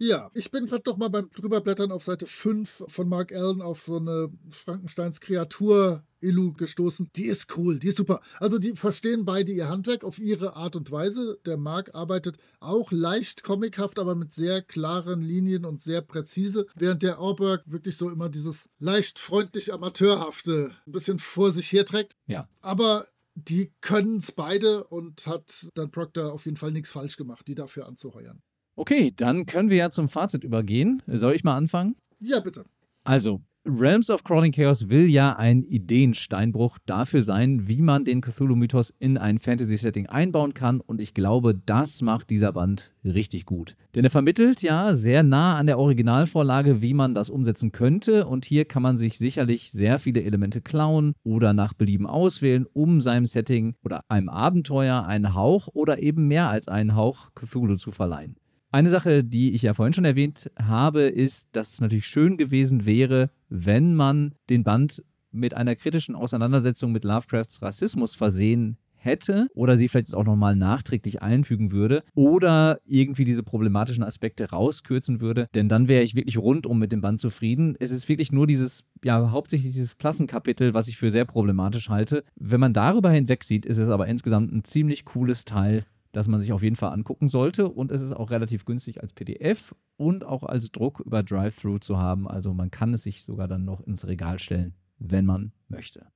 Ja, 0.00 0.30
ich 0.34 0.52
bin 0.52 0.66
gerade 0.66 0.84
noch 0.86 0.96
mal 0.96 1.08
beim 1.08 1.28
drüberblättern 1.30 1.90
auf 1.90 2.04
Seite 2.04 2.26
5 2.26 2.84
von 2.86 3.08
Mark 3.08 3.32
Allen 3.32 3.60
auf 3.60 3.82
so 3.82 3.96
eine 3.96 4.30
Frankensteins 4.48 5.20
Kreatur 5.20 6.04
Illu 6.20 6.52
gestoßen. 6.52 7.10
Die 7.16 7.24
ist 7.24 7.56
cool, 7.56 7.80
die 7.80 7.88
ist 7.88 7.98
super. 7.98 8.20
Also 8.38 8.58
die 8.58 8.76
verstehen 8.76 9.24
beide 9.24 9.50
ihr 9.50 9.68
Handwerk 9.68 10.04
auf 10.04 10.20
ihre 10.20 10.54
Art 10.54 10.76
und 10.76 10.92
Weise. 10.92 11.40
Der 11.46 11.56
Mark 11.56 11.96
arbeitet 11.96 12.36
auch 12.60 12.92
leicht 12.92 13.42
comichaft, 13.42 13.98
aber 13.98 14.14
mit 14.14 14.32
sehr 14.32 14.62
klaren 14.62 15.20
Linien 15.20 15.64
und 15.64 15.82
sehr 15.82 16.00
präzise, 16.00 16.66
während 16.76 17.02
der 17.02 17.18
Auberg 17.18 17.64
wirklich 17.66 17.96
so 17.96 18.08
immer 18.08 18.28
dieses 18.28 18.70
leicht 18.78 19.18
freundlich 19.18 19.72
amateurhafte 19.72 20.76
ein 20.86 20.92
bisschen 20.92 21.18
vor 21.18 21.50
sich 21.50 21.72
herträgt. 21.72 22.16
Ja. 22.26 22.48
Aber 22.60 23.08
die 23.34 23.72
können 23.80 24.18
es 24.18 24.30
beide 24.30 24.84
und 24.84 25.26
hat 25.26 25.68
dann 25.74 25.90
Proctor 25.90 26.32
auf 26.32 26.44
jeden 26.44 26.56
Fall 26.56 26.72
nichts 26.72 26.90
falsch 26.90 27.16
gemacht, 27.16 27.46
die 27.48 27.54
dafür 27.54 27.86
anzuheuern. 27.86 28.42
Okay, 28.78 29.12
dann 29.14 29.44
können 29.46 29.70
wir 29.70 29.76
ja 29.76 29.90
zum 29.90 30.08
Fazit 30.08 30.44
übergehen. 30.44 31.02
Soll 31.08 31.34
ich 31.34 31.42
mal 31.42 31.56
anfangen? 31.56 31.96
Ja, 32.20 32.38
bitte. 32.38 32.64
Also, 33.02 33.40
Realms 33.66 34.08
of 34.08 34.22
Crawling 34.22 34.52
Chaos 34.52 34.88
will 34.88 35.08
ja 35.08 35.34
ein 35.34 35.64
Ideensteinbruch 35.64 36.78
dafür 36.86 37.24
sein, 37.24 37.66
wie 37.66 37.82
man 37.82 38.04
den 38.04 38.20
Cthulhu-Mythos 38.20 38.94
in 39.00 39.18
ein 39.18 39.40
Fantasy-Setting 39.40 40.06
einbauen 40.06 40.54
kann. 40.54 40.80
Und 40.80 41.00
ich 41.00 41.12
glaube, 41.12 41.56
das 41.66 42.02
macht 42.02 42.30
dieser 42.30 42.52
Band 42.52 42.94
richtig 43.04 43.46
gut. 43.46 43.74
Denn 43.96 44.04
er 44.04 44.10
vermittelt 44.10 44.62
ja 44.62 44.94
sehr 44.94 45.24
nah 45.24 45.56
an 45.56 45.66
der 45.66 45.80
Originalvorlage, 45.80 46.80
wie 46.80 46.94
man 46.94 47.16
das 47.16 47.30
umsetzen 47.30 47.72
könnte. 47.72 48.28
Und 48.28 48.44
hier 48.44 48.64
kann 48.64 48.84
man 48.84 48.96
sich 48.96 49.18
sicherlich 49.18 49.72
sehr 49.72 49.98
viele 49.98 50.22
Elemente 50.22 50.60
klauen 50.60 51.14
oder 51.24 51.52
nach 51.52 51.74
Belieben 51.74 52.06
auswählen, 52.06 52.64
um 52.72 53.00
seinem 53.00 53.26
Setting 53.26 53.74
oder 53.82 54.02
einem 54.08 54.28
Abenteuer 54.28 55.04
einen 55.04 55.34
Hauch 55.34 55.66
oder 55.72 56.00
eben 56.00 56.28
mehr 56.28 56.48
als 56.48 56.68
einen 56.68 56.94
Hauch 56.94 57.30
Cthulhu 57.34 57.74
zu 57.74 57.90
verleihen. 57.90 58.36
Eine 58.70 58.90
Sache, 58.90 59.24
die 59.24 59.54
ich 59.54 59.62
ja 59.62 59.72
vorhin 59.72 59.94
schon 59.94 60.04
erwähnt 60.04 60.50
habe, 60.60 61.02
ist, 61.02 61.48
dass 61.52 61.72
es 61.72 61.80
natürlich 61.80 62.06
schön 62.06 62.36
gewesen 62.36 62.84
wäre, 62.84 63.30
wenn 63.48 63.94
man 63.94 64.34
den 64.50 64.62
Band 64.62 65.02
mit 65.30 65.54
einer 65.54 65.74
kritischen 65.74 66.14
Auseinandersetzung 66.14 66.92
mit 66.92 67.04
Lovecrafts 67.04 67.62
Rassismus 67.62 68.14
versehen 68.14 68.76
hätte 68.98 69.48
oder 69.54 69.76
sie 69.76 69.88
vielleicht 69.88 70.14
auch 70.14 70.24
nochmal 70.24 70.54
nachträglich 70.54 71.22
einfügen 71.22 71.70
würde 71.70 72.02
oder 72.14 72.80
irgendwie 72.84 73.24
diese 73.24 73.42
problematischen 73.42 74.04
Aspekte 74.04 74.50
rauskürzen 74.50 75.20
würde, 75.20 75.46
denn 75.54 75.70
dann 75.70 75.88
wäre 75.88 76.02
ich 76.02 76.14
wirklich 76.14 76.36
rundum 76.36 76.78
mit 76.78 76.92
dem 76.92 77.00
Band 77.00 77.20
zufrieden. 77.20 77.74
Es 77.78 77.90
ist 77.90 78.08
wirklich 78.08 78.32
nur 78.32 78.46
dieses, 78.46 78.84
ja, 79.02 79.30
hauptsächlich 79.30 79.72
dieses 79.72 79.96
Klassenkapitel, 79.96 80.74
was 80.74 80.88
ich 80.88 80.98
für 80.98 81.10
sehr 81.10 81.24
problematisch 81.24 81.88
halte. 81.88 82.24
Wenn 82.34 82.60
man 82.60 82.74
darüber 82.74 83.10
hinweg 83.10 83.44
sieht, 83.44 83.64
ist 83.64 83.78
es 83.78 83.88
aber 83.88 84.08
insgesamt 84.08 84.52
ein 84.52 84.64
ziemlich 84.64 85.06
cooles 85.06 85.44
Teil 85.46 85.84
das 86.12 86.28
man 86.28 86.40
sich 86.40 86.52
auf 86.52 86.62
jeden 86.62 86.76
Fall 86.76 86.92
angucken 86.92 87.28
sollte. 87.28 87.68
Und 87.68 87.92
es 87.92 88.00
ist 88.00 88.12
auch 88.12 88.30
relativ 88.30 88.64
günstig 88.64 89.00
als 89.00 89.12
PDF 89.12 89.74
und 89.96 90.24
auch 90.24 90.42
als 90.42 90.70
Druck 90.72 91.00
über 91.00 91.22
Drive-Thru 91.22 91.78
zu 91.78 91.98
haben. 91.98 92.28
Also 92.28 92.54
man 92.54 92.70
kann 92.70 92.94
es 92.94 93.02
sich 93.02 93.24
sogar 93.24 93.48
dann 93.48 93.64
noch 93.64 93.80
ins 93.80 94.06
Regal 94.06 94.38
stellen, 94.38 94.74
wenn 94.98 95.26
man 95.26 95.52
möchte. 95.68 96.06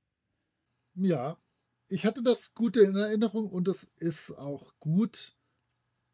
Ja, 0.95 1.37
ich 1.87 2.05
hatte 2.05 2.23
das 2.23 2.53
Gute 2.53 2.81
in 2.81 2.95
Erinnerung 2.95 3.49
und 3.49 3.67
es 3.67 3.89
ist 3.97 4.37
auch 4.37 4.73
gut. 4.79 5.33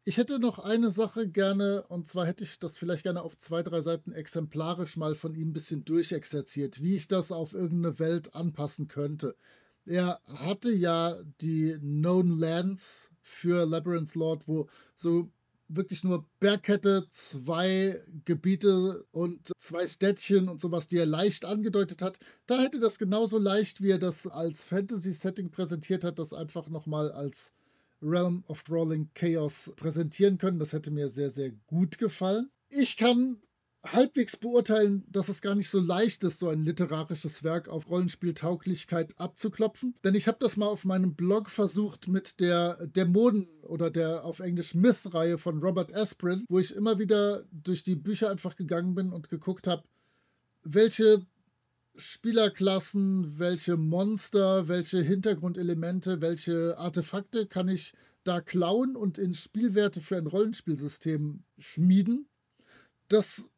Ich 0.04 0.16
hätte 0.16 0.38
noch 0.38 0.58
eine 0.58 0.90
Sache 0.90 1.28
gerne, 1.28 1.84
und 1.88 2.08
zwar 2.08 2.26
hätte 2.26 2.44
ich 2.44 2.58
das 2.58 2.76
vielleicht 2.76 3.02
gerne 3.02 3.22
auf 3.22 3.36
zwei, 3.36 3.62
drei 3.62 3.82
Seiten 3.82 4.12
exemplarisch 4.12 4.96
mal 4.96 5.14
von 5.14 5.34
ihm 5.34 5.50
ein 5.50 5.52
bisschen 5.52 5.84
durchexerziert, 5.84 6.82
wie 6.82 6.94
ich 6.94 7.06
das 7.06 7.32
auf 7.32 7.52
irgendeine 7.52 7.98
Welt 7.98 8.34
anpassen 8.34 8.88
könnte. 8.88 9.36
Er 9.84 10.20
hatte 10.26 10.70
ja 10.72 11.16
die 11.40 11.76
Known 11.80 12.38
Lands 12.38 13.10
für 13.30 13.64
Labyrinth 13.66 14.14
Lord, 14.14 14.46
wo 14.46 14.68
so 14.94 15.30
wirklich 15.68 16.02
nur 16.02 16.26
Bergkette, 16.40 17.06
zwei 17.10 18.02
Gebiete 18.24 19.04
und 19.12 19.52
zwei 19.58 19.86
Städtchen 19.86 20.48
und 20.48 20.60
sowas, 20.60 20.88
die 20.88 20.96
er 20.98 21.06
leicht 21.06 21.44
angedeutet 21.44 22.02
hat. 22.02 22.18
Da 22.46 22.60
hätte 22.60 22.80
das 22.80 22.98
genauso 22.98 23.38
leicht, 23.38 23.80
wie 23.80 23.90
er 23.90 23.98
das 23.98 24.26
als 24.26 24.62
Fantasy-Setting 24.62 25.50
präsentiert 25.50 26.04
hat, 26.04 26.18
das 26.18 26.34
einfach 26.34 26.68
nochmal 26.68 27.12
als 27.12 27.54
Realm 28.02 28.44
of 28.48 28.62
Drawing 28.64 29.10
Chaos 29.14 29.72
präsentieren 29.76 30.38
können. 30.38 30.58
Das 30.58 30.72
hätte 30.72 30.90
mir 30.90 31.08
sehr, 31.08 31.30
sehr 31.30 31.50
gut 31.66 31.98
gefallen. 31.98 32.50
Ich 32.68 32.96
kann 32.96 33.40
halbwegs 33.84 34.36
beurteilen, 34.36 35.04
dass 35.10 35.28
es 35.28 35.40
gar 35.40 35.54
nicht 35.54 35.70
so 35.70 35.80
leicht 35.80 36.22
ist, 36.24 36.38
so 36.38 36.48
ein 36.48 36.64
literarisches 36.64 37.42
Werk 37.42 37.68
auf 37.68 37.88
Rollenspieltauglichkeit 37.88 39.18
abzuklopfen. 39.18 39.94
Denn 40.04 40.14
ich 40.14 40.28
habe 40.28 40.38
das 40.40 40.56
mal 40.56 40.66
auf 40.66 40.84
meinem 40.84 41.14
Blog 41.14 41.48
versucht 41.48 42.06
mit 42.06 42.40
der 42.40 42.86
Dämonen 42.86 43.48
oder 43.62 43.90
der 43.90 44.24
auf 44.24 44.40
Englisch 44.40 44.74
Myth-Reihe 44.74 45.38
von 45.38 45.60
Robert 45.60 45.94
Asprin, 45.94 46.44
wo 46.48 46.58
ich 46.58 46.76
immer 46.76 46.98
wieder 46.98 47.44
durch 47.52 47.82
die 47.82 47.96
Bücher 47.96 48.30
einfach 48.30 48.56
gegangen 48.56 48.94
bin 48.94 49.12
und 49.12 49.30
geguckt 49.30 49.66
habe, 49.66 49.84
welche 50.62 51.24
Spielerklassen, 51.96 53.38
welche 53.38 53.76
Monster, 53.76 54.68
welche 54.68 55.00
Hintergrundelemente, 55.00 56.20
welche 56.20 56.78
Artefakte 56.78 57.46
kann 57.46 57.68
ich 57.68 57.94
da 58.24 58.40
klauen 58.40 58.96
und 58.96 59.16
in 59.16 59.32
Spielwerte 59.32 60.00
für 60.02 60.16
ein 60.16 60.26
Rollenspielsystem 60.26 61.42
schmieden. 61.58 62.28
Das 63.08 63.48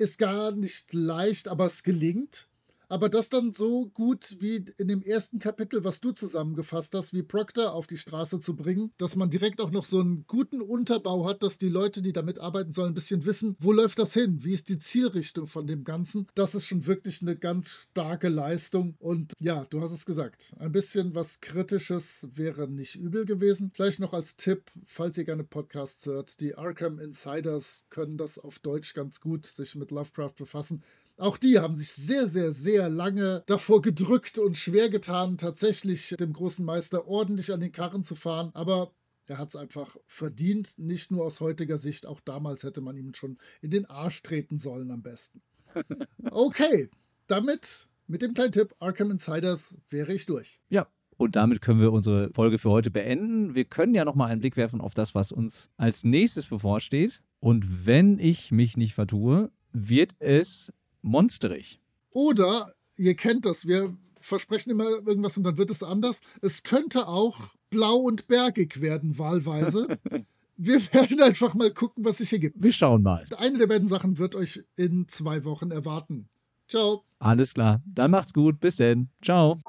ist 0.00 0.18
gar 0.18 0.52
nicht 0.52 0.92
leicht, 0.92 1.48
aber 1.48 1.66
es 1.66 1.82
gelingt. 1.82 2.48
Aber 2.88 3.08
das 3.08 3.28
dann 3.28 3.52
so 3.52 3.88
gut 3.88 4.36
wie 4.40 4.64
in 4.78 4.88
dem 4.88 5.02
ersten 5.02 5.38
Kapitel, 5.38 5.84
was 5.84 6.00
du 6.00 6.12
zusammengefasst 6.12 6.94
hast, 6.94 7.12
wie 7.12 7.22
Proctor 7.22 7.72
auf 7.72 7.86
die 7.86 7.98
Straße 7.98 8.40
zu 8.40 8.56
bringen, 8.56 8.92
dass 8.96 9.16
man 9.16 9.30
direkt 9.30 9.60
auch 9.60 9.70
noch 9.70 9.84
so 9.84 10.00
einen 10.00 10.24
guten 10.26 10.62
Unterbau 10.62 11.26
hat, 11.26 11.42
dass 11.42 11.58
die 11.58 11.68
Leute, 11.68 12.00
die 12.00 12.12
damit 12.12 12.38
arbeiten 12.38 12.72
sollen, 12.72 12.92
ein 12.92 12.94
bisschen 12.94 13.26
wissen, 13.26 13.56
wo 13.60 13.72
läuft 13.72 13.98
das 13.98 14.14
hin? 14.14 14.42
Wie 14.42 14.54
ist 14.54 14.68
die 14.68 14.78
Zielrichtung 14.78 15.46
von 15.46 15.66
dem 15.66 15.84
Ganzen? 15.84 16.26
Das 16.34 16.54
ist 16.54 16.66
schon 16.66 16.86
wirklich 16.86 17.20
eine 17.20 17.36
ganz 17.36 17.86
starke 17.90 18.28
Leistung. 18.28 18.94
Und 18.98 19.32
ja, 19.38 19.66
du 19.68 19.80
hast 19.80 19.92
es 19.92 20.06
gesagt, 20.06 20.54
ein 20.58 20.72
bisschen 20.72 21.14
was 21.14 21.40
Kritisches 21.40 22.26
wäre 22.34 22.68
nicht 22.68 22.96
übel 22.96 23.26
gewesen. 23.26 23.70
Vielleicht 23.74 24.00
noch 24.00 24.14
als 24.14 24.36
Tipp, 24.36 24.70
falls 24.86 25.18
ihr 25.18 25.24
gerne 25.24 25.44
Podcasts 25.44 26.06
hört, 26.06 26.40
die 26.40 26.54
Arkham 26.56 26.98
Insiders 26.98 27.84
können 27.90 28.16
das 28.16 28.38
auf 28.38 28.58
Deutsch 28.60 28.94
ganz 28.94 29.20
gut 29.20 29.44
sich 29.44 29.74
mit 29.74 29.90
Lovecraft 29.90 30.34
befassen. 30.38 30.82
Auch 31.18 31.36
die 31.36 31.58
haben 31.58 31.74
sich 31.74 31.90
sehr, 31.90 32.28
sehr, 32.28 32.52
sehr 32.52 32.88
lange 32.88 33.42
davor 33.46 33.82
gedrückt 33.82 34.38
und 34.38 34.56
schwer 34.56 34.88
getan, 34.88 35.36
tatsächlich 35.36 36.14
dem 36.18 36.32
großen 36.32 36.64
Meister 36.64 37.08
ordentlich 37.08 37.52
an 37.52 37.60
den 37.60 37.72
Karren 37.72 38.04
zu 38.04 38.14
fahren. 38.14 38.50
Aber 38.54 38.92
er 39.26 39.38
hat 39.38 39.48
es 39.48 39.56
einfach 39.56 39.96
verdient, 40.06 40.78
nicht 40.78 41.10
nur 41.10 41.24
aus 41.24 41.40
heutiger 41.40 41.76
Sicht. 41.76 42.06
Auch 42.06 42.20
damals 42.20 42.62
hätte 42.62 42.80
man 42.80 42.96
ihm 42.96 43.12
schon 43.14 43.36
in 43.60 43.70
den 43.70 43.84
Arsch 43.86 44.22
treten 44.22 44.58
sollen 44.58 44.90
am 44.90 45.02
besten. 45.02 45.42
Okay, 46.30 46.88
damit 47.26 47.88
mit 48.06 48.22
dem 48.22 48.34
kleinen 48.34 48.52
Tipp 48.52 48.74
Arkham 48.78 49.10
Insiders 49.10 49.76
wäre 49.90 50.14
ich 50.14 50.24
durch. 50.24 50.60
Ja, 50.70 50.86
und 51.18 51.36
damit 51.36 51.60
können 51.60 51.80
wir 51.80 51.92
unsere 51.92 52.30
Folge 52.32 52.58
für 52.58 52.70
heute 52.70 52.90
beenden. 52.90 53.54
Wir 53.54 53.64
können 53.64 53.94
ja 53.94 54.04
nochmal 54.04 54.30
einen 54.30 54.40
Blick 54.40 54.56
werfen 54.56 54.80
auf 54.80 54.94
das, 54.94 55.14
was 55.14 55.32
uns 55.32 55.70
als 55.76 56.04
nächstes 56.04 56.46
bevorsteht. 56.46 57.22
Und 57.40 57.86
wenn 57.86 58.18
ich 58.18 58.50
mich 58.50 58.76
nicht 58.76 58.94
vertue, 58.94 59.50
wird 59.72 60.14
es 60.20 60.72
monsterig. 61.02 61.80
Oder, 62.10 62.74
ihr 62.96 63.14
kennt 63.14 63.46
das, 63.46 63.66
wir 63.66 63.96
versprechen 64.20 64.70
immer 64.70 64.88
irgendwas 65.06 65.36
und 65.36 65.44
dann 65.44 65.58
wird 65.58 65.70
es 65.70 65.82
anders. 65.82 66.20
Es 66.42 66.62
könnte 66.62 67.08
auch 67.08 67.38
blau 67.70 67.96
und 67.96 68.28
bergig 68.28 68.80
werden, 68.80 69.18
wahlweise. 69.18 69.98
Wir 70.60 70.80
werden 70.92 71.22
einfach 71.22 71.54
mal 71.54 71.72
gucken, 71.72 72.04
was 72.04 72.18
sich 72.18 72.30
hier 72.30 72.40
gibt. 72.40 72.60
Wir 72.60 72.72
schauen 72.72 73.04
mal. 73.04 73.24
Eine 73.36 73.58
der 73.58 73.68
beiden 73.68 73.86
Sachen 73.86 74.18
wird 74.18 74.34
euch 74.34 74.64
in 74.74 75.06
zwei 75.06 75.44
Wochen 75.44 75.70
erwarten. 75.70 76.28
Ciao. 76.66 77.04
Alles 77.20 77.54
klar. 77.54 77.80
Dann 77.86 78.10
macht's 78.10 78.32
gut. 78.32 78.58
Bis 78.58 78.74
denn. 78.74 79.08
Ciao. 79.22 79.60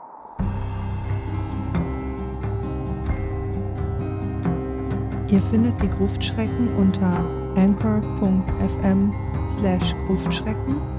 Ihr 5.30 5.42
findet 5.52 5.80
die 5.80 5.90
Gruftschrecken 5.90 6.70
unter 6.76 7.24
anchor.fm 7.56 9.14
slash 9.60 9.94
Gruftschrecken 10.08 10.99